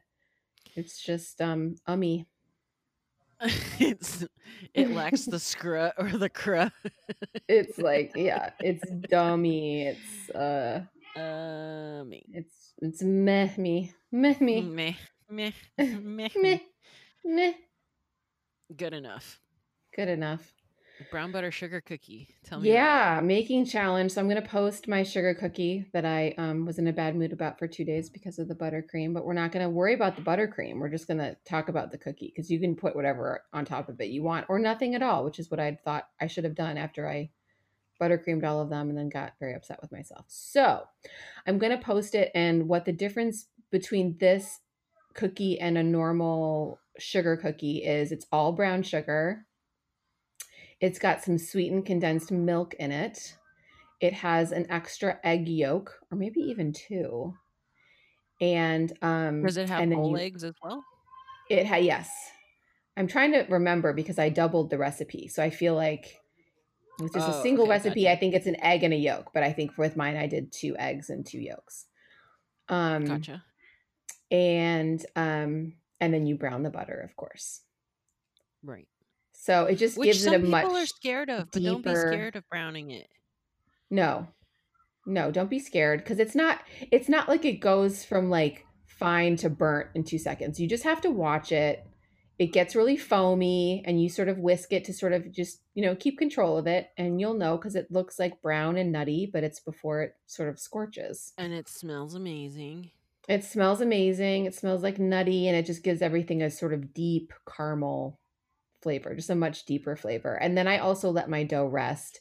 [0.76, 2.26] It's just um ummy.
[3.80, 4.24] it's
[4.74, 6.72] it lacks the scra or the cra.
[7.48, 9.86] It's like yeah, it's dummy.
[9.88, 10.84] It's uh
[11.16, 12.24] Uh, me.
[12.32, 13.92] it's it's meh me.
[14.10, 14.62] Meh me.
[14.62, 14.94] Meh,
[15.28, 16.58] meh, meh, Meh.
[17.24, 17.52] Meh.
[18.76, 19.40] Good enough.
[19.94, 20.54] Good enough.
[21.10, 22.28] Brown butter sugar cookie.
[22.44, 22.72] Tell me.
[22.72, 24.12] Yeah, making challenge.
[24.12, 27.32] So I'm gonna post my sugar cookie that I um, was in a bad mood
[27.32, 29.12] about for two days because of the buttercream.
[29.12, 30.78] But we're not gonna worry about the buttercream.
[30.78, 34.00] We're just gonna talk about the cookie because you can put whatever on top of
[34.00, 36.54] it you want or nothing at all, which is what I thought I should have
[36.54, 37.30] done after I
[38.00, 40.24] buttercreamed all of them and then got very upset with myself.
[40.28, 40.82] So
[41.46, 44.60] I'm gonna post it and what the difference between this
[45.14, 48.12] cookie and a normal sugar cookie is.
[48.12, 49.46] It's all brown sugar.
[50.82, 53.36] It's got some sweetened condensed milk in it.
[54.00, 57.34] It has an extra egg yolk, or maybe even two.
[58.40, 60.84] And um Does it have whole you- eggs as well?
[61.48, 62.10] It ha- yes.
[62.96, 65.28] I'm trying to remember because I doubled the recipe.
[65.28, 66.20] So I feel like
[66.98, 68.12] with just a Oh, single okay, recipe, gotcha.
[68.12, 70.50] I think it's an egg and a yolk, but I think with mine I did
[70.52, 71.86] two eggs and two yolks.
[72.68, 73.44] Um Gotcha.
[74.32, 77.60] and um and then you brown the butter, of course.
[78.64, 78.88] Right.
[79.42, 80.62] So it just Which gives it a much.
[80.62, 83.08] people are scared of, but don't be deeper- scared of browning it.
[83.90, 84.28] No.
[85.04, 86.60] No, don't be scared because it's not
[86.92, 90.60] it's not like it goes from like fine to burnt in 2 seconds.
[90.60, 91.84] You just have to watch it.
[92.38, 95.82] It gets really foamy and you sort of whisk it to sort of just, you
[95.84, 99.28] know, keep control of it and you'll know cuz it looks like brown and nutty,
[99.32, 101.32] but it's before it sort of scorches.
[101.36, 102.92] And it smells amazing.
[103.28, 104.44] It smells amazing.
[104.46, 108.20] It smells like nutty and it just gives everything a sort of deep caramel
[108.82, 110.34] flavor, just a much deeper flavor.
[110.34, 112.20] And then I also let my dough rest.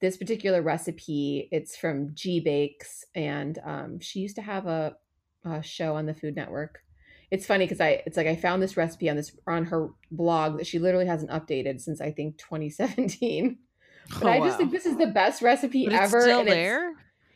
[0.00, 4.96] This particular recipe, it's from G Bakes, and um, she used to have a,
[5.44, 6.80] a show on the Food Network.
[7.30, 10.56] It's funny because I, it's like I found this recipe on this on her blog
[10.58, 13.58] that she literally hasn't updated since I think 2017.
[14.20, 16.20] But Oh, I just think this is the best recipe But it's ever.
[16.22, 16.92] still and it's- there.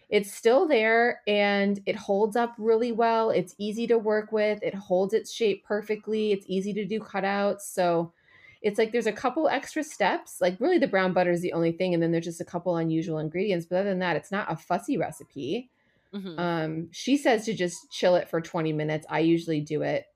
[0.08, 3.28] it's still there and it holds up really well.
[3.28, 4.62] It's easy to work with.
[4.62, 6.32] It holds its shape perfectly.
[6.32, 7.60] It's easy to do cutouts.
[7.74, 8.14] So
[8.62, 10.40] it's like there's a couple extra steps.
[10.40, 12.76] Like really the brown butter is the only thing and then there's just a couple
[12.76, 15.70] unusual ingredients, but other than that it's not a fussy recipe.
[16.14, 16.38] Mhm.
[16.38, 19.06] Um she says to just chill it for 20 minutes.
[19.10, 20.06] I usually do it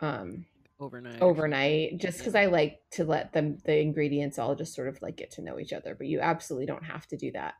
[0.00, 0.44] um
[0.80, 1.22] overnight.
[1.22, 5.16] overnight just because I like to let them the ingredients all just sort of like
[5.16, 5.94] get to know each other.
[5.94, 7.54] But you absolutely don't have to do that.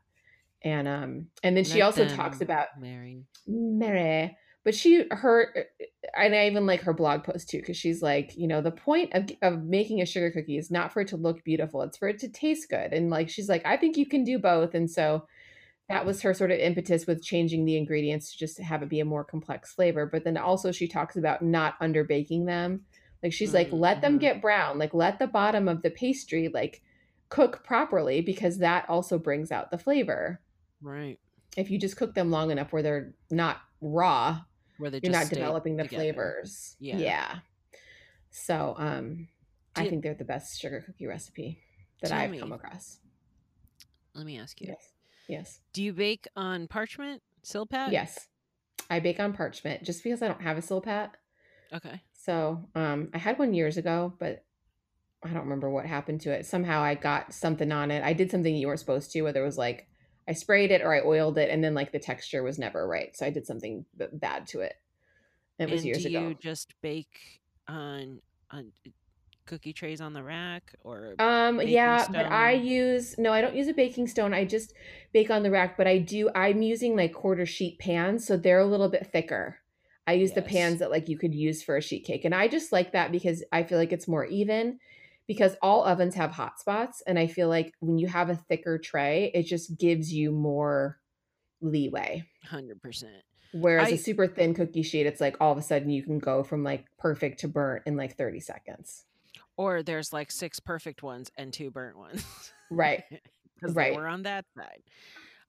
[0.61, 3.23] And um and then she also talks about Mary.
[3.47, 4.37] Mary.
[4.69, 5.51] But she, her,
[6.15, 9.11] and I even like her blog post too, because she's like, you know, the point
[9.15, 12.07] of, of making a sugar cookie is not for it to look beautiful, it's for
[12.07, 12.93] it to taste good.
[12.93, 14.75] And like, she's like, I think you can do both.
[14.75, 15.25] And so
[15.87, 18.99] that was her sort of impetus with changing the ingredients to just have it be
[18.99, 20.05] a more complex flavor.
[20.05, 22.81] But then also she talks about not under baking them.
[23.23, 24.21] Like, she's like, Mm, let them mhm.
[24.21, 26.83] get brown, like, let the bottom of the pastry like
[27.29, 30.39] cook properly because that also brings out the flavor.
[30.79, 31.17] Right.
[31.57, 34.41] If you just cook them long enough where they're not raw,
[34.79, 36.01] Where they you're not developing the together.
[36.01, 36.75] flavors.
[36.79, 36.97] Yeah.
[36.97, 37.35] Yeah.
[38.31, 39.27] So um
[39.75, 41.59] I think they're the best sugar cookie recipe
[42.01, 42.39] that I've me.
[42.39, 42.99] come across.
[44.15, 44.67] Let me ask you.
[44.69, 44.91] Yes.
[45.27, 45.59] Yes.
[45.73, 47.91] Do you bake on parchment, silpat?
[47.91, 48.27] Yes.
[48.89, 51.11] I bake on parchment just because I don't have a silpat.
[51.73, 52.01] Okay.
[52.13, 54.45] So um I had one years ago, but
[55.23, 56.45] I don't remember what happened to it.
[56.45, 58.01] Somehow I got something on it.
[58.03, 59.88] I did something you weren't supposed to, whether it was like
[60.29, 63.17] I sprayed it or I oiled it, and then like the texture was never right.
[63.17, 64.75] So I did something b- bad to it.
[65.57, 66.19] It was and years do ago.
[66.19, 68.71] you just bake on on
[69.47, 73.67] cookie trays on the rack or Um, yeah, but I use no, I don't use
[73.67, 74.31] a baking stone.
[74.31, 74.73] I just
[75.11, 78.59] bake on the rack, but I do I'm using like quarter sheet pans, so they're
[78.59, 79.57] a little bit thicker.
[80.05, 82.25] I use the pans that like you could use for a sheet cake.
[82.25, 84.79] And I just like that because I feel like it's more even
[85.29, 88.79] because all ovens have hot spots and I feel like when you have a thicker
[88.79, 90.99] tray, it just gives you more
[91.61, 92.23] leeway.
[92.51, 93.03] 100%.
[93.53, 96.17] Whereas a I- super thin cookie sheet, it's like all of a sudden you can
[96.17, 99.05] go from like perfect to burnt in like 30 seconds.
[99.55, 102.25] Or there's like six perfect ones and two burnt ones.
[102.71, 103.03] Right.
[103.61, 103.93] Because Right.
[103.93, 104.81] we're on that side.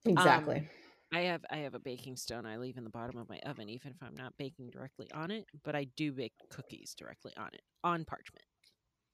[0.04, 0.68] Um, exactly.
[1.12, 3.68] I have I have a baking stone I leave in the bottom of my oven
[3.68, 7.50] even if I'm not baking directly on it, but I do bake cookies directly on
[7.54, 8.44] it on parchment.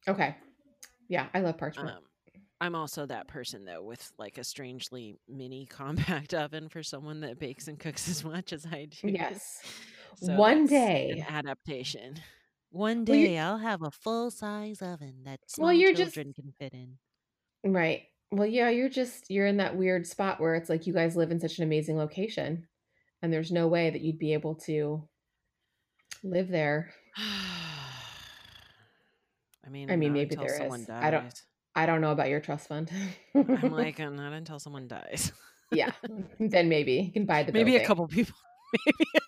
[0.09, 0.35] Okay.
[1.09, 1.91] Yeah, I love parchment.
[1.91, 2.03] Um,
[2.61, 7.39] I'm also that person though with like a strangely mini compact oven for someone that
[7.39, 9.09] bakes and cooks as much as I do.
[9.09, 9.61] yes.
[10.19, 11.11] So One day.
[11.11, 12.15] an adaptation.
[12.71, 16.33] One Well, day I'll have a full size oven that small Well, you're just- children
[16.33, 16.97] can fit in.
[17.71, 18.05] Right.
[18.33, 21.31] Well, yeah, you're just you're in that weird spot where it's like you guys live
[21.31, 22.67] in such an amazing location
[23.21, 25.07] and there's no way that you'd be able to
[26.25, 26.91] live there.
[29.67, 30.87] I mean, I mean, maybe there is.
[30.87, 30.91] dies.
[30.91, 31.43] I don't-
[31.75, 32.91] I don't know about your trust fund.
[33.35, 35.33] I'm like, uh, not until someone dies.
[35.73, 35.91] yeah.
[36.41, 38.35] Then maybe you can buy the Maybe a couple people.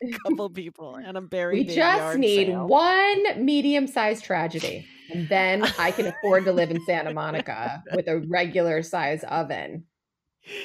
[0.01, 2.67] maybe a couple people and a very we just need sale.
[2.67, 8.19] one medium-sized tragedy, and then I can afford to live in Santa Monica with a
[8.21, 9.85] regular-size oven.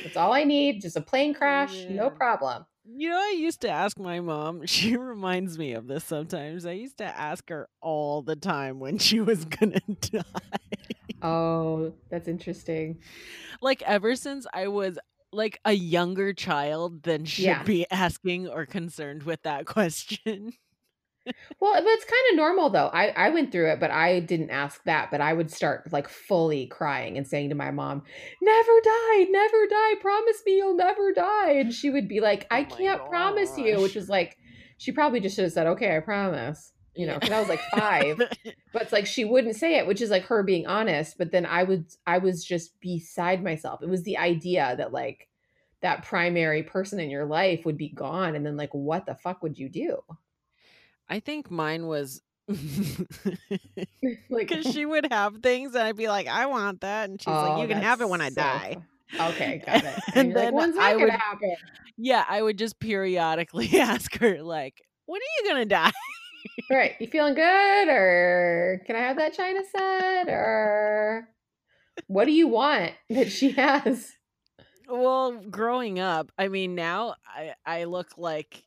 [0.04, 0.82] That's all I need.
[0.82, 2.66] Just a plane crash, no problem.
[2.86, 6.66] You know, I used to ask my mom, she reminds me of this sometimes.
[6.66, 10.24] I used to ask her all the time when she was gonna die.
[11.22, 13.00] Oh, that's interesting.
[13.62, 15.00] like ever since I was
[15.32, 17.64] like a younger child than should Yeah.
[17.64, 20.54] be asking or concerned with that question.
[21.60, 22.88] Well, but it's kind of normal though.
[22.88, 25.10] I I went through it, but I didn't ask that.
[25.12, 28.04] But I would start like fully crying and saying to my mom,
[28.42, 29.96] "Never die, never die.
[30.02, 33.58] Promise me you'll never die." And she would be like, oh "I Oh can't promise
[33.58, 33.96] you," which gosh.
[33.96, 34.38] was like,
[34.78, 37.62] she probably just should have said, "Okay, I promise." You know, because I was like
[37.62, 38.18] five.
[38.74, 41.18] but it's like she wouldn't say it, which is like her being honest.
[41.18, 43.82] But then I would, I was just beside myself.
[43.82, 45.30] It was the idea that like
[45.82, 49.42] that primary person in your life would be gone, and then like, what the fuck
[49.44, 50.00] would you do?
[51.14, 52.58] I think mine was like
[54.48, 57.10] because she would have things and I'd be like, I want that.
[57.10, 58.78] And she's like, Oh, You can have it when I so die.
[59.10, 59.94] fu- Okay, got it.
[60.16, 61.56] And And, then like, when's that I gonna would- happen?
[61.98, 65.92] Yeah, I would just periodically ask her, like, when are you gonna die?
[66.70, 66.96] Right.
[67.00, 67.88] You feeling good?
[67.90, 70.28] Or can I have that China set?
[70.30, 71.28] Or
[72.08, 74.12] what do you want that she has?
[74.90, 78.64] Well, growing up, I mean, now I I look like,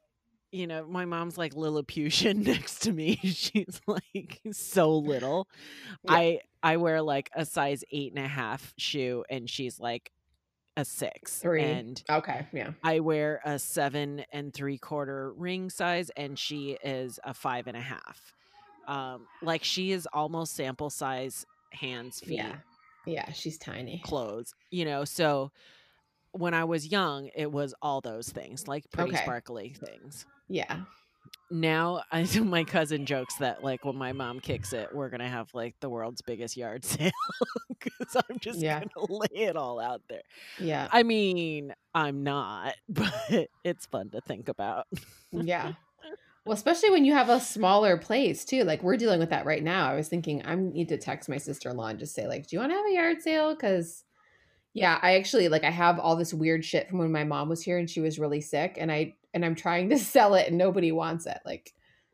[0.56, 3.16] you know, my mom's like Lilliputian next to me.
[3.22, 5.48] She's like so little.
[6.04, 6.12] Yeah.
[6.14, 10.10] I I wear like a size eight and a half shoe, and she's like
[10.76, 11.38] a six.
[11.38, 11.62] Three.
[11.62, 12.46] and Okay.
[12.52, 12.70] Yeah.
[12.82, 17.76] I wear a seven and three quarter ring size, and she is a five and
[17.76, 18.34] a half.
[18.88, 22.56] Um, like she is almost sample size hands, feet, Yeah.
[23.06, 23.30] Yeah.
[23.32, 24.00] She's tiny.
[24.04, 25.04] clothes, you know.
[25.04, 25.50] So
[26.32, 29.22] when I was young, it was all those things, like pretty Okay.
[29.22, 30.26] sparkly things.
[30.48, 30.80] Yeah.
[31.50, 35.48] Now, I my cousin jokes that like when my mom kicks it, we're gonna have
[35.54, 37.10] like the world's biggest yard sale
[37.68, 38.80] because I'm just Yeah.
[38.80, 40.22] gonna lay it all out there.
[40.58, 40.88] Yeah.
[40.90, 44.86] I mean, I'm not, but it's fun to think about.
[45.32, 45.74] Yeah.
[46.44, 48.62] Well, especially when you have a smaller place too.
[48.62, 49.90] Like we're dealing with that right now.
[49.90, 52.46] I was thinking I need to text my sister in law and just say like,
[52.46, 54.04] "Do you want to have a yard sale?" Because
[54.72, 57.62] yeah, I actually like I have all this weird shit from when my mom was
[57.62, 60.58] here and she was really sick, and I and I'm trying to sell it and
[60.58, 61.38] nobody wants it.
[61.44, 61.72] Like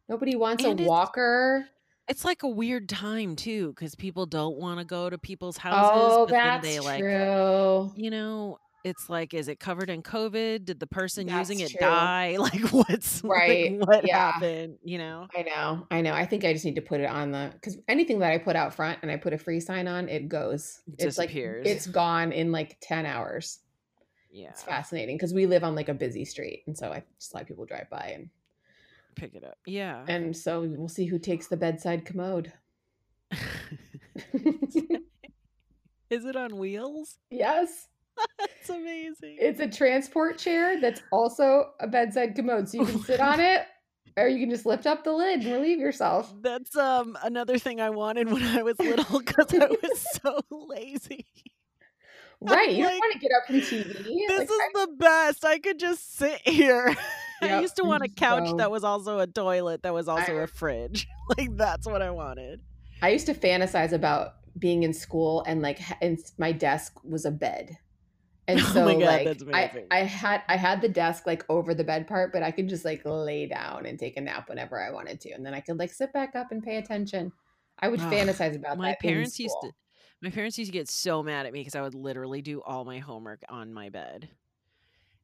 [0.08, 1.64] nobody wants And a it's- walker.
[2.08, 6.00] It's like a weird time too, because people don't want to go to people's houses.
[6.04, 7.92] Oh, but then that's they like, true.
[7.94, 10.64] you know, it's like, is it covered in COVID?
[10.64, 11.78] Did the person using it true.
[11.80, 12.36] die?
[12.40, 14.32] Like, what's like, Right, what yeah.
[14.32, 14.78] happened?
[14.82, 15.28] You know?
[15.34, 16.12] I know, I know.
[16.12, 18.56] I think I just need to put it on the because anything that I put
[18.56, 20.80] out front and I put a free sign on, it goes.
[20.98, 23.60] It's like it's gone in like ten hours.
[24.32, 27.34] Yeah, It's fascinating because we live on like a busy street, and so I just
[27.34, 28.30] let people drive by, and
[29.14, 29.58] pick it up.
[29.66, 30.04] Yeah.
[30.08, 32.50] and so we'll see who takes the bedside commode.
[36.10, 37.18] is it on wheels?
[37.30, 37.88] yes,
[38.38, 39.36] That's amazing.
[39.40, 43.66] it's a transport chair that's also a bedside commode, so you can sit on it,
[44.16, 46.32] or you can just lift up the lid and relieve yourself.
[46.40, 51.26] That's um another thing I wanted when I was little because I was so lazy.
[52.44, 54.04] Right, you like, don't want to get up from TV.
[54.28, 55.44] This Like, is I- the best.
[55.44, 56.94] I could just sit here.
[57.42, 58.56] I used to want a couch go.
[58.58, 61.06] that was also a toilet that was also I- a fridge.
[61.38, 62.60] Like that's what I wanted.
[63.00, 67.30] I used to fantasize about being in school and like and my desk was a
[67.30, 67.76] bed.
[68.48, 69.84] And Oh so my God, like I.
[69.90, 72.84] I had I had the desk like over the bed part, but I could just
[72.84, 75.30] like lay down and take a nap whenever I wanted to.
[75.30, 77.32] And then I could like sit back up and pay attention.
[77.78, 79.70] I would Ugh, fantasize about My parents used to.
[80.22, 82.84] My parents used to get so mad at me because I would literally do all
[82.84, 84.30] my homework on my bed.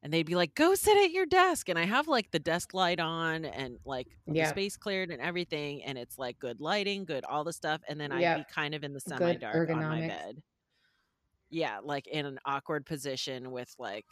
[0.03, 2.73] And they'd be like, "Go sit at your desk." And I have like the desk
[2.75, 4.45] light on and like Yeah.
[4.45, 8.01] the space cleared and everything and it's like good lighting, good all the stuff and
[8.01, 10.43] then I'd be kind of in the semi dark on my bed.
[11.51, 14.05] Yeah, like in an awkward position with like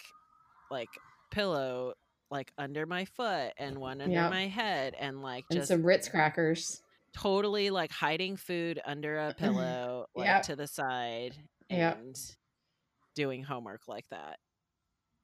[0.71, 0.89] like
[1.31, 1.95] pillow
[2.31, 6.09] like under my foot and one under my head and like And just some Ritz
[6.09, 6.83] crackers.
[7.15, 10.43] Totally like hiding food under a pillow like Yep.
[10.45, 11.37] to the side
[11.71, 11.99] Yep.
[11.99, 12.17] and
[13.15, 14.39] doing homework like that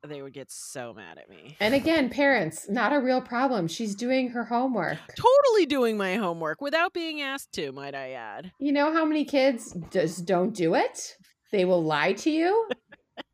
[0.04, 3.68] they would get so mad at me And again, parents, not a real problem.
[3.68, 4.98] She's doing her homework.
[5.16, 9.24] totally doing my homework without being asked to might i add You know how many
[9.24, 11.16] kids just don't do it?
[11.52, 12.68] They will lie to you.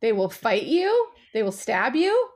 [0.01, 1.07] they will fight you.
[1.33, 2.27] They will stab you.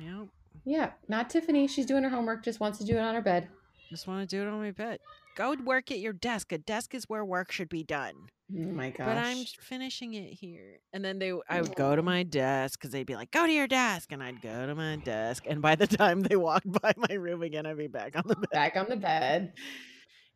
[0.00, 0.28] Yep.
[0.64, 1.66] Yeah, not Tiffany.
[1.66, 3.48] She's doing her homework, just wants to do it on her bed.
[3.88, 5.00] Just want to do it on my bed
[5.38, 6.52] go work at your desk.
[6.52, 8.14] A desk is where work should be done.
[8.52, 9.06] Oh my gosh.
[9.06, 10.80] But I'm finishing it here.
[10.92, 13.52] And then they I would go to my desk cuz they'd be like, "Go to
[13.52, 16.92] your desk." And I'd go to my desk, and by the time they walked by
[16.96, 18.50] my room again, I'd be back on the bed.
[18.50, 19.52] Back on the bed.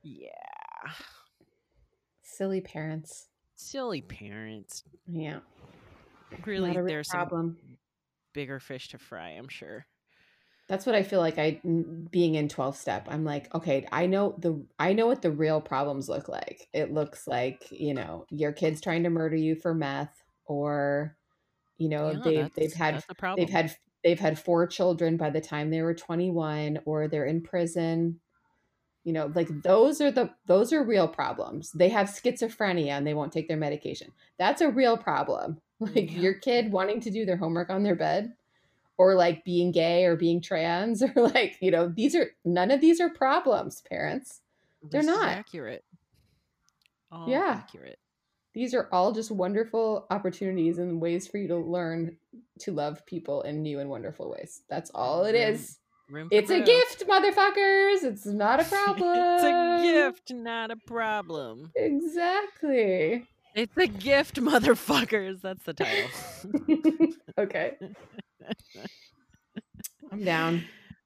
[0.02, 0.30] Yeah.
[2.22, 3.28] Silly parents.
[3.56, 4.84] Silly parents.
[5.06, 5.40] Yeah.
[6.46, 7.56] Really, there's problem.
[7.60, 7.78] some
[8.32, 9.86] bigger fish to fry, I'm sure.
[10.72, 11.60] That's what I feel like I
[12.10, 13.06] being in 12 step.
[13.10, 16.66] I'm like, okay, I know the I know what the real problems look like.
[16.72, 21.18] It looks like, you know, your kids trying to murder you for meth or
[21.78, 25.42] you know, Yeah, they've they've had the they've had they've had four children by the
[25.42, 28.20] time they were 21 or they're in prison.
[29.04, 31.72] You know, like those are the those are real problems.
[31.72, 34.12] They have schizophrenia and they won't take their medication.
[34.38, 35.60] That's a real problem.
[35.80, 36.22] Like Yeah.
[36.22, 38.34] your kid wanting to do their homework on their bed
[38.98, 42.80] or like being gay or being trans or like you know these are none of
[42.80, 44.40] these are problems parents
[44.90, 45.28] they're This not.
[45.28, 45.84] accurate.
[47.10, 47.60] All Yeah.
[47.64, 47.98] accurate.
[48.54, 52.16] these are all just wonderful opportunities and ways for you to learn
[52.60, 55.78] to love people in new and wonderful ways that's all it is
[56.30, 61.70] it's a gift motherfuckers it's not a problem it's a gift, not a problem.
[61.76, 65.42] exactly It's a gift, motherfuckers.
[65.42, 66.08] That's the title.
[67.38, 67.76] okay
[70.10, 70.64] i'm down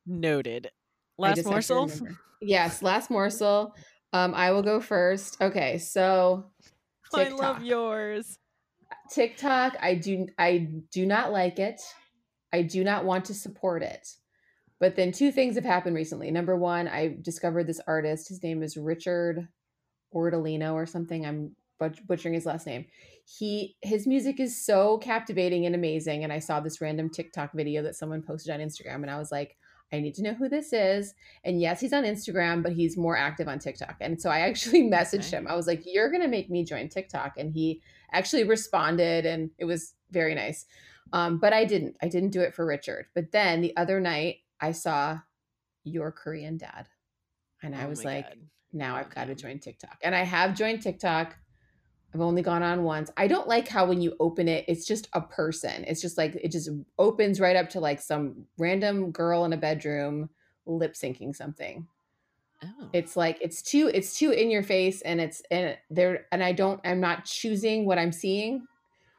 [0.08, 0.70] Noted.
[1.18, 2.08] Last just have to morsel.
[2.40, 3.74] yes last morsel
[4.12, 6.44] um i will go first okay so
[7.14, 8.38] I love yours.
[9.10, 11.80] TikTok, I do I do not like it.
[12.52, 14.06] I do not want to support it.
[14.80, 16.30] But then two things have happened recently.
[16.30, 18.28] Number one, I discovered this artist.
[18.28, 19.48] His name is Richard
[20.14, 21.24] Ordolino or something.
[21.24, 22.86] I'm butch- butchering his last name.
[23.28, 26.22] He his music is so captivating and amazing.
[26.24, 29.32] And I saw this random TikTok video that someone posted on Instagram, and I was
[29.32, 29.56] like,
[29.92, 31.12] I need to know who this is.
[31.44, 33.96] And yes, he's on Instagram, but he's more active on TikTok.
[34.00, 35.38] And so I actually messaged Okay.
[35.38, 35.46] him.
[35.48, 37.32] I was like, You're gonna make me join TikTok.
[37.36, 37.82] And he
[38.12, 40.66] actually responded and it was very nice.
[41.12, 41.96] Um, but I didn't.
[42.02, 43.06] I didn't do it for Richard.
[43.14, 45.18] But then the other night I saw
[45.84, 46.88] your Korean dad.
[47.62, 48.38] And I Oh was like, God.
[48.72, 49.98] now I've got to join TikTok.
[50.02, 51.36] And I have joined TikTok.
[52.16, 53.10] I've only gone on once.
[53.18, 55.84] I don't like how when you open it, it's just a person.
[55.86, 59.58] It's just like it just opens right up to like some random girl in a
[59.58, 60.30] bedroom
[60.64, 61.86] lip syncing something.
[62.64, 62.88] Oh.
[62.94, 66.52] It's like it's too it's too in your face and it's and there and I
[66.52, 68.66] don't I'm not choosing what I'm seeing.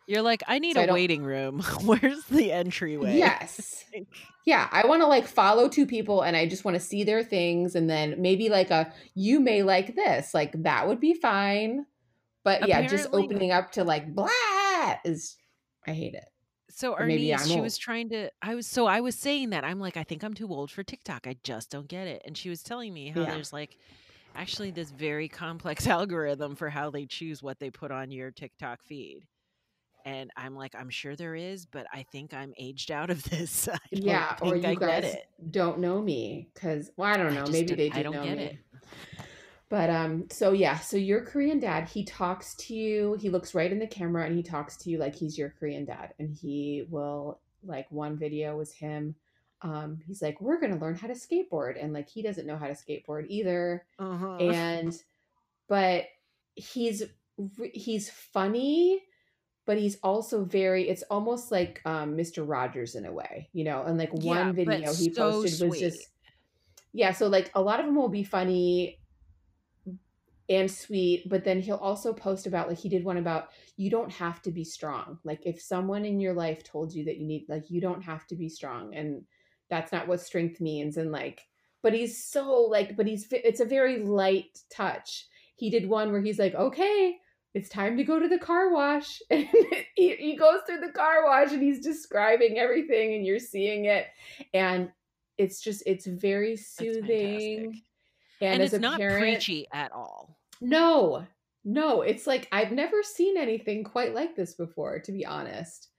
[0.07, 1.60] You're like, I need So I a don't- waiting room.
[1.84, 3.15] Where's the entryway?
[3.15, 3.86] Yes.
[4.45, 7.22] Yeah, I want to like follow two people and I just want to see their
[7.22, 10.34] things and then maybe like a you may like this.
[10.34, 11.86] Like that would be fine.
[12.48, 14.30] But yeah, just opening up to like blah
[15.03, 15.36] is
[15.86, 16.24] I hate it.
[16.69, 17.64] So Or maybe she old.
[17.64, 18.30] was trying to.
[18.41, 20.82] I was so I was saying that I'm like, I think I'm too old for
[20.82, 21.28] TikTok.
[21.28, 22.22] I just don't get it.
[22.24, 23.34] And she was telling me how Yeah.
[23.34, 23.76] there's like
[24.34, 28.82] actually this very complex algorithm for how they choose what they put on your TikTok
[28.86, 29.24] feed.
[30.06, 33.68] And I'm like, I'm sure there is, but I think I'm aged out of this.
[33.68, 35.26] I yeah, or you I guys get it.
[35.52, 38.24] don't know me cuz well, I don't know, just maybe they I do don't know
[38.24, 38.44] get me.
[38.45, 38.57] it.
[39.69, 43.72] But um so yeah, so your Korean dad, he talks to you, he looks right
[43.72, 46.14] in the camera and he talks to you like he's your Korean dad.
[46.19, 49.15] And he will like one video was him
[49.64, 51.84] um he's like we're going to learn how to skateboard.
[51.84, 53.85] And like he doesn't know how to skateboard either.
[53.99, 54.38] Uh-huh.
[54.38, 54.94] and
[55.68, 56.06] but
[56.56, 57.03] he's
[57.73, 59.03] he's funny
[59.65, 62.48] but he's also very it's almost like um Mr.
[62.48, 65.80] Rogers in a way, you know, and like Yeah, one video he so posted was
[65.80, 66.07] just
[66.94, 68.98] yeah, so like a lot of them will be funny
[70.49, 74.11] and sweet, but then he'll also post about like he did one about you don't
[74.11, 75.19] have to be strong.
[75.24, 78.26] Like if someone in your life told you that you need like you don't have
[78.28, 79.24] to be strong and
[79.69, 81.45] that's not what strength means and like
[81.84, 85.28] but he's so like but he's it's a very light touch.
[85.56, 87.18] He did one where he's like, "Okay,
[87.53, 89.48] it's time to go to the car wash." And
[89.95, 94.06] he, he goes through the car wash and he's describing everything and you're seeing it
[94.53, 94.91] and
[95.38, 97.65] it's just it's very soothing.
[97.65, 97.76] And,
[98.41, 100.37] And, it's not parent, preachy at all.
[100.62, 101.26] No,
[101.64, 105.90] no, it's like I've never seen anything quite like this before, to be honest.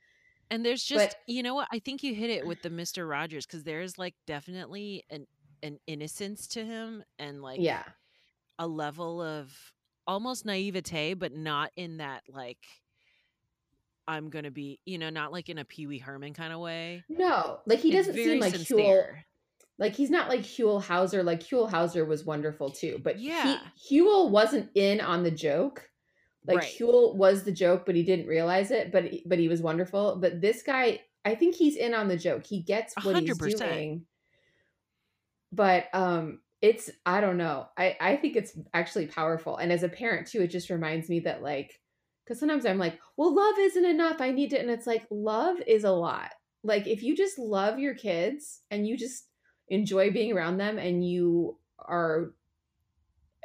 [0.50, 1.68] And there's just, But- you know what?
[1.70, 3.08] I think you hit it with the Mr.
[3.08, 5.26] Rogers because there's like definitely an
[5.62, 7.82] an innocence to him and like yeah,
[8.58, 9.52] a level of
[10.06, 12.64] almost naivete, but not in that like
[14.06, 17.04] I'm gonna be, you know, not like in a Pee Wee Herman kind of way.
[17.10, 19.24] no, like he doesn't seem like sincere.
[19.78, 21.24] Like he's not like Huell Howser.
[21.24, 23.58] Like Huell Howser was wonderful too, but Yeah.
[23.76, 25.88] he, Huell wasn't in on the joke.
[26.46, 26.72] Like Right.
[26.78, 28.90] Huell was the joke, but he didn't realize it.
[28.90, 30.16] But he- but he was wonderful.
[30.20, 32.44] But this guy, I think he's in on the joke.
[32.46, 33.72] He gets what he's hundred percent.
[33.72, 34.06] doing.
[35.52, 37.68] But um, it's I don't know.
[37.76, 39.56] I I think it's actually powerful.
[39.56, 41.80] And as a parent too, it just reminds me that like
[42.26, 44.20] cuz sometimes I'm like, "Well, love isn't enough.
[44.20, 46.32] I need to." And it's like love is a lot.
[46.64, 49.27] Like if you just love your kids and you just
[49.68, 52.32] enjoy being around them and you are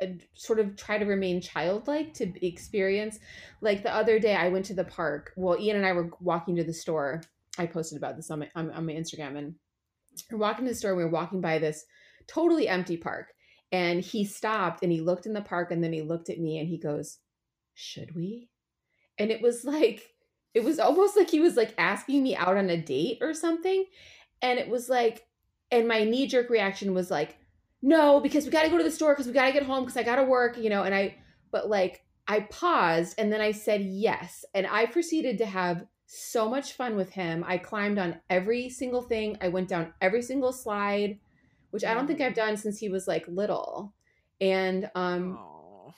[0.02, 3.20] uh, sort of try to remain childlike to experience
[3.62, 5.34] like the other day I went to the park.
[5.36, 7.22] Well, Ian and I were walking to the store.
[7.58, 9.56] I posted about this on my on, on my Instagram and
[10.32, 10.96] we're walking to the store.
[10.96, 11.86] We were walking by this
[12.28, 13.34] totally empty park.
[13.72, 16.60] And he stopped and he looked in the park and then he looked at me
[16.60, 17.20] and he goes,
[17.74, 18.50] Should we?
[19.18, 20.14] And it was like,
[20.54, 23.86] it was almost like he was like asking me out on a date or something.
[24.42, 25.26] And it was like,
[25.74, 27.38] and my knee jerk reaction was like,
[27.82, 29.84] no, because we got to go to the store because we got to get home
[29.84, 30.84] because I got to work, you know.
[30.84, 31.18] And I,
[31.52, 34.46] but like, I paused and then I said yes.
[34.54, 37.44] And I proceeded to have so much fun with him.
[37.46, 41.20] I climbed on every single thing, I went down every single slide
[41.74, 43.96] which I don't think I've done since he was like little.
[44.40, 45.94] And um Aww.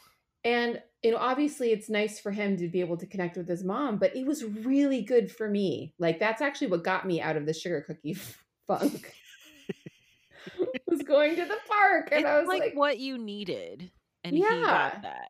[0.45, 3.61] and you know, obviously it's nice for him to be able to connect with his
[3.61, 5.93] mom, but it was really good for me.
[5.99, 8.13] Like that's actually what got me out of the sugar cookie
[8.67, 9.13] funk.
[10.87, 13.91] was going to the park and it's I was like, like, what you needed.
[14.23, 14.55] And yeah.
[14.55, 15.29] he got that.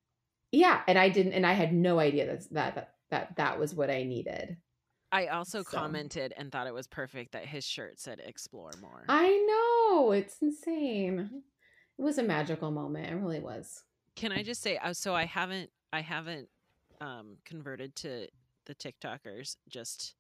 [0.52, 3.74] Yeah, and I didn't and I had no idea that that that that, that was
[3.74, 4.58] what I needed.
[5.12, 5.78] I also so.
[5.78, 9.06] commented and thought it was perfect that his shirt said explore more.
[9.08, 10.12] I know.
[10.12, 11.44] It's insane.
[11.98, 13.12] It was a magical moment.
[13.12, 13.84] It really was.
[14.16, 16.48] Can I just say uh, so I haven't I haven't
[17.02, 18.28] um converted to
[18.66, 20.16] the TikTokers just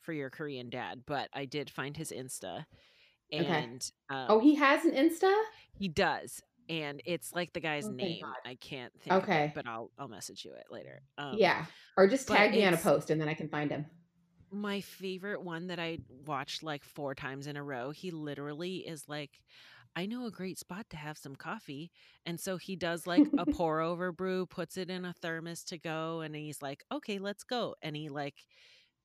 [0.00, 2.64] for your Korean dad, but I did find his Insta.
[3.32, 4.20] And okay.
[4.20, 5.34] um, oh, he has an Insta?
[5.78, 6.42] He does.
[6.68, 8.24] And it's like the guy's oh, name.
[8.44, 9.44] I can't think okay.
[9.46, 11.00] It, but I'll I'll message you it later.
[11.16, 11.64] Um, yeah.
[11.96, 13.86] Or just tag me on a post and then I can find him
[14.50, 19.08] my favorite one that I watched like four times in a row, he literally is
[19.08, 19.40] like,
[19.96, 21.90] I know a great spot to have some coffee.
[22.24, 25.78] And so he does like a pour over brew, puts it in a thermos to
[25.78, 27.74] go, and he's like, okay, let's go.
[27.82, 28.36] And he like,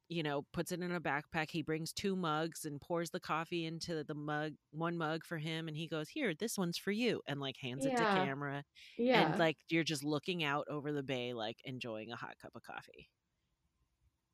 [0.09, 1.49] you know, puts it in a backpack.
[1.49, 5.67] He brings two mugs and pours the coffee into the mug, one mug for him.
[5.67, 7.21] And he goes, Here, this one's for you.
[7.27, 7.93] And like hands yeah.
[7.93, 8.63] it to camera.
[8.97, 9.31] Yeah.
[9.31, 12.63] And like you're just looking out over the bay, like enjoying a hot cup of
[12.63, 13.09] coffee.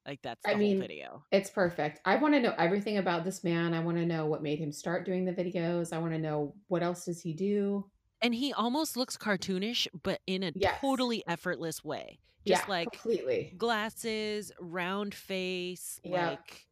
[0.08, 1.24] Like that's the I mean, video.
[1.32, 2.00] It's perfect.
[2.06, 3.74] I want to know everything about this man.
[3.74, 5.94] I want to know what made him start doing the videos.
[5.94, 7.86] I want to know what else does he do.
[8.22, 10.80] And he almost looks cartoonish, but in a yes.
[10.82, 12.20] totally effortless way.
[12.46, 16.30] Just yeah, like completely glasses, round face, yeah.
[16.30, 16.68] like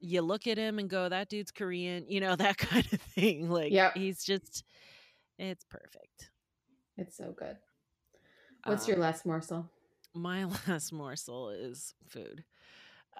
[0.00, 3.50] you look at him and go, "That dude's Korean," you know that kind of thing.
[3.50, 4.64] Like, yeah, he's just,
[5.38, 6.30] it's perfect.
[6.96, 7.56] It's so good.
[8.64, 9.70] What's um, your last morsel?
[10.14, 12.44] my last morsel is food.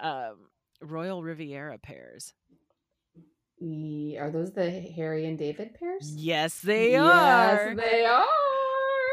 [0.00, 0.48] Um,
[0.80, 2.32] Royal Riviera pears.
[4.18, 6.12] Are those the Harry and David pears?
[6.16, 7.74] Yes, they are.
[7.74, 8.24] Yes, they are.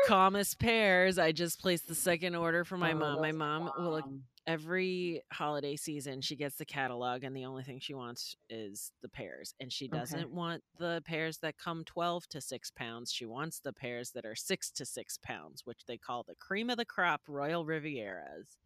[0.08, 1.20] Comice pears.
[1.20, 3.22] I just placed the second order for my oh, mom.
[3.22, 4.02] My mom will
[4.48, 9.10] every holiday season she gets the catalog and the only thing she wants is the
[9.10, 10.34] pears and she doesn't okay.
[10.34, 14.36] want the pears that come 12 to 6 pounds she wants the pears that are
[14.36, 18.58] 6 to 6 pounds which they call the cream of the crop royal rivieras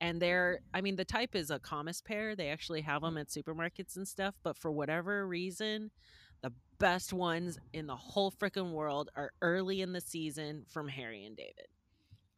[0.00, 3.28] and they're i mean the type is a Comice pear they actually have them at
[3.28, 5.90] supermarkets and stuff but for whatever reason
[6.42, 11.24] the best ones in the whole freaking world are early in the season from harry
[11.24, 11.66] and david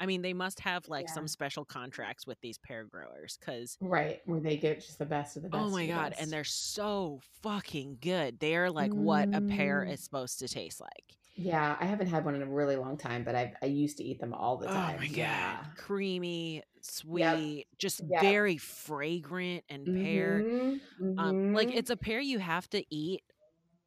[0.01, 1.13] I mean, they must have like yeah.
[1.13, 5.37] some special contracts with these pear growers because right where they get just the best
[5.37, 5.63] of the best.
[5.63, 6.13] Oh my god!
[6.13, 6.23] Best.
[6.23, 8.41] And they're so fucking good.
[8.41, 8.97] They are like mm.
[8.97, 9.93] what a pear mm.
[9.93, 11.17] is supposed to taste like.
[11.37, 14.05] Yeah, I haven't had one in a really long time, but I I used to
[14.05, 14.97] eat them all the time.
[14.97, 15.57] Oh my yeah.
[15.57, 17.67] god, creamy, sweet, yep.
[17.79, 18.21] just yep.
[18.21, 20.43] very fragrant and pear.
[20.43, 21.19] Mm-hmm.
[21.19, 21.79] Um, like mm-hmm.
[21.79, 23.23] it's a pear you have to eat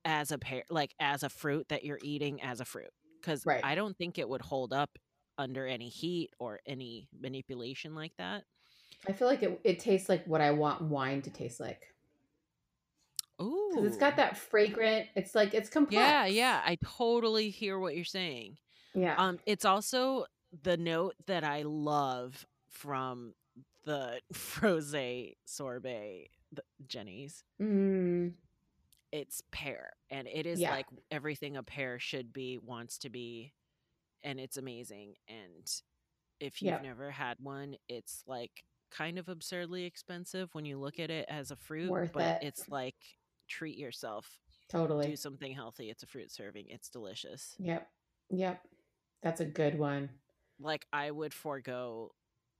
[0.05, 2.91] as a pear, like as a fruit that you're eating as a fruit
[3.23, 3.63] because right.
[3.63, 4.97] I don't think it would hold up
[5.37, 8.43] under any heat or any manipulation like that.
[9.07, 11.93] I feel like it, it tastes like what I want wine to taste like.
[13.41, 13.71] Ooh.
[13.71, 15.95] Because it's got that fragrant, it's like, it's complex.
[15.95, 16.61] Yeah, yeah.
[16.63, 18.57] I totally hear what you're saying.
[18.93, 19.15] Yeah.
[19.17, 20.25] Um, It's also
[20.61, 23.33] the note that I love from
[23.85, 24.95] the froze
[25.45, 27.43] sorbet, the Jeni's.
[27.61, 28.33] Mm.
[29.11, 30.71] It's pear, and it is yeah.
[30.71, 33.53] like everything a pear should be, wants to be,
[34.23, 35.13] and it's amazing.
[35.27, 35.71] And
[36.39, 36.83] if you've yep.
[36.83, 41.51] never had one, it's like kind of absurdly expensive when you look at it as
[41.51, 42.47] a fruit, Worth but it.
[42.47, 42.95] it's like
[43.47, 44.27] treat yourself.
[44.67, 45.07] Totally.
[45.07, 45.89] Do something healthy.
[45.91, 46.65] It's a fruit serving.
[46.69, 47.55] It's delicious.
[47.59, 47.87] Yep.
[48.31, 48.61] Yep.
[49.21, 50.09] That's a good one.
[50.59, 52.11] Like I would forego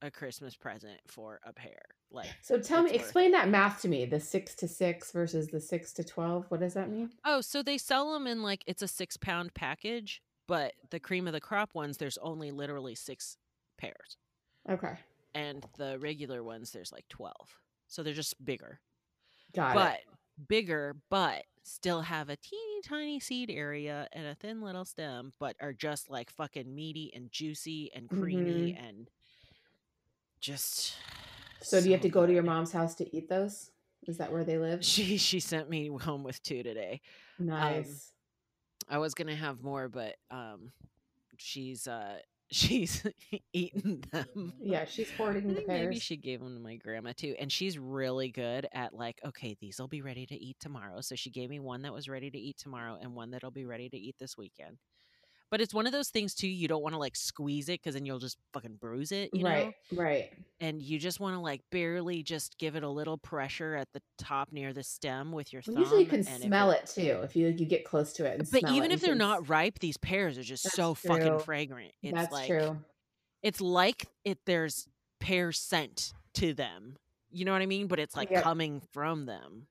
[0.04, 1.82] a Christmas present for a pear.
[2.12, 4.06] Like So tell me, it's worth explain that math to me.
[4.06, 6.46] The six to six versus the six to twelve.
[6.50, 7.10] What does that mean?
[7.26, 11.26] Oh, so they sell them in like it's a six pound package, but the cream
[11.26, 13.38] of the crop ones, there's only literally six
[13.78, 14.18] pears,
[14.70, 14.94] Okay,
[15.34, 17.58] and the regular ones, there's like twelve.
[17.88, 18.82] So they're just bigger,
[19.56, 20.48] got but it.
[20.48, 25.56] bigger, but still have a teeny tiny seed area and a thin little stem, but
[25.62, 28.86] are just like fucking meaty and juicy and creamy mm-hmm.
[28.86, 29.10] and
[30.44, 30.94] just.
[31.62, 33.72] So do you have to go to your mom's house to eat those?
[34.06, 34.84] Is that where they live?
[34.84, 37.02] She she sent me home with two today.
[37.40, 38.12] Nice.
[38.90, 40.72] I was gonna have more, but um,
[41.38, 42.18] she's uh
[42.52, 43.04] she's
[43.54, 44.54] eaten them.
[44.62, 47.80] yeah, she's hoarding the think maybe she gave them to my grandma too, and she's
[47.80, 51.00] really good at like, okay, these will be ready to eat tomorrow.
[51.00, 53.66] So she gave me one that was ready to eat tomorrow, and one that'll be
[53.66, 54.78] ready to eat this weekend.
[55.54, 56.48] But it's one of those things too.
[56.48, 59.44] You don't want to like squeeze it because then you'll just fucking bruise it, you
[59.44, 59.50] know.
[59.52, 60.30] right, right.
[60.60, 64.02] And you just want to like barely just give it a little pressure at the
[64.18, 65.84] top near the stem with your Well, thumb.
[65.84, 68.40] usually you can smell it too if you you get close to it.
[68.40, 71.92] And But even it, if they're not ripe, these pears are just so fucking fragrant.
[72.02, 72.80] It's that's like true.
[73.44, 74.88] it's like it there's
[75.20, 76.96] pear scent to them.
[77.30, 77.86] You know what I mean?
[77.86, 79.68] But it's like coming from them.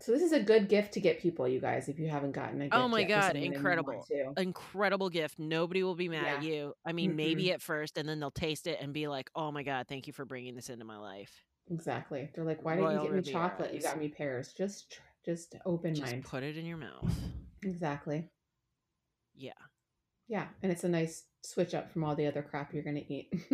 [0.00, 2.60] So this is a good gift to get people, you guys, if you haven't gotten
[2.60, 2.76] a oh gift.
[2.76, 4.06] Oh my God, someone and you want incredible.
[4.36, 5.38] Incredible gift.
[5.38, 6.74] Nobody will be mad at you.
[6.84, 9.62] I mean, maybe at first, and then they'll taste it and be like, "Oh my
[9.62, 12.28] god, thank you for bringing this into my life." Exactly.
[12.34, 13.72] They're like, why didn't you Royal get me chocolate?
[13.72, 13.82] You Rivieras.
[13.82, 14.52] got me pears.
[14.52, 16.24] Just just open Just mind.
[16.24, 17.14] put it in your mouth.
[17.62, 18.28] Exactly.
[19.34, 19.52] Yeah,
[20.28, 23.28] Yeah, and it's a nice switch up from all the other crap you're gonna eat.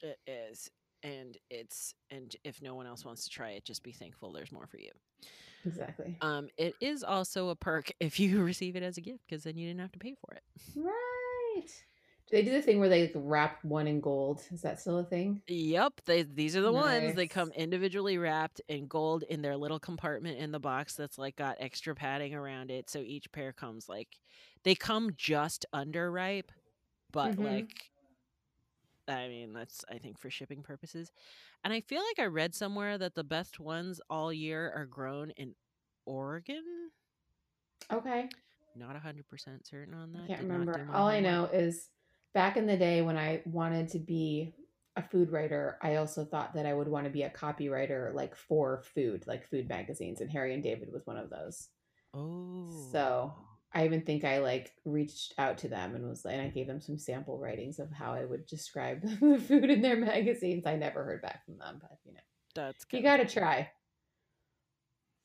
[0.00, 0.70] it is,
[1.02, 4.52] and it's and if no one else wants to try it, just be thankful there's
[4.52, 4.90] more for you.
[5.64, 6.20] Exactly.
[6.20, 9.56] Um, it is also a perk if you receive it as a gift because then
[9.58, 10.42] you didn't have to pay for it.
[10.74, 11.84] Right.
[12.26, 14.46] Do they do the thing where they like, wrap one in gold?
[14.50, 15.42] Is that still a thing?
[15.48, 17.14] Yep, they these are the ones.
[17.14, 21.34] They come individually wrapped in gold in their little compartment in the box that's like
[21.36, 22.88] got extra padding around it.
[22.88, 24.20] So each pear comes like
[24.62, 26.52] they come just under ripe,
[27.12, 27.38] but Mhm.
[27.38, 27.91] like
[29.08, 31.10] I mean that's I think for shipping purposes.
[31.64, 35.30] And I feel like I read somewhere that the best ones all year are grown
[35.30, 35.54] in
[36.06, 36.90] Oregon.
[37.92, 38.28] Okay.
[38.76, 40.22] Not hundred percent certain on that.
[40.22, 40.88] I can't Did remember.
[40.92, 41.90] All I know is
[42.34, 44.54] back in the day when I wanted to be
[44.96, 48.34] a food writer, I also thought that I would want to be a copywriter like
[48.36, 51.68] for food, like food magazines, and Harry and David was one of those.
[52.14, 53.32] Oh, So
[53.74, 56.80] I even think I like reached out to them and was and I gave them
[56.80, 60.66] some sample writings of how I would describe the food in their magazines.
[60.66, 62.20] I never heard back from them, but you know,
[62.54, 63.70] that's you got to try.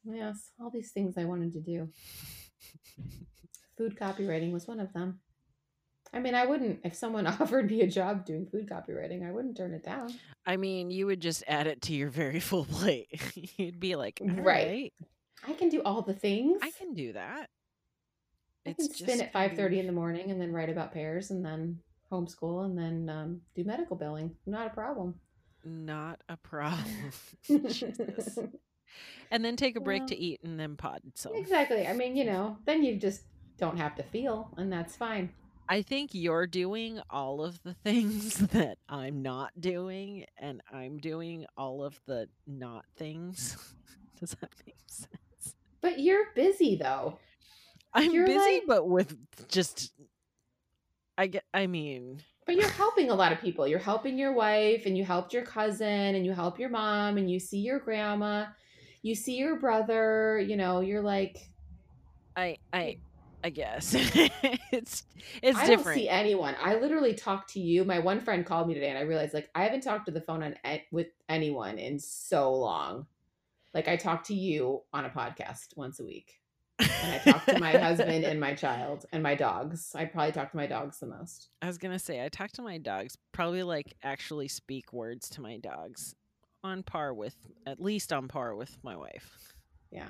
[0.05, 1.89] Yes, all these things I wanted to do.
[3.77, 5.19] Food copywriting was one of them.
[6.13, 9.57] I mean, I wouldn't if someone offered me a job doing food copywriting, I wouldn't
[9.57, 10.13] turn it down.
[10.45, 13.09] I mean, you would just add it to your very full plate.
[13.57, 14.45] You'd be like, "All Right.
[14.45, 14.93] right,
[15.45, 16.59] I can do all the things.
[16.63, 17.49] I can do that.
[18.68, 20.94] I It's can spin just at five thirty in the morning and then write about
[20.94, 21.80] pears and then
[22.11, 24.35] homeschool and then um, do medical billing.
[24.45, 25.15] Not a problem.
[25.64, 27.11] not a problem.
[29.31, 31.02] And then take a break Well, to eat and then pod.
[31.15, 31.85] So exactly.
[31.88, 33.23] I mean, you know, then you just
[33.57, 35.31] don't have to feel, and that's fine.
[35.69, 41.45] I think you're doing all of the things that I'm not doing, and I'm doing
[41.57, 43.57] all of the not things.
[44.19, 45.56] Does that make sense?
[45.81, 47.19] But you're busy though.
[47.93, 49.15] I'm You're busy, like- but with
[49.49, 49.91] just.
[51.18, 51.43] I get.
[51.53, 53.68] I mean, But you're helping a lot of people.
[53.68, 57.30] You're helping your wife, and you helped your cousin, and you help your mom, and
[57.30, 58.45] you see your grandma,
[59.01, 60.39] you see your brother.
[60.39, 61.49] You know, you're like,
[62.35, 62.97] I I
[63.43, 63.95] I guess
[64.72, 65.03] it's
[65.41, 65.85] it's I different.
[65.85, 66.55] don't see anyone.
[66.61, 67.84] I literally talked to you.
[67.84, 70.22] My one friend called me today, and I realized like I haven't talked to the
[70.22, 70.55] phone on
[70.91, 73.07] with anyone in so long.
[73.73, 76.39] Like I talk to you on a podcast once a week,
[76.79, 79.93] and I talk to my husband and my child and my dogs.
[79.95, 81.49] I probably talk to my dogs the most.
[81.61, 83.17] I was gonna say I talk to my dogs.
[83.31, 86.15] Probably like actually speak words to my dogs,
[86.63, 87.35] on par with
[87.65, 89.53] at least on par with my wife.
[89.91, 90.07] Yeah.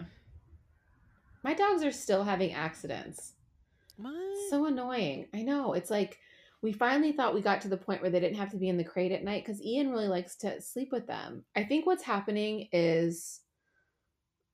[1.43, 3.33] My dogs are still having accidents.
[3.97, 4.13] What?
[4.49, 5.27] So annoying.
[5.33, 5.73] I know.
[5.73, 6.19] It's like
[6.61, 8.77] we finally thought we got to the point where they didn't have to be in
[8.77, 11.43] the crate at night because Ian really likes to sleep with them.
[11.55, 13.41] I think what's happening is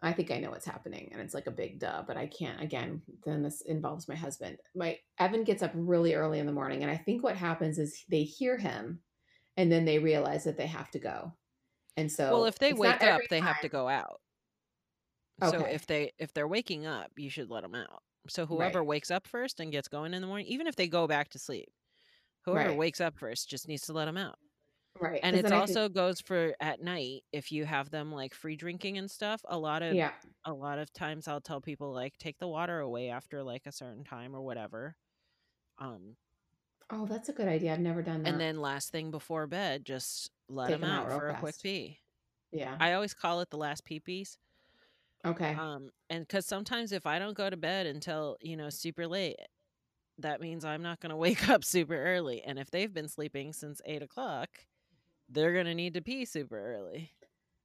[0.04, 2.62] I think I know what's happening and it's like a big duh, but I can't
[2.62, 4.60] again, then this involves my husband.
[4.76, 8.04] My Evan gets up really early in the morning and I think what happens is
[8.10, 9.02] they hear him
[9.58, 11.34] and then they realize that they have to go.
[11.98, 14.20] And so well, if they wake up, they have to go out.
[15.42, 18.02] So if they if they're waking up, you should let them out.
[18.30, 18.84] So whoever Right.
[18.84, 21.40] wakes up first and gets going in the morning, even if they go back to
[21.40, 21.70] sleep,
[22.46, 22.76] whoever Right.
[22.76, 24.40] wakes up first just needs to let them out.
[25.00, 25.24] Right.
[25.24, 28.34] And it then I think also goes for at night if you have them like
[28.34, 29.42] free drinking and stuff.
[29.48, 30.14] A lot of yeah.
[30.46, 33.72] a lot of times I'll tell people like take the water away after like a
[33.72, 34.98] certain time or whatever.
[35.80, 36.18] Um
[36.90, 37.74] Oh, that's a good idea.
[37.74, 38.30] I've never done that.
[38.30, 41.60] and then last thing before bed just let them 'em out out for a quick
[41.62, 42.00] pee.
[42.52, 42.80] yeah.
[42.80, 44.38] I always call it the last pee pees.
[45.26, 45.60] Okay.
[45.60, 49.38] Um and cuz sometimes if I don't go to bed until, you know, super late,
[50.20, 52.42] that means I'm not going to wake up super early.
[52.44, 54.68] And if they've been sleeping since eight o'clock,
[55.30, 57.12] they're going to need to pee super early.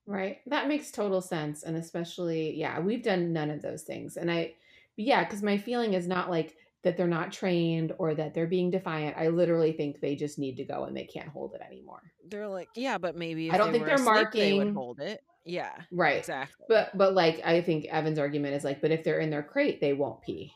[0.06, 0.38] Right.
[0.46, 1.62] That makes total sense.
[1.64, 4.16] And especially, yeah, we've done none of those things.
[4.16, 4.54] And I,
[4.96, 8.70] yeah, because my feeling is not like that they're not trained or that they're being
[8.70, 9.16] defiant.
[9.18, 12.00] I literally think they just need to go and they can't hold it anymore.
[12.28, 15.00] They're like, yeah, but maybe if I don't they think they're asleep, they would hold
[15.00, 15.20] it.
[15.44, 16.18] Yeah, Right.
[16.18, 16.66] exactly.
[16.68, 19.80] But, but like, I think Evan's argument is like, but if they're in their crate,
[19.80, 20.52] they won't pee.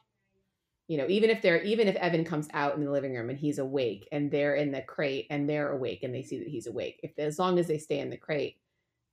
[0.93, 3.39] You know, even if they're, even if Evan comes out in the living room and
[3.39, 6.67] he's awake and they're in the crate and they're awake and they see that he's
[6.67, 8.61] awake, if as long as they stay in the crate,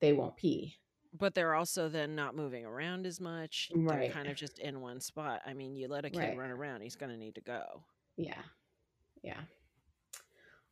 [0.01, 0.76] they won't pee.
[1.14, 3.72] but they're also then not moving around as much.
[3.73, 3.99] Right.
[4.01, 5.41] They're kind of just in one spot.
[5.45, 6.38] I mean, you let a kid Right.
[6.38, 7.85] run around, he's going to need to go.
[8.18, 8.41] Yeah.
[9.23, 9.39] Yeah.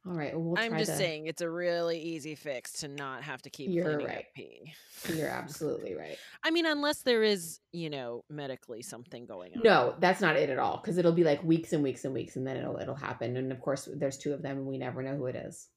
[0.09, 0.33] All right.
[0.33, 3.49] Well, we'll I'm just to, saying it's a really easy fix to not have to
[3.49, 4.17] keep You're cleaning right.
[4.19, 4.73] up pee.
[5.13, 6.17] You're absolutely right.
[6.43, 9.63] I mean, unless there is, you know, medically something going on.
[9.63, 10.77] No, that's not it at all.
[10.77, 13.35] Because it'll be like weeks and weeks and weeks, and then it'll it'll happen.
[13.37, 15.67] And of course, there's two of them, and we never know who it is.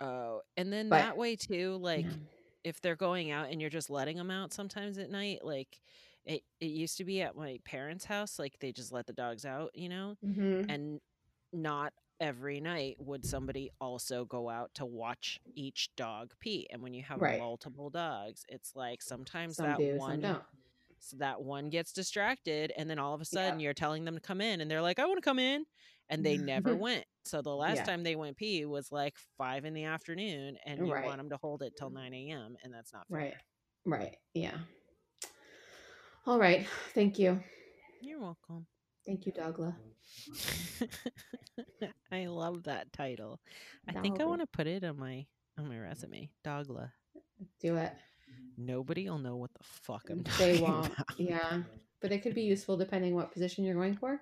[0.00, 2.12] Oh, and then But- that way too, like Yeah.
[2.64, 5.80] if they're going out and you're just letting them out sometimes at night, like
[6.24, 9.44] it, it used to be at my parents' house, like they just let the dogs
[9.44, 10.66] out, you know, Mhm.
[10.68, 11.00] and
[11.52, 16.66] not every night would somebody also go out to watch each dog pee.
[16.70, 17.38] And when you have Right.
[17.38, 20.22] multiple dogs, it's like sometimes Some that do, one
[21.00, 23.26] so that one gets distracted and then all of a Yeah.
[23.44, 25.64] sudden you're telling them to come in and they're like, I want to come in.
[26.10, 26.46] And they mm-hmm.
[26.46, 27.04] never went.
[27.24, 27.84] So the last Yeah.
[27.84, 31.04] time they went pee was like five in the afternoon and you Right.
[31.04, 32.56] want them to hold it till 9 a.m.
[32.62, 33.20] And that's not fair.
[33.20, 33.34] Right.
[33.84, 34.16] Right.
[34.34, 34.58] Yeah.
[36.26, 36.66] All right.
[36.94, 37.42] Thank you.
[38.00, 38.66] You're welcome.
[39.08, 39.74] Thank you, Dougla.
[42.12, 43.40] I love that title.
[43.88, 44.28] I think I Dogla.
[44.28, 45.24] want to put it on my
[45.58, 46.28] on my resume.
[46.44, 46.90] Dogla.
[47.58, 47.94] Do it.
[48.58, 50.86] Nobody will know what the fuck I'm mm, They talking won't.
[50.92, 51.06] about.
[51.16, 51.62] Yeah.
[52.02, 54.20] But it could be useful depending what position you're going for.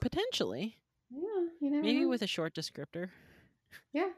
[0.00, 0.78] Potentially.
[1.10, 1.20] Yeah.
[1.60, 2.08] You never Maybe know.
[2.08, 3.10] with a short descriptor.
[3.92, 4.08] Yeah.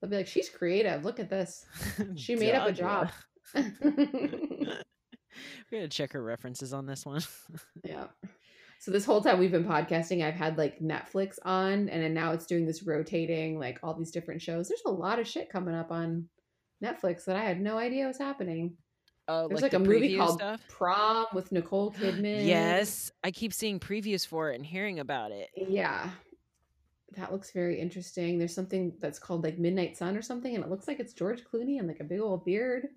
[0.00, 1.04] They'll be like, she's creative.
[1.04, 1.66] Look at this.
[2.16, 3.10] She made up a job.
[3.54, 4.82] Dogla.
[5.70, 7.20] we gotta check her references on this one.
[7.84, 8.06] Yeah.
[8.82, 12.32] So this whole time we've been podcasting, I've had like Netflix on, and then now
[12.32, 14.66] it's doing this rotating, like all these different shows.
[14.66, 16.28] There's a lot of shit coming up on
[16.82, 18.76] Netflix that I had no idea was happening.
[19.28, 20.60] Oh, There's like, like, a movie called stuff.
[20.68, 22.44] Prom with Nicole Kidman.
[22.44, 25.50] Yes, I keep seeing previews for it and hearing about it.
[25.54, 26.10] Yeah.
[27.14, 28.36] That looks very interesting.
[28.36, 31.44] There's something that's called like Midnight Sun or something, and it looks like it's George
[31.44, 32.88] Clooney and like a big old beard.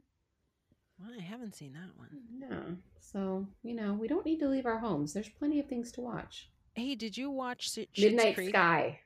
[1.00, 2.10] Well, I haven't seen that one.
[2.38, 2.78] No.
[3.00, 5.14] So, you know, we don't need to leave our homes.
[5.14, 6.50] There's plenty of things to watch.
[6.74, 8.50] Hey, did you watch Sh- Midnight Creek?
[8.50, 9.00] Sky.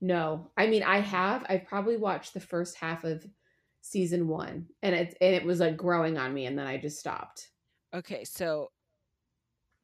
[0.00, 1.46] No, I mean I have.
[1.48, 3.26] I've probably watched the first half of
[3.80, 6.98] season one, and it and it was like growing on me, and then I just
[6.98, 7.48] stopped.
[7.94, 8.70] Okay, so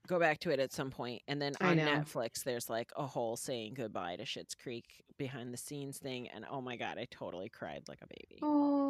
[0.06, 1.78] go back to it at some point, and then on.
[1.78, 4.84] Netflix, there's like a whole saying goodbye to Schitt's Creek
[5.16, 8.40] behind the scenes thing, and oh my god, I totally cried like a baby.
[8.42, 8.89] Oh,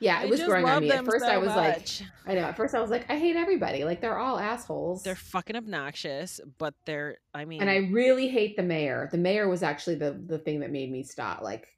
[0.00, 0.90] yeah, it was growing on me.
[0.90, 1.88] At first, so I was like.
[2.26, 2.42] I know.
[2.42, 3.84] At first, I was like, I hate everybody.
[3.84, 5.02] Like they're all assholes.
[5.02, 7.18] they're fucking obnoxious, but they're.
[7.34, 9.08] I mean, and I really hate the mayor.
[9.10, 11.42] The mayor was actually the the thing that made me stop.
[11.42, 11.68] Like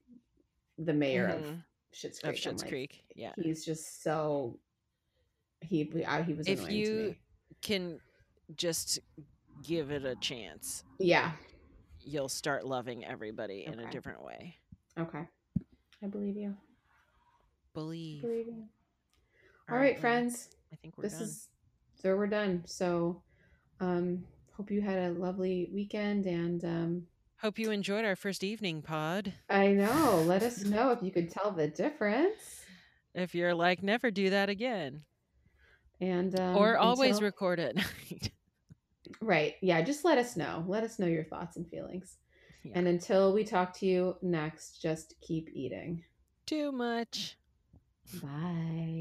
[0.78, 1.62] the mayor of mhm,
[1.94, 2.46] Schitt's of Creek.
[2.46, 3.04] I'm Schitt's like, Creek.
[3.14, 4.58] Yeah, He's just so.
[5.60, 5.90] He
[6.26, 7.16] he was If you-
[7.62, 7.98] can
[8.56, 9.00] just
[9.62, 10.84] give it a chance.
[10.98, 11.32] Yeah.
[12.00, 14.56] You'll start loving everybody in a different way.
[14.98, 15.26] Okay.
[16.02, 16.54] I believe you.
[17.80, 18.22] Believe.
[18.22, 18.46] believe.
[19.68, 20.48] All All right, friends.
[20.72, 21.22] I think we're This done.
[21.24, 21.48] is
[22.02, 22.62] so we're done.
[22.66, 23.22] So
[23.80, 24.24] um
[24.56, 27.02] hope you had a lovely weekend and um
[27.42, 29.30] Hope you enjoyed our first evening pod.
[29.50, 30.22] I know.
[30.26, 32.62] Let us know if you could tell the difference.
[33.14, 35.02] If you're like, never do that again,
[36.00, 37.76] And um, or always until- record at
[38.10, 38.30] night.
[39.20, 39.54] right.
[39.60, 40.64] Yeah, just let us know.
[40.66, 42.16] Let us know your thoughts and feelings.
[42.64, 42.72] Yeah.
[42.76, 46.02] And until we talk to you next, just keep eating.
[46.46, 47.36] Too much.
[48.12, 48.22] Bye.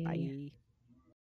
[0.03, 0.41] Bye.